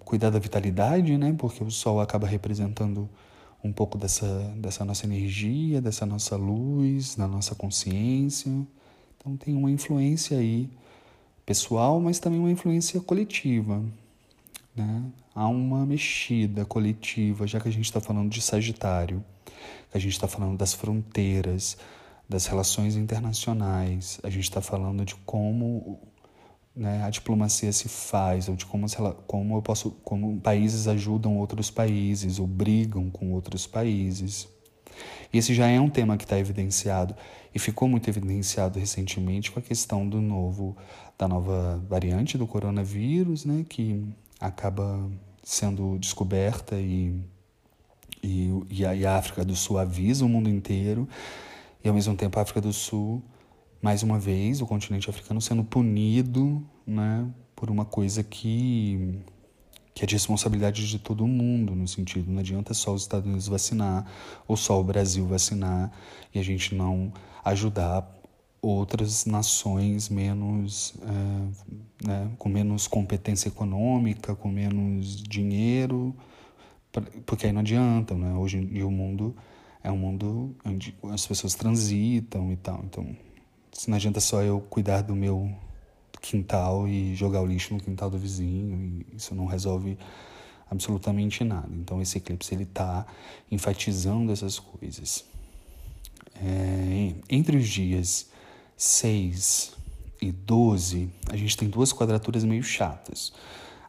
cuidar 0.04 0.30
da 0.30 0.38
vitalidade, 0.38 1.18
né? 1.18 1.34
porque 1.36 1.64
o 1.64 1.70
Sol 1.72 2.00
acaba 2.00 2.28
representando 2.28 3.10
um 3.62 3.72
pouco 3.72 3.98
dessa, 3.98 4.26
dessa 4.56 4.84
nossa 4.84 5.04
energia, 5.06 5.80
dessa 5.80 6.06
nossa 6.06 6.36
luz, 6.36 7.14
da 7.16 7.26
nossa 7.26 7.54
consciência. 7.54 8.52
Então 9.16 9.36
tem 9.36 9.54
uma 9.54 9.70
influência 9.70 10.38
aí 10.38 10.70
pessoal, 11.44 12.00
mas 12.00 12.18
também 12.18 12.38
uma 12.38 12.50
influência 12.50 13.00
coletiva. 13.00 13.82
Né? 14.76 15.02
Há 15.34 15.48
uma 15.48 15.84
mexida 15.84 16.64
coletiva, 16.64 17.46
já 17.46 17.58
que 17.58 17.68
a 17.68 17.72
gente 17.72 17.86
está 17.86 18.00
falando 18.00 18.30
de 18.30 18.40
Sagitário, 18.40 19.24
a 19.92 19.98
gente 19.98 20.12
está 20.12 20.28
falando 20.28 20.56
das 20.56 20.72
fronteiras, 20.74 21.76
das 22.28 22.46
relações 22.46 22.94
internacionais, 22.96 24.20
a 24.22 24.30
gente 24.30 24.44
está 24.44 24.60
falando 24.60 25.04
de 25.04 25.14
como 25.16 25.98
né, 26.78 27.02
a 27.02 27.10
diplomacia 27.10 27.72
se 27.72 27.88
faz, 27.88 28.48
ou 28.48 28.54
de 28.54 28.64
como, 28.64 28.86
como, 29.26 29.56
eu 29.56 29.62
posso, 29.62 29.90
como 30.04 30.40
países 30.40 30.86
ajudam 30.86 31.36
outros 31.36 31.70
países, 31.70 32.38
ou 32.38 32.46
brigam 32.46 33.10
com 33.10 33.32
outros 33.32 33.66
países. 33.66 34.48
E 35.32 35.38
esse 35.38 35.52
já 35.54 35.66
é 35.66 35.80
um 35.80 35.90
tema 35.90 36.16
que 36.16 36.24
está 36.24 36.38
evidenciado 36.38 37.16
e 37.52 37.58
ficou 37.58 37.88
muito 37.88 38.08
evidenciado 38.08 38.78
recentemente 38.78 39.50
com 39.50 39.58
a 39.58 39.62
questão 39.62 40.08
do 40.08 40.20
novo, 40.20 40.76
da 41.18 41.26
nova 41.26 41.82
variante 41.88 42.38
do 42.38 42.46
coronavírus, 42.46 43.44
né, 43.44 43.66
que 43.68 44.04
acaba 44.40 45.10
sendo 45.42 45.98
descoberta 45.98 46.76
e, 46.76 47.20
e, 48.22 48.52
e 48.70 49.04
a 49.04 49.16
África 49.16 49.44
do 49.44 49.56
Sul 49.56 49.78
avisa 49.78 50.24
o 50.24 50.28
mundo 50.28 50.48
inteiro, 50.48 51.08
e 51.82 51.88
ao 51.88 51.94
mesmo 51.94 52.14
tempo 52.14 52.38
a 52.38 52.42
África 52.42 52.60
do 52.60 52.72
Sul, 52.72 53.20
mais 53.80 54.02
uma 54.02 54.18
vez, 54.18 54.60
o 54.60 54.66
continente 54.66 55.08
africano 55.08 55.40
sendo 55.40 55.64
punido 55.64 56.64
né, 56.86 57.28
por 57.54 57.70
uma 57.70 57.84
coisa 57.84 58.22
que 58.22 59.20
que 59.94 60.04
é 60.04 60.06
de 60.06 60.14
responsabilidade 60.14 60.88
de 60.88 60.96
todo 60.96 61.26
mundo, 61.26 61.74
no 61.74 61.88
sentido, 61.88 62.30
não 62.30 62.38
adianta 62.38 62.72
só 62.72 62.94
os 62.94 63.02
Estados 63.02 63.26
Unidos 63.26 63.48
vacinar 63.48 64.06
ou 64.46 64.56
só 64.56 64.80
o 64.80 64.84
Brasil 64.84 65.26
vacinar 65.26 65.90
e 66.32 66.38
a 66.38 66.42
gente 66.42 66.72
não 66.72 67.12
ajudar 67.44 68.08
outras 68.62 69.26
nações 69.26 70.08
menos 70.08 70.94
é, 71.02 72.06
né, 72.06 72.30
com 72.38 72.48
menos 72.48 72.86
competência 72.86 73.48
econômica, 73.48 74.36
com 74.36 74.48
menos 74.48 75.20
dinheiro, 75.20 76.14
porque 77.26 77.46
aí 77.46 77.52
não 77.52 77.60
adianta, 77.60 78.14
né? 78.14 78.34
Hoje 78.34 78.68
e 78.72 78.84
o 78.84 78.90
mundo 78.92 79.34
é 79.82 79.90
um 79.90 79.98
mundo 79.98 80.54
onde 80.64 80.94
as 81.10 81.26
pessoas 81.26 81.56
transitam 81.56 82.52
e 82.52 82.56
tal, 82.56 82.84
então 82.84 83.16
não 83.86 83.96
adianta 83.96 84.20
só 84.20 84.42
eu 84.42 84.60
cuidar 84.60 85.02
do 85.02 85.14
meu 85.14 85.54
quintal 86.20 86.88
e 86.88 87.14
jogar 87.14 87.42
o 87.42 87.46
lixo 87.46 87.74
no 87.74 87.80
quintal 87.80 88.10
do 88.10 88.18
vizinho, 88.18 88.76
e 88.76 89.16
isso 89.16 89.34
não 89.34 89.46
resolve 89.46 89.96
absolutamente 90.70 91.44
nada. 91.44 91.68
Então 91.72 92.02
esse 92.02 92.18
eclipse 92.18 92.54
ele 92.54 92.64
está 92.64 93.06
enfatizando 93.50 94.32
essas 94.32 94.58
coisas. 94.58 95.24
É, 96.34 97.14
entre 97.28 97.56
os 97.56 97.68
dias 97.68 98.30
6 98.76 99.72
e 100.20 100.32
12, 100.32 101.10
a 101.30 101.36
gente 101.36 101.56
tem 101.56 101.68
duas 101.68 101.92
quadraturas 101.92 102.44
meio 102.44 102.62
chatas. 102.62 103.32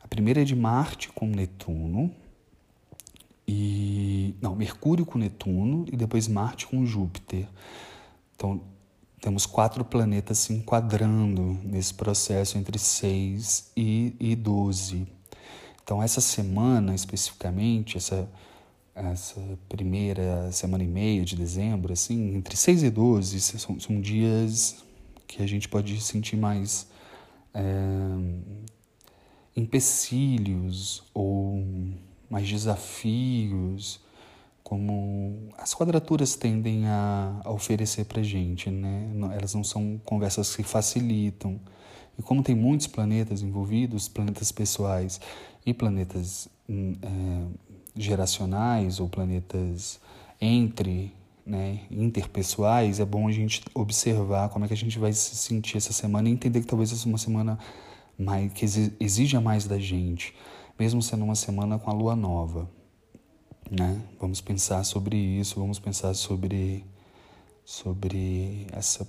A 0.04 0.08
primeira 0.08 0.42
é 0.42 0.44
de 0.44 0.56
Marte 0.56 1.10
com 1.10 1.28
Netuno, 1.28 2.14
e 3.52 4.36
não, 4.40 4.56
Mercúrio 4.56 5.06
com 5.08 5.18
Netuno 5.18 5.86
e 5.92 5.98
depois 5.98 6.28
Marte 6.28 6.68
com 6.68 6.86
Júpiter. 6.86 7.48
Então, 8.36 8.62
temos 9.20 9.46
quatro 9.46 9.84
planetas 9.84 10.40
se 10.40 10.54
enquadrando 10.54 11.58
nesse 11.64 11.94
processo 11.94 12.58
entre 12.58 12.80
6 12.80 13.72
e, 13.76 14.16
e 14.20 14.36
12. 14.36 15.08
Então, 15.84 16.02
essa 16.02 16.22
semana 16.22 16.94
especificamente, 16.94 17.98
essa, 17.98 18.30
essa 18.96 19.42
primeira 19.68 20.52
semana 20.52 20.84
e 20.84 20.88
meia 20.88 21.26
de 21.26 21.36
dezembro, 21.36 21.94
assim, 21.94 22.36
entre 22.36 22.56
6 22.56 22.84
e 22.84 22.90
12, 22.90 23.42
são, 23.42 23.80
são 23.80 24.00
dias 24.00 24.84
que 25.28 25.44
a 25.44 25.48
gente 25.48 25.68
pode 25.68 26.00
sentir 26.02 26.36
mais 26.36 26.88
é, 27.54 27.64
empecilhos 29.56 31.04
ou 31.14 31.64
mais 32.30 32.48
desafios 32.48 34.00
como 34.70 35.50
as 35.58 35.74
quadraturas 35.74 36.36
tendem 36.36 36.86
a, 36.86 37.42
a 37.44 37.52
oferecer 37.52 38.06
para 38.06 38.22
gente, 38.22 38.70
né? 38.70 39.10
Elas 39.36 39.56
não 39.56 39.64
são 39.64 40.00
conversas 40.06 40.56
que 40.56 40.62
facilitam. 40.62 41.60
E 42.20 42.22
como 42.22 42.44
tem 42.44 42.54
muitos 42.54 42.86
planetas 42.86 43.42
envolvidos, 43.42 44.08
planetas 44.08 44.52
pessoais 44.52 45.20
e 45.66 45.74
planetas 45.74 46.48
hum, 46.70 46.94
é, 47.02 47.48
geracionais 47.96 49.00
ou 49.00 49.10
planetas 49.10 50.00
entre, 50.40 51.16
né, 51.44 51.80
interpessoais, 51.90 53.00
é 53.00 53.06
bom 53.06 53.28
a 53.28 53.32
gente 53.32 53.64
observar 53.74 54.50
como 54.50 54.66
é 54.66 54.68
que 54.68 54.74
a 54.76 54.78
gente 54.78 55.00
vai 55.00 55.12
se 55.14 55.36
sentir 55.36 55.78
essa 55.78 55.94
semana 55.94 56.30
e 56.30 56.32
entender 56.32 56.62
que 56.62 56.68
talvez 56.68 56.94
essa 56.94 57.08
é 57.08 57.10
uma 57.10 57.18
semana 57.18 57.58
mais, 58.16 58.54
que 58.54 58.66
exija 59.00 59.42
mais 59.42 59.66
da 59.66 59.80
gente, 59.80 60.36
mesmo 60.78 61.02
sendo 61.02 61.26
uma 61.26 61.36
semana 61.36 61.80
com 61.80 61.90
a 61.90 61.94
lua 61.94 62.16
nova. 62.16 62.70
Né? 63.70 64.02
Vamos 64.20 64.42
pensar 64.42 64.84
sobre 64.84 65.16
isso, 65.16 65.60
vamos 65.60 65.78
pensar 65.78 66.16
sobre, 66.16 66.84
sobre 67.64 68.66
essa 68.72 69.08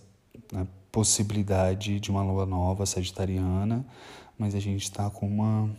né, 0.53 0.67
possibilidade 0.93 1.99
de 1.99 2.11
uma 2.11 2.23
lua 2.23 2.45
nova 2.45 2.85
sagitariana, 2.85 3.87
mas 4.39 4.55
a 4.55 4.61
gente 4.61 4.83
está 4.83 5.09
com 5.09 5.27
uma 5.27 5.71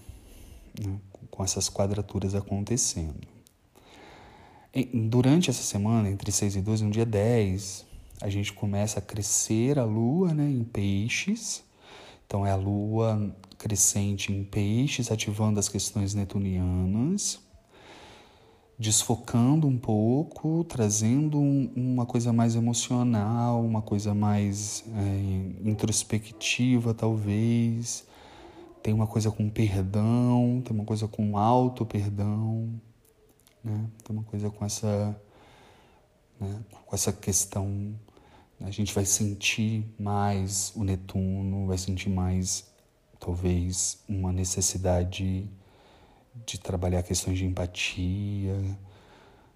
né, 0.83 0.97
com 1.29 1.43
essas 1.43 1.69
quadraturas 1.69 2.33
acontecendo. 2.33 3.27
E, 4.73 4.85
durante 4.85 5.49
essa 5.51 5.61
semana, 5.61 6.09
entre 6.09 6.31
6 6.31 6.55
e 6.55 6.61
12, 6.61 6.83
no 6.83 6.91
dia 6.91 7.05
10, 7.05 7.85
a 8.19 8.29
gente 8.29 8.51
começa 8.51 8.97
a 8.97 9.01
crescer 9.01 9.77
a 9.77 9.83
lua 9.83 10.33
né, 10.33 10.49
em 10.49 10.63
peixes. 10.63 11.63
Então 12.25 12.45
é 12.45 12.51
a 12.51 12.55
lua 12.55 13.31
crescente 13.59 14.31
em 14.31 14.43
peixes, 14.43 15.11
ativando 15.11 15.59
as 15.59 15.69
questões 15.69 16.15
netunianas 16.15 17.39
desfocando 18.81 19.67
um 19.67 19.77
pouco, 19.77 20.63
trazendo 20.63 21.39
um, 21.39 21.71
uma 21.75 22.03
coisa 22.03 22.33
mais 22.33 22.55
emocional, 22.55 23.63
uma 23.63 23.81
coisa 23.83 24.15
mais 24.15 24.83
é, 24.97 25.69
introspectiva, 25.69 26.91
talvez. 26.91 28.03
Tem 28.81 28.91
uma 28.91 29.05
coisa 29.05 29.29
com 29.29 29.47
perdão, 29.47 30.63
tem 30.65 30.75
uma 30.75 30.83
coisa 30.83 31.07
com 31.07 31.37
auto 31.37 31.85
perdão, 31.85 32.73
né? 33.63 33.85
Tem 34.03 34.15
uma 34.15 34.23
coisa 34.23 34.49
com 34.49 34.65
essa, 34.65 35.15
né? 36.39 36.59
com 36.83 36.95
essa 36.95 37.13
questão. 37.13 37.93
A 38.61 38.71
gente 38.71 38.95
vai 38.95 39.05
sentir 39.05 39.85
mais 39.99 40.73
o 40.75 40.83
Netuno, 40.83 41.67
vai 41.67 41.77
sentir 41.77 42.09
mais, 42.09 42.65
talvez, 43.19 43.99
uma 44.09 44.33
necessidade 44.33 45.47
de 46.33 46.59
trabalhar 46.59 47.03
questões 47.03 47.37
de 47.37 47.45
empatia, 47.45 48.77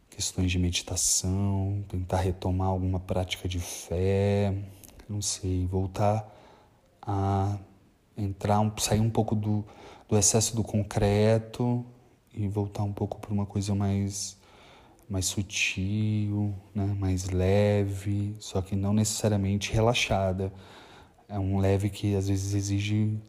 questões 0.10 0.52
de 0.52 0.60
meditação, 0.60 1.84
tentar 1.90 2.22
retomar 2.22 2.68
alguma 2.68 3.00
prática 3.00 3.48
de 3.48 3.60
fé, 3.60 4.54
não 5.10 5.22
sei, 5.22 5.66
voltar 5.66 6.32
a 7.02 7.58
entrar, 8.18 8.60
sair 8.80 9.00
um 9.00 9.10
pouco 9.10 9.36
do, 9.36 9.66
do 10.08 10.18
excesso 10.18 10.56
do 10.56 10.64
concreto 10.64 11.86
e 12.34 12.48
voltar 12.48 12.84
um 12.84 12.94
pouco 12.94 13.20
para 13.20 13.34
uma 13.34 13.46
coisa 13.46 13.76
mais 13.76 14.38
mais 15.08 15.28
sutil, 15.28 16.56
né? 16.74 16.86
mais 16.98 17.30
leve, 17.30 18.36
só 18.40 18.60
que 18.60 18.76
não 18.76 18.92
necessariamente 18.92 19.72
relaxada. 19.72 20.52
É 21.30 21.38
um 21.38 21.60
leve 21.60 21.90
que 21.90 22.16
às 22.16 22.28
vezes 22.28 22.56
exige 22.56 23.20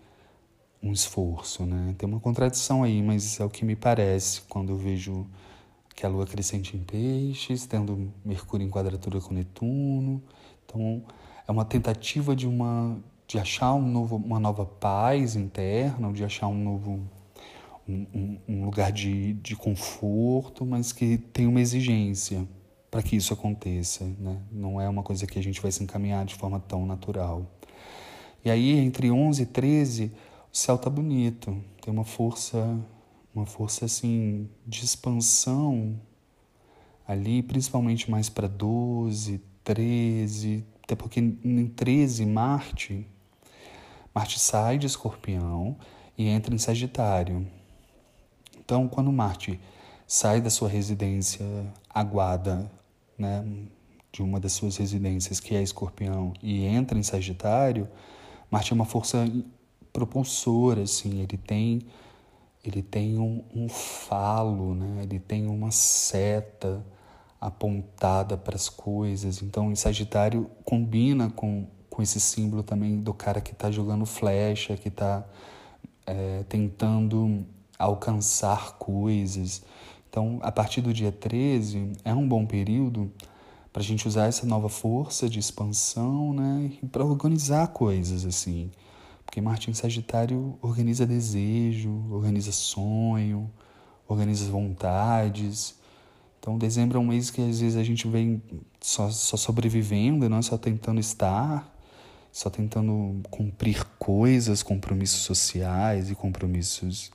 um 0.83 0.93
esforço, 0.93 1.65
né? 1.65 1.95
Tem 1.99 2.09
uma 2.09 2.21
contradição 2.21 2.83
aí, 2.83 3.03
mas 3.03 3.41
é 3.41 3.45
o 3.45 3.51
que 3.51 3.65
me 3.65 3.77
parece 3.77 4.43
quando 4.43 4.71
eu 4.71 4.77
vejo 4.77 5.27
que 5.95 6.05
a 6.05 6.09
Lua 6.09 6.27
crescente 6.27 6.77
em 6.77 6.81
peixes, 6.81 7.67
tendo 7.67 8.13
Mercúrio 8.25 8.67
em 8.67 8.71
quadratura 8.71 9.21
com 9.21 9.33
Netuno. 9.33 10.23
Então, 10.65 11.03
é 11.49 11.51
uma 11.51 11.65
tentativa 11.65 12.37
de 12.37 12.47
uma 12.47 12.99
de 13.27 13.39
achar 13.41 13.75
um 13.75 13.89
novo, 13.89 14.17
uma 14.17 14.39
nova 14.39 14.65
paz 14.65 15.35
interna, 15.35 16.13
de 16.13 16.23
achar 16.23 16.47
um 16.47 16.63
novo 16.63 17.01
um, 17.89 18.39
um 18.49 18.65
lugar 18.65 18.93
de, 18.93 19.35
de 19.35 19.57
conforto, 19.57 20.65
mas 20.65 20.93
que 20.93 21.19
tem 21.19 21.47
uma 21.47 21.61
exigência 21.61 22.47
para 22.91 23.03
que 23.03 23.17
isso 23.17 23.33
aconteça, 23.33 24.05
né? 24.19 24.41
Não 24.51 24.81
é 24.81 24.89
uma 24.89 25.03
coisa 25.03 25.27
que 25.27 25.39
a 25.39 25.43
gente 25.43 25.61
vai 25.61 25.71
se 25.71 25.83
encaminhar 25.83 26.25
de 26.25 26.35
forma 26.35 26.59
tão 26.61 26.87
natural. 26.87 27.47
E 28.45 28.51
aí, 28.51 28.79
entre 28.79 29.11
11 29.11 29.43
e 29.43 29.47
13, 29.47 30.13
o 30.57 30.59
céu 30.59 30.79
tá 30.79 30.89
bonito, 30.89 31.63
tem 31.83 31.93
uma 31.93 32.03
força, 32.03 32.81
uma 33.35 33.45
força 33.45 33.85
assim 33.85 34.49
de 34.67 34.87
expansão 34.87 36.01
ali, 37.07 37.43
principalmente 37.43 38.11
mais 38.11 38.31
para 38.31 38.49
12, 38.49 39.39
13, 39.63 40.65
até 40.83 40.97
porque 40.97 41.21
em 41.21 41.67
13 41.67 42.25
Marte 42.25 43.07
Marte 44.15 44.41
sai 44.41 44.79
de 44.79 44.87
Escorpião 44.87 45.77
e 46.17 46.27
entra 46.27 46.55
em 46.55 46.59
Sagitário. 46.59 47.47
Então, 48.59 48.89
quando 48.89 49.13
Marte 49.13 49.61
sai 50.07 50.41
da 50.41 50.49
sua 50.49 50.71
residência 50.71 51.45
aguada, 51.91 52.73
né, 53.19 53.45
de 54.11 54.23
uma 54.23 54.41
das 54.41 54.55
suas 54.55 54.79
residências, 54.79 55.39
que 55.39 55.55
é 55.55 55.63
Escorpião, 55.63 56.33
e 56.43 56.65
entra 56.65 56.99
em 56.99 57.03
Sagitário, 57.03 57.87
Marte 58.51 58.73
é 58.73 58.75
uma 58.75 58.87
força 58.87 59.31
propulsora, 59.97 60.83
assim, 60.83 61.21
ele 61.23 61.39
tem 61.39 61.81
ele 62.63 62.83
tem 62.83 63.17
um, 63.17 63.43
um 63.55 63.69
falo, 63.69 64.75
né? 64.75 65.05
ele 65.05 65.21
tem 65.21 65.47
uma 65.47 65.71
seta 65.71 66.85
apontada 67.41 68.37
para 68.37 68.57
as 68.57 68.69
coisas. 68.69 69.41
Então, 69.41 69.71
em 69.71 69.77
Sagitário 69.77 70.51
combina 70.65 71.31
com, 71.31 71.69
com 71.89 72.03
esse 72.03 72.21
símbolo 72.21 72.65
também 72.65 73.01
do 73.01 73.15
cara 73.15 73.41
que 73.41 73.53
está 73.53 73.71
jogando 73.71 74.05
flecha, 74.05 74.77
que 74.77 74.89
está 74.89 75.25
é, 76.05 76.43
tentando 76.49 77.47
alcançar 77.79 78.73
coisas. 78.79 79.63
Então, 80.11 80.41
a 80.43 80.51
partir 80.51 80.81
do 80.81 80.93
dia 80.93 81.13
13, 81.13 81.93
é 82.05 82.13
um 82.13 82.27
bom 82.27 82.45
período 82.45 83.13
para 83.73 83.81
a 83.81 83.85
gente 83.85 84.09
usar 84.09 84.27
essa 84.27 84.45
nova 84.45 84.69
força 84.69 85.29
de 85.29 85.39
expansão, 85.39 86.33
né? 86.33 86.73
Para 86.91 87.05
organizar 87.05 87.69
coisas, 87.69 88.25
assim. 88.25 88.73
Porque 89.27 89.41
Marte 89.41 89.71
em 89.71 89.75
Sagitário 89.75 90.57
organiza 90.63 91.05
desejo, 91.05 91.91
organiza 92.11 92.53
sonho, 92.53 93.51
organiza 94.09 94.51
vontades. 94.51 95.75
Então, 96.39 96.57
dezembro 96.57 96.97
é 96.97 97.01
um 97.01 97.07
mês 97.07 97.29
que 97.29 97.43
às 97.43 97.61
vezes 97.61 97.77
a 97.77 97.83
gente 97.83 98.09
vem 98.09 98.41
só, 98.81 99.11
só 99.11 99.37
sobrevivendo, 99.37 100.29
não 100.29 100.41
só 100.41 100.57
tentando 100.57 101.01
estar, 101.01 101.77
só 102.31 102.49
tentando 102.49 103.21
cumprir 103.31 103.85
coisas, 103.99 104.63
compromissos 104.63 105.23
sociais 105.23 106.11
e 106.11 106.15
compromissos 106.15 107.11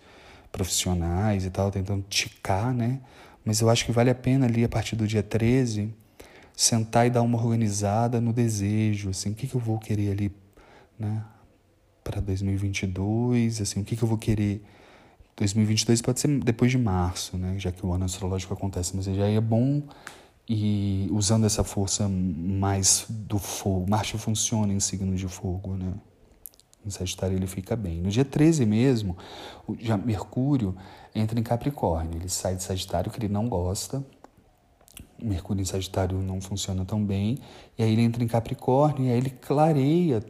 profissionais 0.51 1.45
e 1.45 1.49
tal, 1.49 1.71
tentando 1.71 2.03
ticar, 2.09 2.73
né? 2.73 2.99
Mas 3.43 3.61
eu 3.61 3.69
acho 3.69 3.85
que 3.85 3.91
vale 3.91 4.09
a 4.09 4.15
pena 4.15 4.45
ali, 4.45 4.63
a 4.63 4.69
partir 4.69 4.95
do 4.95 5.07
dia 5.07 5.23
13, 5.23 5.93
sentar 6.55 7.07
e 7.07 7.09
dar 7.09 7.21
uma 7.21 7.41
organizada 7.41 8.19
no 8.19 8.33
desejo, 8.33 9.09
assim, 9.09 9.31
o 9.31 9.33
que, 9.33 9.47
que 9.47 9.55
eu 9.55 9.61
vou 9.61 9.79
querer 9.79 10.11
ali, 10.11 10.31
né? 10.99 11.23
Para 12.03 12.19
2022, 12.21 13.61
assim, 13.61 13.81
o 13.81 13.83
que, 13.83 13.95
que 13.95 14.03
eu 14.03 14.07
vou 14.07 14.17
querer... 14.17 14.63
2022 15.37 16.01
pode 16.01 16.19
ser 16.19 16.39
depois 16.39 16.69
de 16.69 16.77
março, 16.77 17.37
né? 17.37 17.57
Já 17.57 17.71
que 17.71 17.85
o 17.85 17.91
ano 17.93 18.05
astrológico 18.05 18.53
acontece, 18.53 18.95
mas 18.95 19.05
já 19.05 19.27
é 19.27 19.41
bom 19.41 19.81
e 20.47 21.07
usando 21.11 21.45
essa 21.45 21.63
força 21.63 22.09
mais 22.09 23.05
do 23.09 23.39
fogo. 23.39 23.89
Marte 23.89 24.17
funciona 24.17 24.73
em 24.73 24.79
signos 24.79 25.19
de 25.19 25.27
fogo, 25.27 25.75
né? 25.75 25.93
Em 26.85 26.89
Sagitário 26.89 27.37
ele 27.37 27.47
fica 27.47 27.75
bem. 27.75 28.01
No 28.01 28.09
dia 28.09 28.25
13 28.25 28.65
mesmo, 28.65 29.15
já 29.79 29.95
Mercúrio 29.95 30.75
entra 31.13 31.39
em 31.39 31.43
Capricórnio. 31.43 32.17
Ele 32.17 32.27
sai 32.27 32.55
de 32.55 32.63
Sagitário, 32.63 33.11
que 33.11 33.19
ele 33.19 33.29
não 33.29 33.47
gosta. 33.47 34.03
Mercúrio 35.21 35.61
em 35.61 35.65
Sagitário 35.65 36.17
não 36.17 36.41
funciona 36.41 36.83
tão 36.83 37.03
bem. 37.03 37.37
E 37.77 37.83
aí 37.83 37.93
ele 37.93 38.01
entra 38.01 38.23
em 38.23 38.27
Capricórnio 38.27 39.07
e 39.07 39.11
aí 39.11 39.17
ele 39.17 39.29
clareia, 39.29 40.21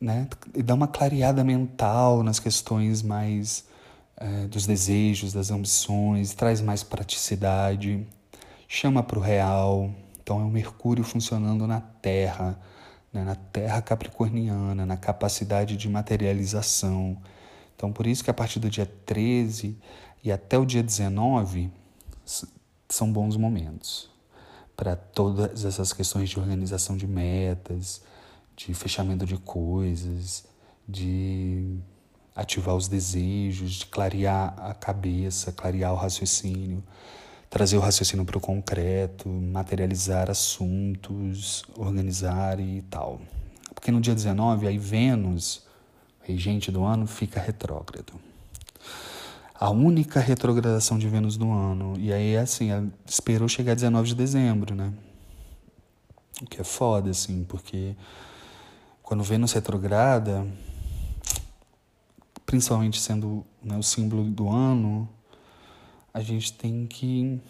né? 0.00 0.28
E 0.54 0.62
dá 0.62 0.74
uma 0.74 0.88
clareada 0.88 1.44
mental 1.44 2.22
nas 2.22 2.38
questões 2.38 3.02
mais 3.02 3.64
é, 4.16 4.46
dos 4.46 4.66
desejos, 4.66 5.32
das 5.32 5.50
ambições, 5.50 6.34
traz 6.34 6.60
mais 6.60 6.82
praticidade, 6.82 8.06
chama 8.66 9.02
para 9.02 9.18
o 9.18 9.22
real. 9.22 9.90
Então 10.22 10.40
é 10.40 10.44
o 10.44 10.50
Mercúrio 10.50 11.04
funcionando 11.04 11.66
na 11.66 11.80
Terra 11.80 12.58
né, 13.12 13.24
na 13.24 13.34
terra 13.34 13.82
capricorniana, 13.82 14.86
na 14.86 14.96
capacidade 14.96 15.76
de 15.76 15.88
materialização. 15.88 17.16
Então, 17.74 17.92
por 17.92 18.06
isso 18.06 18.22
que 18.22 18.30
a 18.30 18.34
partir 18.34 18.60
do 18.60 18.70
dia 18.70 18.86
13 19.06 19.76
e 20.22 20.30
até 20.30 20.58
o 20.58 20.64
dia 20.64 20.82
19 20.82 21.70
são 22.88 23.12
bons 23.12 23.36
momentos 23.36 24.08
para 24.76 24.96
todas 24.96 25.64
essas 25.64 25.92
questões 25.92 26.30
de 26.30 26.38
organização 26.38 26.96
de 26.96 27.06
metas, 27.06 28.02
de 28.66 28.74
fechamento 28.74 29.26
de 29.26 29.36
coisas, 29.36 30.44
de 30.88 31.78
ativar 32.34 32.74
os 32.74 32.88
desejos, 32.88 33.72
de 33.72 33.86
clarear 33.86 34.54
a 34.58 34.74
cabeça, 34.74 35.52
clarear 35.52 35.92
o 35.92 35.96
raciocínio 35.96 36.82
trazer 37.50 37.76
o 37.76 37.80
raciocínio 37.80 38.24
para 38.24 38.38
o 38.38 38.40
concreto, 38.40 39.28
materializar 39.28 40.30
assuntos, 40.30 41.64
organizar 41.76 42.60
e 42.60 42.80
tal. 42.82 43.20
Porque 43.74 43.90
no 43.90 44.00
dia 44.00 44.14
19, 44.14 44.68
aí 44.68 44.78
Vênus, 44.78 45.66
regente 46.22 46.70
do 46.70 46.84
ano, 46.84 47.08
fica 47.08 47.40
retrógrado. 47.40 48.12
A 49.52 49.68
única 49.68 50.20
retrogradação 50.20 50.96
de 50.96 51.08
Vênus 51.08 51.36
do 51.36 51.50
ano. 51.50 51.94
E 51.98 52.12
aí, 52.12 52.36
assim, 52.36 52.68
esperou 53.04 53.48
chegar 53.48 53.74
19 53.74 54.08
de 54.08 54.14
dezembro, 54.14 54.74
né? 54.74 54.92
O 56.40 56.46
que 56.46 56.60
é 56.60 56.64
foda, 56.64 57.10
assim, 57.10 57.44
porque 57.44 57.96
quando 59.10 59.24
Vênus 59.24 59.52
retrograda, 59.54 60.46
principalmente 62.46 63.00
sendo 63.00 63.44
né, 63.60 63.76
o 63.76 63.82
símbolo 63.82 64.22
do 64.22 64.48
ano, 64.48 65.08
a 66.14 66.20
gente 66.20 66.52
tem 66.52 66.86
que 66.86 67.40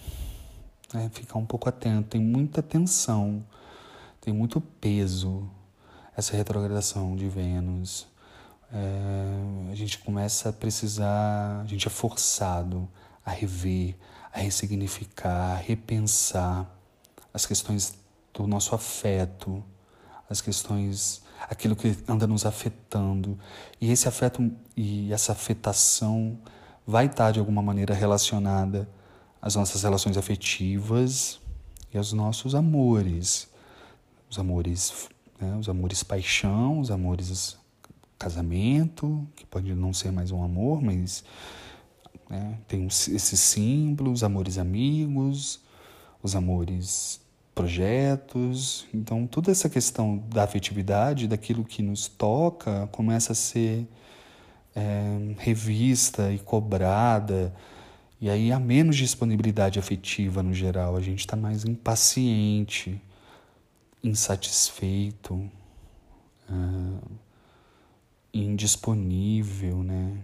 né, 0.90 1.10
ficar 1.12 1.38
um 1.38 1.44
pouco 1.44 1.68
atento. 1.68 2.08
Tem 2.08 2.20
muita 2.22 2.62
tensão, 2.62 3.44
tem 4.22 4.32
muito 4.32 4.58
peso 4.58 5.50
essa 6.16 6.34
retrogradação 6.34 7.14
de 7.14 7.28
Vênus. 7.28 8.06
É, 8.72 9.70
a 9.70 9.74
gente 9.74 9.98
começa 9.98 10.48
a 10.48 10.52
precisar, 10.54 11.60
a 11.60 11.66
gente 11.66 11.86
é 11.86 11.90
forçado 11.90 12.88
a 13.22 13.32
rever, 13.32 13.96
a 14.32 14.38
ressignificar, 14.38 15.52
a 15.52 15.56
repensar 15.56 16.66
as 17.34 17.44
questões 17.44 17.98
do 18.32 18.46
nosso 18.46 18.74
afeto, 18.74 19.62
as 20.26 20.40
questões, 20.40 21.22
aquilo 21.48 21.76
que 21.76 21.96
anda 22.08 22.26
nos 22.26 22.44
afetando. 22.44 23.38
E 23.80 23.90
esse 23.90 24.08
afeto 24.08 24.50
e 24.76 25.12
essa 25.12 25.32
afetação 25.32 26.38
vai 26.86 27.06
estar 27.06 27.30
de 27.30 27.38
alguma 27.38 27.62
maneira 27.62 27.94
relacionada 27.94 28.88
às 29.40 29.54
nossas 29.54 29.82
relações 29.82 30.16
afetivas 30.16 31.40
e 31.92 31.98
aos 31.98 32.12
nossos 32.12 32.54
amores. 32.54 33.48
Os 34.28 34.38
amores, 34.38 35.08
né, 35.40 35.56
os 35.56 35.68
amores 35.68 36.02
paixão, 36.02 36.80
os 36.80 36.90
amores 36.90 37.58
casamento, 38.18 39.26
que 39.34 39.46
pode 39.46 39.74
não 39.74 39.94
ser 39.94 40.12
mais 40.12 40.30
um 40.30 40.42
amor, 40.42 40.82
mas 40.82 41.24
né, 42.28 42.58
tem 42.68 42.86
esses 42.86 43.40
símbolos, 43.40 44.20
os 44.20 44.24
amores 44.24 44.58
amigos, 44.58 45.60
os 46.22 46.36
amores 46.36 47.20
projetos. 47.60 48.86
Então, 48.92 49.26
toda 49.26 49.50
essa 49.50 49.68
questão 49.68 50.16
da 50.28 50.44
afetividade, 50.44 51.28
daquilo 51.28 51.64
que 51.64 51.82
nos 51.82 52.08
toca, 52.08 52.88
começa 52.90 53.32
a 53.32 53.34
ser 53.34 53.86
é, 54.74 55.34
revista 55.38 56.32
e 56.32 56.38
cobrada, 56.38 57.54
e 58.18 58.30
aí 58.30 58.50
há 58.50 58.58
menos 58.58 58.96
disponibilidade 58.96 59.78
afetiva 59.78 60.42
no 60.42 60.54
geral, 60.54 60.96
a 60.96 61.00
gente 61.00 61.20
está 61.20 61.36
mais 61.36 61.64
impaciente, 61.64 63.00
insatisfeito, 64.02 65.50
é, 66.48 66.54
indisponível, 68.32 69.82
né? 69.82 70.16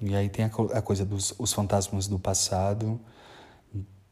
E 0.00 0.14
aí 0.14 0.28
tem 0.28 0.44
a, 0.44 0.48
a 0.48 0.82
coisa 0.82 1.04
dos 1.04 1.34
os 1.38 1.52
fantasmas 1.52 2.06
do 2.06 2.18
passado 2.18 2.98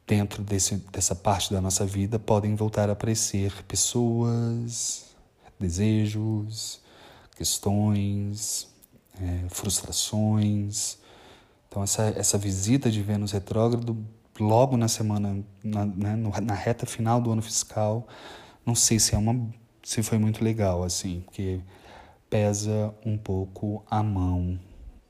dentro 0.08 0.42
desse, 0.42 0.76
dessa 0.90 1.14
parte 1.14 1.52
da 1.52 1.60
nossa 1.60 1.84
vida 1.84 2.18
podem 2.18 2.56
voltar 2.56 2.88
a 2.88 2.92
aparecer 2.92 3.52
pessoas, 3.64 5.14
desejos, 5.60 6.80
questões, 7.36 8.66
é, 9.20 9.48
frustrações. 9.50 10.96
Então, 11.68 11.82
essa, 11.82 12.04
essa 12.16 12.38
visita 12.38 12.90
de 12.90 13.02
Vênus 13.02 13.32
retrógrado, 13.32 14.02
logo 14.40 14.78
na 14.78 14.88
semana, 14.88 15.44
na, 15.62 15.84
né, 15.84 16.16
na 16.16 16.54
reta 16.54 16.86
final 16.86 17.20
do 17.20 17.30
ano 17.30 17.42
fiscal, 17.42 18.08
não 18.64 18.74
sei 18.74 18.98
se 18.98 19.14
é 19.14 19.18
uma 19.18 19.52
se 19.82 20.02
foi 20.02 20.18
muito 20.18 20.44
legal, 20.44 20.82
assim, 20.82 21.22
porque 21.24 21.60
pesa 22.28 22.94
um 23.06 23.16
pouco 23.16 23.82
a 23.90 24.02
mão, 24.02 24.58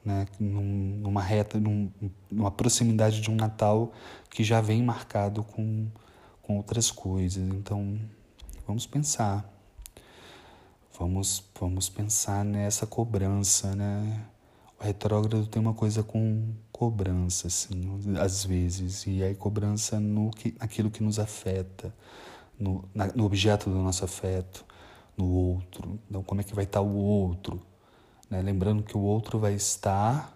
né? 0.05 0.27
Num, 0.39 1.01
numa 1.03 1.21
reta, 1.21 1.59
num, 1.59 1.91
numa 2.31 2.51
proximidade 2.51 3.21
de 3.21 3.31
um 3.31 3.35
Natal 3.35 3.93
que 4.39 4.45
já 4.45 4.61
vem 4.61 4.85
marcado 4.85 5.43
com, 5.43 5.89
com 6.43 6.59
outras 6.59 6.93
coisas. 6.93 7.43
Então, 7.43 7.99
vamos 8.65 8.87
pensar. 8.87 9.45
Vamos, 10.97 11.43
vamos 11.59 11.89
pensar 11.89 12.45
nessa 12.45 12.87
cobrança, 12.87 13.75
né? 13.75 14.25
O 14.79 14.85
retrógrado 14.85 15.45
tem 15.49 15.61
uma 15.61 15.75
coisa 15.75 16.05
com 16.05 16.55
cobrança, 16.71 17.49
assim, 17.49 18.17
às 18.17 18.45
vezes, 18.45 19.09
e 19.09 19.25
aí 19.25 19.35
cobrança 19.35 19.99
no 19.99 20.31
que, 20.31 20.55
naquilo 20.61 20.89
que 20.89 21.03
nos 21.03 21.19
afeta, 21.19 21.93
no, 22.57 22.89
na, 22.95 23.09
no 23.09 23.25
objeto 23.25 23.69
do 23.69 23.83
nosso 23.83 24.05
afeto, 24.05 24.65
no 25.17 25.27
outro. 25.27 25.99
Então, 26.09 26.23
como 26.23 26.41
é 26.41 26.45
que 26.45 26.55
vai 26.55 26.63
estar 26.63 26.81
o 26.81 26.95
outro? 26.95 27.61
Né? 28.31 28.41
Lembrando 28.41 28.85
que 28.85 28.97
o 28.97 29.01
outro 29.01 29.41
vai 29.41 29.55
estar, 29.55 30.33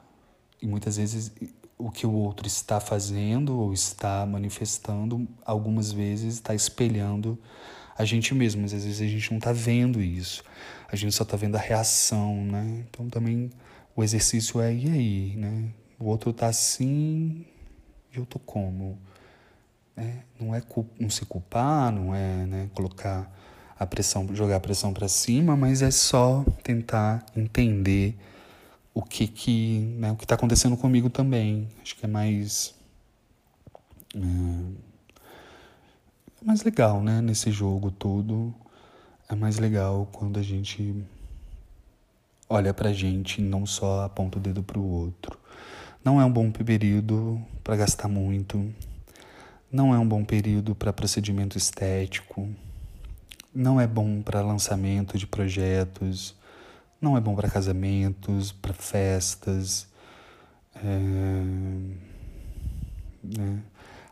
e 0.61 0.67
muitas 0.67 0.97
vezes 0.97 1.31
o 1.83 1.91
que 1.91 2.07
o 2.07 2.13
outro 2.13 2.47
está 2.47 2.79
fazendo 2.79 3.59
ou 3.59 3.73
está 3.73 4.25
manifestando, 4.25 5.27
algumas 5.45 5.91
vezes 5.91 6.35
está 6.35 6.55
espelhando 6.55 7.37
a 7.99 8.05
gente 8.05 8.35
mesmo, 8.35 8.63
mas 8.63 8.73
às 8.73 8.85
vezes 8.85 9.01
a 9.01 9.07
gente 9.07 9.31
não 9.31 9.39
está 9.39 9.53
vendo 9.53 10.01
isso, 10.01 10.45
a 10.91 10.95
gente 10.95 11.13
só 11.13 11.25
está 11.25 11.37
vendo 11.37 11.57
a 11.57 11.59
reação, 11.59 12.37
né? 12.45 12.85
Então 12.89 13.09
também 13.09 13.51
o 13.97 14.03
exercício 14.03 14.61
é 14.61 14.73
e 14.73 14.89
aí, 14.89 15.37
né? 15.37 15.71
O 15.99 16.07
outro 16.07 16.31
está 16.31 16.47
assim 16.47 17.45
e 18.15 18.17
eu 18.19 18.25
tô 18.25 18.39
como? 18.39 18.97
É, 19.97 20.19
não 20.41 20.55
é 20.55 20.63
não 21.01 21.11
se 21.11 21.27
culpar, 21.27 21.93
não 21.93 22.15
é 22.15 22.47
né, 22.47 22.71
colocar 22.75 23.31
a 23.79 23.85
pressão, 23.85 24.27
jogar 24.35 24.57
a 24.57 24.61
pressão 24.61 24.93
para 24.95 25.09
cima, 25.09 25.57
mas 25.57 25.83
é 25.83 25.91
só 25.91 26.45
tentar 26.63 27.27
entender 27.37 28.17
o 28.95 29.03
que 29.03 29.27
que, 29.27 29.79
né, 29.99 30.13
o 30.13 30.17
que 30.17 30.25
está 30.25 30.35
acontecendo 30.35 30.77
comigo 30.77 31.11
também. 31.11 31.69
Acho 31.83 31.97
que 31.97 32.05
é 32.05 32.09
mais 32.09 32.75
é, 34.15 34.19
mais 36.45 36.63
legal, 36.63 37.03
né, 37.03 37.21
nesse 37.21 37.51
jogo 37.51 37.91
todo. 37.91 38.55
É 39.29 39.35
mais 39.35 39.59
legal 39.59 40.09
quando 40.13 40.39
a 40.39 40.43
gente 40.43 40.95
olha 42.49 42.75
pra 42.75 42.93
gente 42.93 43.41
não 43.41 43.65
só 43.65 44.05
aponta 44.05 44.39
o 44.39 44.41
dedo 44.41 44.63
pro 44.63 44.83
outro. 44.83 45.39
Não 46.05 46.21
é 46.21 46.25
um 46.25 46.33
bom 46.33 46.51
período 46.51 47.41
para 47.65 47.77
gastar 47.77 48.09
muito. 48.09 48.73
Não 49.71 49.95
é 49.95 49.99
um 49.99 50.07
bom 50.07 50.25
período 50.25 50.75
para 50.75 50.93
procedimento 50.93 51.57
estético 51.57 52.49
não 53.55 53.81
é 53.81 53.87
bom 53.87 54.23
para 54.23 54.41
lançamento 54.41 55.19
de 55.19 55.27
projetos, 55.27 56.35
não 57.03 57.17
é 57.17 57.21
bom 57.21 57.35
para 57.35 57.51
casamentos, 57.51 58.53
para 58.53 58.73
festas. 58.73 59.89
É, 60.77 61.43
né? 63.25 63.63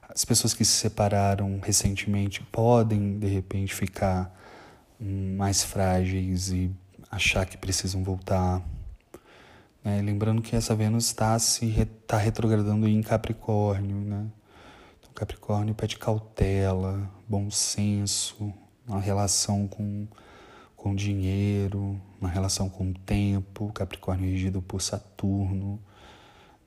As 0.09 0.25
pessoas 0.25 0.53
que 0.53 0.65
se 0.65 0.73
separaram 0.73 1.61
recentemente 1.63 2.43
podem, 2.43 3.17
de 3.17 3.29
repente, 3.29 3.73
ficar 3.73 4.37
mais 5.01 5.63
frágeis 5.63 6.51
e 6.51 6.69
achar 7.09 7.47
que 7.47 7.57
precisam 7.57 8.03
voltar. 8.03 8.61
Né? 9.85 10.03
Lembrando 10.03 10.43
que 10.43 10.57
essa 10.57 10.75
Vênus 10.75 11.07
está 11.07 11.39
se 11.39 11.85
tá 12.09 12.17
retrogradando 12.17 12.89
em 12.89 13.01
Capricórnio. 13.03 13.99
Né? 13.99 14.27
Então, 14.99 15.13
Capricórnio 15.15 15.77
pede 15.77 15.97
cautela, 15.97 17.09
bom 17.29 17.49
senso, 17.53 18.53
uma 18.85 19.01
relação 19.01 19.69
com, 19.69 20.09
com 20.77 20.93
dinheiro, 20.93 22.01
uma 22.21 22.29
relação 22.29 22.69
com 22.69 22.91
o 22.91 22.95
tempo, 22.95 23.73
Capricórnio 23.73 24.31
regido 24.31 24.61
por 24.61 24.83
Saturno, 24.83 25.81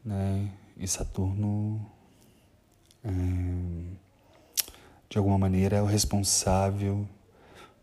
né? 0.04 0.50
E 0.76 0.88
Saturno, 0.88 1.86
é, 3.04 3.10
de 5.10 5.18
alguma 5.18 5.38
maneira, 5.38 5.78
é 5.78 5.82
o 5.82 5.86
responsável 5.86 7.08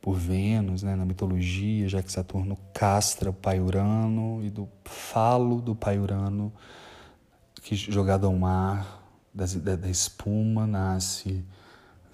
por 0.01 0.15
Vênus, 0.15 0.83
né, 0.83 0.97
na 0.97 1.05
mitologia, 1.05 1.89
já 1.89 2.03
que 2.03 2.11
Saturno 2.11 2.57
castra 2.73 3.31
o 3.31 3.33
pai 3.33 3.61
Urano 3.61 4.41
e 4.43 4.51
do 4.51 4.69
falo 4.85 5.61
do 5.61 5.75
pai 5.75 5.99
Urano, 5.99 6.53
que 7.63 7.77
jogado 7.77 8.27
ao 8.27 8.35
mar, 8.35 9.05
da, 9.33 9.45
da, 9.45 9.77
da 9.77 9.89
espuma, 9.89 10.67
nasce 10.67 11.45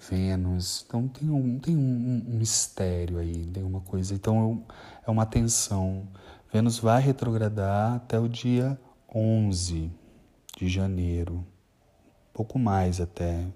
Vênus. 0.09 0.85
Então 0.85 1.07
tem 1.07 1.29
um, 1.29 1.59
tem 1.59 1.75
um, 1.75 2.23
um 2.27 2.37
mistério 2.37 3.17
aí, 3.17 3.45
tem 3.45 3.63
uma 3.63 3.81
coisa. 3.81 4.13
Então 4.13 4.63
é 5.07 5.11
uma 5.11 5.25
tensão. 5.25 6.07
Vênus 6.51 6.79
vai 6.79 7.01
retrogradar 7.01 7.95
até 7.95 8.19
o 8.19 8.27
dia 8.27 8.79
11 9.13 9.89
de 10.57 10.67
janeiro, 10.67 11.45
pouco 12.33 12.59
mais 12.59 12.99
até. 12.99 13.47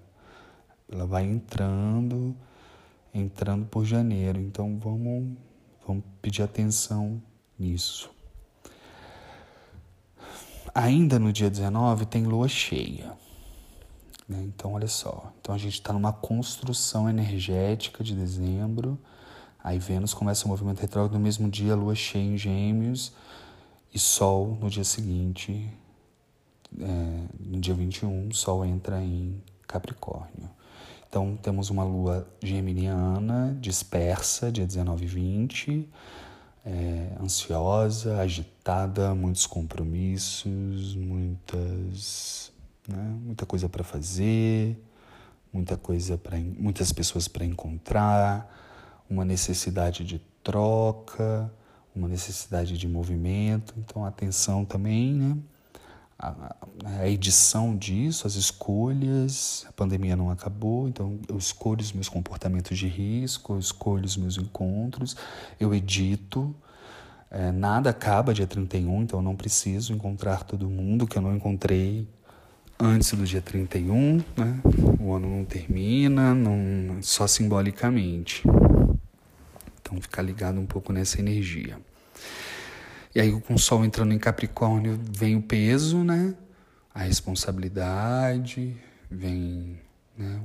Ela 0.90 1.06
vai 1.06 1.24
entrando, 1.24 2.34
entrando 3.14 3.66
por 3.66 3.84
janeiro. 3.84 4.40
Então 4.40 4.78
vamos, 4.78 5.36
vamos 5.86 6.04
pedir 6.20 6.42
atenção 6.42 7.22
nisso. 7.58 8.10
Ainda 10.74 11.18
no 11.18 11.32
dia 11.32 11.50
19 11.50 12.06
tem 12.06 12.24
lua 12.24 12.48
cheia. 12.48 13.12
Né? 14.26 14.42
Então, 14.44 14.72
olha 14.72 14.88
só. 14.88 15.30
Então, 15.38 15.54
a 15.54 15.58
gente 15.58 15.74
está 15.74 15.92
numa 15.92 16.12
construção 16.14 17.10
energética 17.10 18.02
de 18.02 18.14
dezembro. 18.14 18.98
Aí, 19.62 19.78
Vênus 19.78 20.12
começa 20.14 20.44
o 20.44 20.48
movimento 20.48 20.80
retrógrado 20.80 21.14
no 21.14 21.20
mesmo 21.20 21.48
dia, 21.48 21.74
Lua 21.74 21.94
cheia 21.94 22.22
em 22.22 22.36
Gêmeos 22.36 23.12
e 23.92 23.98
Sol 23.98 24.58
no 24.60 24.68
dia 24.68 24.84
seguinte, 24.84 25.70
é, 26.80 27.24
no 27.38 27.60
dia 27.60 27.74
21, 27.74 28.32
Sol 28.32 28.64
entra 28.64 29.00
em 29.02 29.40
Capricórnio. 29.66 30.50
Então, 31.08 31.36
temos 31.36 31.70
uma 31.70 31.84
Lua 31.84 32.26
geminiana, 32.42 33.56
dispersa, 33.60 34.50
dia 34.50 34.66
19 34.66 35.04
e 35.04 35.06
20, 35.06 35.88
é, 36.64 37.16
ansiosa, 37.20 38.18
agitada, 38.20 39.14
muitos 39.14 39.46
compromissos, 39.46 40.96
muitas 40.96 42.52
né? 42.88 43.16
Muita 43.24 43.46
coisa 43.46 43.68
para 43.68 43.84
fazer, 43.84 44.76
muita 45.52 45.76
coisa 45.76 46.18
para 46.18 46.38
muitas 46.38 46.92
pessoas 46.92 47.28
para 47.28 47.44
encontrar, 47.44 48.50
uma 49.12 49.24
necessidade 49.24 50.04
de 50.04 50.18
troca, 50.42 51.52
uma 51.94 52.08
necessidade 52.08 52.78
de 52.78 52.88
movimento. 52.88 53.74
Então, 53.76 54.04
atenção 54.04 54.64
também, 54.64 55.12
né? 55.14 55.36
A, 56.18 56.56
a, 56.84 57.08
edição 57.08 57.76
disso, 57.76 58.26
as 58.26 58.36
escolhas. 58.36 59.66
A 59.68 59.72
pandemia 59.72 60.16
não 60.16 60.30
acabou, 60.30 60.88
então 60.88 61.18
eu 61.28 61.36
escolho 61.36 61.80
os 61.80 61.92
meus 61.92 62.08
comportamentos 62.08 62.78
de 62.78 62.86
risco, 62.86 63.54
eu 63.54 63.58
escolho 63.58 64.04
os 64.04 64.16
meus 64.16 64.38
encontros, 64.38 65.16
eu 65.60 65.74
edito. 65.74 66.54
É, 67.30 67.50
nada 67.50 67.90
acaba 67.90 68.32
dia 68.32 68.46
31, 68.46 69.02
então 69.02 69.18
eu 69.18 69.22
não 69.22 69.34
preciso 69.34 69.92
encontrar 69.92 70.44
todo 70.44 70.68
mundo 70.68 71.06
que 71.06 71.16
eu 71.16 71.22
não 71.22 71.34
encontrei 71.34 72.06
antes 72.78 73.12
do 73.12 73.24
dia 73.24 73.40
31, 73.40 74.22
né? 74.36 74.60
O 75.00 75.12
ano 75.12 75.28
não 75.28 75.44
termina, 75.44 76.34
não 76.34 77.02
só 77.02 77.26
simbolicamente. 77.26 78.42
Então 79.92 80.00
ficar 80.00 80.22
ligado 80.22 80.58
um 80.58 80.64
pouco 80.64 80.92
nessa 80.92 81.20
energia. 81.20 81.78
E 83.14 83.20
aí 83.20 83.30
com 83.42 83.54
o 83.54 83.58
sol 83.58 83.84
entrando 83.84 84.14
em 84.14 84.18
Capricórnio 84.18 84.98
vem 85.10 85.36
o 85.36 85.42
peso, 85.42 86.02
né? 86.02 86.34
A 86.94 87.02
responsabilidade, 87.02 88.74
vem 89.10 89.78
né? 90.16 90.40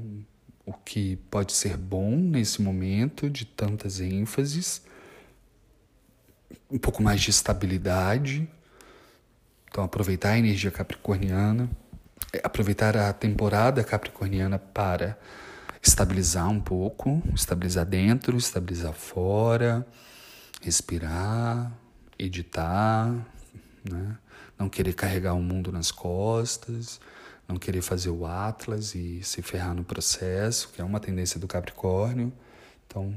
o 0.65 0.73
que 0.73 1.15
pode 1.31 1.53
ser 1.53 1.77
bom 1.77 2.17
nesse 2.17 2.61
momento 2.61 3.29
de 3.29 3.45
tantas 3.45 4.01
ênfases, 4.01 4.81
um 6.69 6.77
pouco 6.77 7.01
mais 7.01 7.21
de 7.21 7.29
estabilidade. 7.29 8.47
Então 9.69 9.83
aproveitar 9.83 10.31
a 10.31 10.39
energia 10.39 10.71
capricorniana 10.71 11.69
aproveitar 12.43 12.97
a 12.97 13.13
temporada 13.13 13.83
capricorniana 13.83 14.59
para 14.59 15.17
estabilizar 15.87 16.49
um 16.49 16.59
pouco, 16.59 17.21
estabilizar 17.33 17.85
dentro, 17.85 18.37
estabilizar 18.37 18.93
fora, 18.93 19.87
respirar, 20.61 21.71
editar, 22.19 23.13
né? 23.89 24.17
não 24.57 24.67
querer 24.69 24.93
carregar 24.93 25.33
o 25.33 25.41
mundo 25.41 25.71
nas 25.71 25.91
costas, 25.91 26.99
não 27.47 27.57
querer 27.57 27.81
fazer 27.81 28.09
o 28.09 28.25
Atlas 28.25 28.95
e 28.95 29.23
se 29.23 29.41
ferrar 29.41 29.73
no 29.73 29.83
processo, 29.83 30.69
que 30.73 30.81
é 30.81 30.83
uma 30.83 30.99
tendência 30.99 31.39
do 31.39 31.47
Capricórnio. 31.47 32.33
Então, 32.85 33.15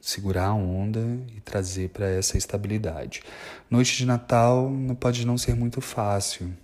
segurar 0.00 0.46
a 0.46 0.54
onda 0.54 1.00
e 1.36 1.40
trazer 1.40 1.90
para 1.90 2.06
essa 2.06 2.38
estabilidade. 2.38 3.22
Noite 3.68 3.96
de 3.96 4.06
Natal 4.06 4.70
pode 4.98 5.26
não 5.26 5.36
ser 5.36 5.54
muito 5.54 5.80
fácil. 5.80 6.56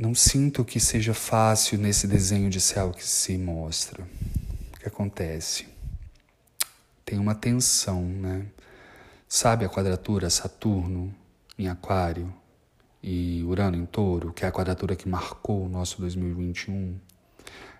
Não 0.00 0.14
sinto 0.14 0.64
que 0.64 0.80
seja 0.80 1.12
fácil 1.12 1.76
nesse 1.78 2.06
desenho 2.06 2.48
de 2.48 2.58
céu 2.58 2.90
que 2.90 3.06
se 3.06 3.36
mostra. 3.36 4.02
O 4.74 4.78
que 4.80 4.88
acontece? 4.88 5.68
Tem 7.04 7.18
uma 7.18 7.34
tensão, 7.34 8.02
né? 8.02 8.46
Sabe 9.28 9.62
a 9.62 9.68
quadratura 9.68 10.30
Saturno 10.30 11.14
em 11.58 11.68
Aquário 11.68 12.32
e 13.02 13.42
Urano 13.44 13.76
em 13.76 13.84
Touro, 13.84 14.32
que 14.32 14.42
é 14.42 14.48
a 14.48 14.52
quadratura 14.52 14.96
que 14.96 15.06
marcou 15.06 15.66
o 15.66 15.68
nosso 15.68 16.00
2021? 16.00 16.98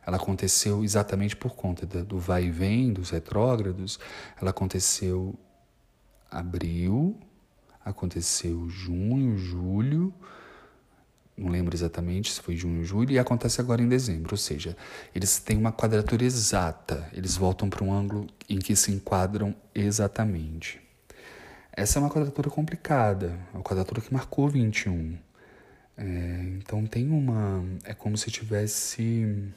ela 0.07 0.19
aconteceu 0.19 0.85
exatamente 0.85 1.35
por 1.35 1.55
conta 1.55 1.87
do 1.87 2.19
vai 2.19 2.45
e 2.45 2.51
vem 2.51 2.93
dos 2.93 3.11
retrógrados. 3.11 3.99
Ela 4.41 4.51
aconteceu 4.51 5.35
abril, 6.31 7.19
aconteceu 7.83 8.69
junho, 8.69 9.39
julho, 9.39 10.13
não 11.41 11.49
lembro 11.51 11.75
exatamente 11.75 12.31
se 12.31 12.41
foi 12.41 12.55
junho, 12.57 12.85
julho, 12.85 13.11
e 13.13 13.19
acontece 13.19 13.61
agora 13.61 13.83
em 13.83 13.89
dezembro. 13.89 14.33
Ou 14.33 14.37
seja, 14.37 14.77
eles 15.15 15.39
têm 15.39 15.57
uma 15.57 15.73
quadratura 15.73 16.25
exata, 16.25 17.09
eles 17.13 17.37
voltam 17.37 17.71
para 17.71 17.83
um 17.83 17.93
ângulo 17.93 18.27
em 18.49 18.59
que 18.59 18.77
se 18.77 18.93
enquadram 18.93 19.55
exatamente. 19.75 20.81
Essa 21.73 21.99
é 21.99 22.03
uma 22.03 22.11
quadratura 22.11 22.51
complicada, 22.51 23.39
é 23.53 23.57
uma 23.57 23.63
quadratura 23.63 24.01
que 24.01 24.13
marcou 24.13 24.49
21. 24.49 25.17
É, 25.97 26.05
então 26.57 26.87
tem 26.87 27.09
uma. 27.11 27.65
É 27.85 27.95
como 27.95 28.17
se 28.19 28.31
tivesse 28.31 29.51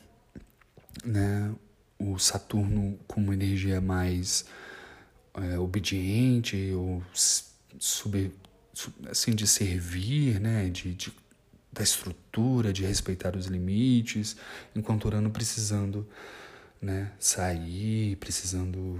né, 1.04 1.54
o 2.00 2.18
Saturno 2.18 2.98
com 3.08 3.22
uma 3.22 3.34
energia 3.34 3.82
mais 3.82 4.46
é, 5.34 5.58
obediente 5.58 6.72
ou 6.74 7.04
sub, 7.14 8.32
assim 9.10 9.34
de 9.34 9.48
servir, 9.48 10.40
né, 10.40 10.70
de, 10.70 10.94
de, 10.94 11.14
da 11.74 11.84
estrutura, 11.84 12.72
de 12.72 12.86
respeitar 12.86 13.36
os 13.36 13.48
limites, 13.48 14.36
enquanto 14.76 15.06
Urano 15.06 15.32
precisando 15.32 16.08
né, 16.82 17.12
sair, 17.20 18.16
precisando 18.18 19.00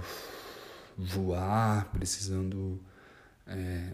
voar, 0.96 1.90
precisando 1.92 2.80
é, 3.46 3.92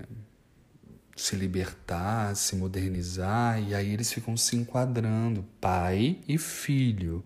se 1.14 1.37
libertar, 1.37 2.35
se 2.35 2.57
modernizar, 2.57 3.62
e 3.62 3.74
aí 3.74 3.93
eles 3.93 4.12
ficam 4.12 4.37
se 4.37 4.57
enquadrando, 4.57 5.45
pai 5.61 6.18
e 6.26 6.39
filho 6.39 7.24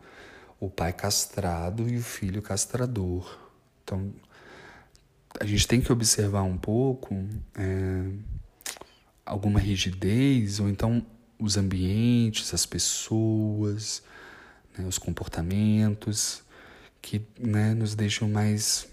o 0.64 0.70
pai 0.70 0.92
castrado 0.92 1.88
e 1.88 1.98
o 1.98 2.02
filho 2.02 2.40
castrador. 2.40 3.38
Então, 3.82 4.12
a 5.38 5.44
gente 5.44 5.66
tem 5.68 5.80
que 5.80 5.92
observar 5.92 6.42
um 6.42 6.56
pouco 6.56 7.14
é, 7.54 8.10
alguma 9.26 9.60
rigidez, 9.60 10.60
ou 10.60 10.68
então 10.68 11.04
os 11.38 11.56
ambientes, 11.56 12.52
as 12.54 12.66
pessoas, 12.66 14.02
né, 14.76 14.86
os 14.86 14.98
comportamentos 14.98 16.42
que 17.00 17.22
né, 17.38 17.74
nos 17.74 17.94
deixam 17.94 18.28
mais 18.28 18.86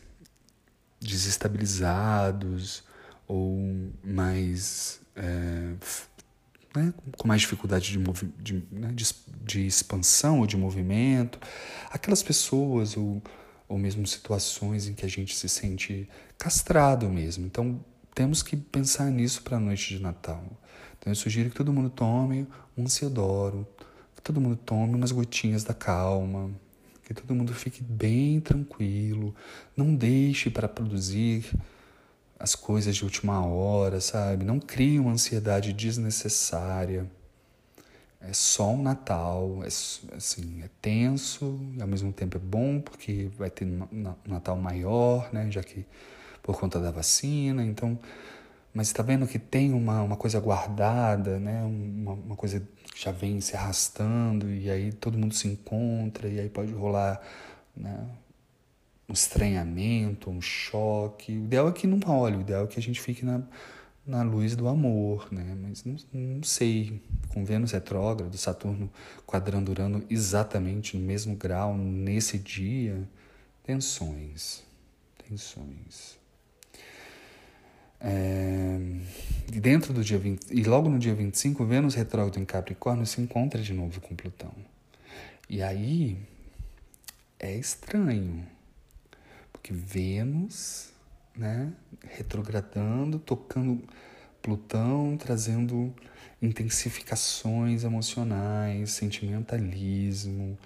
desestabilizados 0.99 2.83
ou 3.27 3.89
mais 4.03 4.99
é, 5.15 5.73
né, 6.75 6.93
com 7.17 7.27
mais 7.27 7.41
dificuldade 7.41 7.91
de, 7.91 7.97
de, 8.39 8.63
né, 8.71 8.91
de, 8.93 9.05
de, 9.43 9.65
expansão 9.65 10.39
ou 10.39 10.47
de 10.47 10.57
movimento, 10.57 11.39
aquelas 11.89 12.23
pessoas 12.23 12.95
ou, 12.95 13.21
ou 13.67 13.77
mesmo 13.77 14.05
situações 14.07 14.87
em 14.87 14.93
que 14.93 15.05
a 15.05 15.09
gente 15.09 15.35
se 15.35 15.49
sente 15.49 16.09
castrado 16.37 17.09
mesmo. 17.09 17.45
Então, 17.45 17.83
temos 18.13 18.41
que 18.43 18.55
pensar 18.55 19.09
nisso 19.09 19.41
para 19.41 19.57
a 19.57 19.59
noite 19.59 19.95
de 19.95 20.01
Natal. 20.01 20.43
Então, 21.01 21.09
eu 21.09 21.15
sugiro 21.15 21.49
que 21.49 21.55
todo 21.55 21.73
mundo 21.73 21.89
tome 21.89 22.47
um 22.77 22.87
Ciodoro, 22.87 23.67
que 24.15 24.21
todo 24.21 24.39
mundo 24.39 24.55
tome 24.55 24.93
umas 24.93 25.11
gotinhas 25.11 25.63
da 25.63 25.73
calma, 25.73 26.51
que 27.03 27.11
todo 27.11 27.33
mundo 27.33 27.55
fique 27.55 27.81
bem 27.81 28.39
tranquilo, 28.39 29.33
não 29.75 29.95
deixe 29.95 30.51
para 30.51 30.69
produzir 30.69 31.43
as 32.39 32.53
coisas 32.53 32.95
de 32.95 33.03
última 33.03 33.43
hora, 33.43 33.99
sabe? 33.99 34.45
Não 34.45 34.59
crie 34.59 34.99
uma 34.99 35.11
ansiedade 35.11 35.73
desnecessária. 35.73 37.09
É 38.21 38.31
só 38.31 38.69
um 38.69 38.83
Natal, 38.83 39.63
é, 39.63 39.67
assim, 40.15 40.61
é 40.63 40.69
tenso 40.79 41.59
e 41.75 41.81
ao 41.81 41.87
mesmo 41.87 42.13
tempo 42.13 42.37
é 42.37 42.39
bom 42.39 42.79
porque 42.79 43.31
vai 43.39 43.49
ter 43.49 43.65
um 43.65 44.13
Natal 44.27 44.55
maior, 44.55 45.33
né? 45.33 45.49
Já 45.49 45.63
que 45.63 45.83
por 46.43 46.59
conta 46.59 46.79
da 46.79 46.91
vacina, 46.91 47.65
então... 47.65 47.97
Mas 48.73 48.87
está 48.87 49.03
vendo 49.03 49.27
que 49.27 49.37
tem 49.37 49.73
uma, 49.73 50.01
uma 50.01 50.15
coisa 50.15 50.39
guardada, 50.39 51.39
né? 51.39 51.61
Uma, 51.63 52.13
uma 52.13 52.35
coisa 52.35 52.59
que 52.93 53.03
já 53.03 53.11
vem 53.11 53.41
se 53.41 53.55
arrastando 53.55 54.49
e 54.49 54.69
aí 54.69 54.93
todo 54.93 55.17
mundo 55.17 55.33
se 55.33 55.47
encontra 55.47 56.27
e 56.29 56.39
aí 56.39 56.49
pode 56.49 56.71
rolar 56.71 57.21
né? 57.75 58.07
um 59.09 59.13
estranhamento, 59.13 60.29
um 60.29 60.41
choque. 60.41 61.33
O 61.33 61.45
ideal 61.45 61.67
é 61.67 61.71
que 61.73 61.85
não 61.85 61.99
role, 61.99 62.37
o 62.37 62.41
ideal 62.41 62.63
é 62.63 62.67
que 62.67 62.79
a 62.79 62.81
gente 62.81 63.01
fique 63.01 63.25
na, 63.25 63.41
na 64.05 64.23
luz 64.23 64.55
do 64.55 64.67
amor, 64.67 65.27
né? 65.31 65.55
Mas 65.61 65.83
não, 65.83 65.97
não 66.13 66.43
sei, 66.43 67.01
com 67.29 67.43
Vênus 67.43 67.71
retrógrado, 67.71 68.35
Saturno 68.37 68.89
quadrando 69.25 69.71
Urano 69.71 70.03
exatamente 70.09 70.97
no 70.97 71.05
mesmo 71.05 71.35
grau, 71.35 71.77
nesse 71.77 72.37
dia, 72.37 73.07
tensões, 73.63 74.63
tensões. 75.27 76.20
É, 78.03 78.79
dentro 79.59 79.93
do 79.93 80.03
dia 80.03 80.17
20, 80.17 80.51
e 80.51 80.63
logo 80.63 80.89
no 80.89 80.97
dia 80.97 81.13
25, 81.13 81.63
Vênus 81.65 81.93
retrógrado 81.95 82.39
em 82.39 82.45
Capricórnio 82.45 83.05
se 83.05 83.21
encontra 83.21 83.61
de 83.61 83.73
novo 83.73 84.01
com 84.01 84.15
Plutão. 84.15 84.53
E 85.49 85.61
aí 85.61 86.17
é 87.39 87.55
estranho, 87.55 88.45
porque 89.51 89.73
Vênus, 89.73 90.89
né, 91.35 91.71
retrogradando, 92.09 93.19
tocando 93.19 93.83
Plutão, 94.41 95.15
trazendo 95.17 95.93
intensificações 96.41 97.83
emocionais, 97.83 98.91
sentimentalismo, 98.91 100.57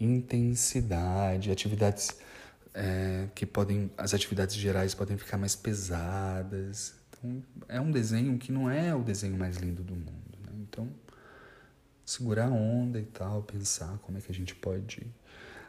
intensidade, 0.00 1.50
atividades 1.50 2.16
é, 2.78 3.28
que 3.34 3.44
podem, 3.44 3.90
as 3.98 4.14
atividades 4.14 4.54
gerais 4.54 4.94
podem 4.94 5.18
ficar 5.18 5.36
mais 5.36 5.56
pesadas. 5.56 6.94
Então, 7.10 7.42
é 7.68 7.80
um 7.80 7.90
desenho 7.90 8.38
que 8.38 8.52
não 8.52 8.70
é 8.70 8.94
o 8.94 9.02
desenho 9.02 9.36
mais 9.36 9.56
lindo 9.56 9.82
do 9.82 9.96
mundo. 9.96 10.38
Né? 10.46 10.52
Então, 10.60 10.88
segurar 12.06 12.46
a 12.46 12.50
onda 12.50 13.00
e 13.00 13.04
tal, 13.04 13.42
pensar 13.42 13.98
como 13.98 14.16
é 14.16 14.20
que 14.20 14.30
a 14.30 14.34
gente 14.34 14.54
pode 14.54 15.04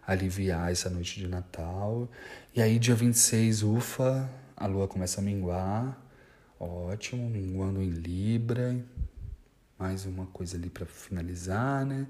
aliviar 0.05 0.72
essa 0.72 0.88
noite 0.88 1.20
de 1.20 1.28
Natal. 1.28 2.07
E 2.55 2.62
aí, 2.62 2.78
dia 2.78 2.93
26, 2.93 3.64
ufa, 3.64 4.30
a 4.55 4.68
lua 4.68 4.88
começa 4.88 5.20
a 5.20 5.24
minguar. 5.24 5.99
Ótimo, 6.60 7.28
minguando 7.28 7.82
em 7.82 7.89
Libra. 7.89 8.80
Mais 9.80 10.05
uma 10.05 10.28
coisa 10.28 10.57
ali 10.57 10.70
para 10.70 10.86
finalizar, 10.86 11.86
né? 11.88 12.05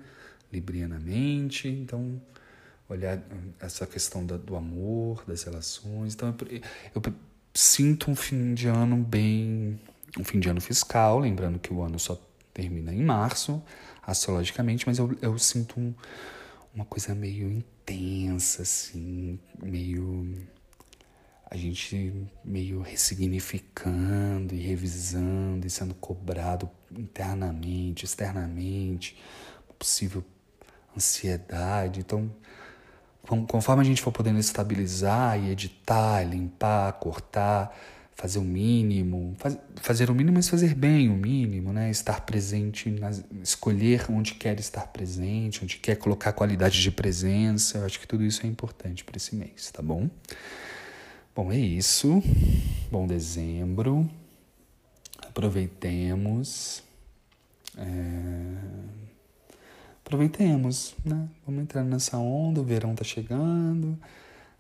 Librianamente. 0.51 1.69
Então, 1.69 2.21
olhar 2.89 3.21
essa 3.59 3.85
questão 3.85 4.25
do, 4.25 4.37
do 4.37 4.55
amor, 4.55 5.23
das 5.27 5.43
relações. 5.43 6.15
Então, 6.15 6.35
eu, 6.49 6.61
eu 6.95 7.13
sinto 7.53 8.09
um 8.09 8.15
fim 8.15 8.53
de 8.53 8.67
ano 8.67 8.97
bem. 8.97 9.79
Um 10.17 10.23
fim 10.23 10.39
de 10.39 10.49
ano 10.49 10.59
fiscal, 10.59 11.19
lembrando 11.19 11.59
que 11.59 11.71
o 11.71 11.83
ano 11.83 11.99
só 11.99 12.19
termina 12.51 12.93
em 12.93 13.03
março, 13.03 13.61
astrologicamente, 14.01 14.87
mas 14.87 14.97
eu, 14.97 15.15
eu 15.21 15.37
sinto 15.37 15.79
um, 15.79 15.93
uma 16.73 16.83
coisa 16.83 17.13
meio 17.13 17.63
tensa, 17.85 18.63
assim, 18.63 19.39
meio. 19.61 20.47
A 21.51 21.57
gente 21.57 22.13
meio 22.43 22.81
ressignificando 22.81 24.53
e 24.53 24.59
revisando 24.59 25.65
e 25.65 25.69
sendo 25.69 25.95
cobrado 25.95 26.69
internamente, 26.91 28.05
externamente, 28.05 29.17
possível 29.79 30.23
ansiedade. 30.95 32.01
Então, 32.01 32.31
conforme 33.47 33.81
a 33.81 33.85
gente 33.85 34.01
for 34.01 34.11
podendo 34.11 34.39
estabilizar 34.39 35.39
e 35.39 35.51
editar, 35.51 36.23
limpar, 36.23 36.93
cortar, 36.93 37.75
fazer 38.15 38.39
o 38.39 38.43
mínimo, 38.43 39.33
faz, 39.37 39.57
fazer 39.77 40.09
o 40.09 40.13
mínimo, 40.13 40.35
mas 40.35 40.49
fazer 40.49 40.75
bem 40.75 41.09
o 41.09 41.13
mínimo, 41.13 41.71
né? 41.71 41.89
Estar 41.89 42.21
presente, 42.21 42.89
nas, 42.89 43.23
escolher 43.41 44.05
onde 44.09 44.33
quer 44.33 44.59
estar 44.59 44.87
presente, 44.87 45.63
onde 45.63 45.77
quer 45.77 45.95
colocar 45.95 46.33
qualidade 46.33 46.81
de 46.81 46.91
presença. 46.91 47.77
Eu 47.77 47.85
acho 47.85 47.99
que 47.99 48.07
tudo 48.07 48.25
isso 48.25 48.45
é 48.45 48.49
importante 48.49 49.05
para 49.05 49.15
esse 49.15 49.35
mês, 49.35 49.71
tá 49.71 49.81
bom? 49.81 50.09
Bom, 51.33 51.51
é 51.51 51.57
isso. 51.57 52.21
Bom 52.91 53.07
dezembro. 53.07 54.09
Aproveitemos. 55.25 56.83
É... 57.77 58.99
aproveitemos, 60.09 60.95
né? 61.05 61.29
Vamos 61.45 61.61
entrar 61.61 61.83
nessa 61.83 62.17
onda, 62.17 62.59
o 62.59 62.63
verão 62.63 62.95
tá 62.95 63.03
chegando. 63.03 63.95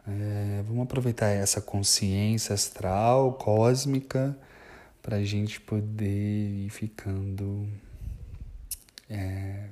É, 0.07 0.63
vamos 0.67 0.83
aproveitar 0.83 1.25
essa 1.25 1.59
consciência 1.59 2.53
astral, 2.53 3.33
cósmica, 3.33 4.37
para 5.01 5.17
a 5.17 5.23
gente 5.23 5.59
poder 5.59 6.65
ir 6.65 6.69
ficando, 6.69 7.67
é, 9.09 9.69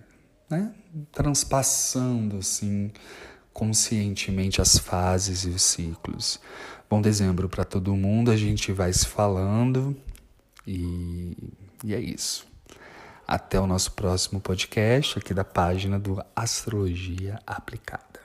né? 0.50 0.74
transpassando 1.12 2.38
assim 2.38 2.92
conscientemente 3.54 4.60
as 4.60 4.80
fases 4.80 5.44
e 5.44 5.50
os 5.50 5.62
ciclos. 5.62 6.40
Bom 6.90 7.02
dezembro 7.02 7.48
para 7.48 7.64
todo 7.64 7.96
mundo, 7.96 8.32
a 8.32 8.38
gente 8.38 8.72
vai 8.72 8.92
se 8.92 9.06
falando 9.06 9.96
e, 10.66 11.38
e 11.84 11.94
é 11.94 12.00
isso. 12.00 12.48
Até 13.28 13.60
o 13.60 13.68
nosso 13.68 13.92
próximo 13.92 14.40
podcast 14.40 15.20
aqui 15.20 15.34
da 15.34 15.44
página 15.44 16.00
do 16.00 16.24
Astrologia 16.34 17.38
Aplicada. 17.46 18.17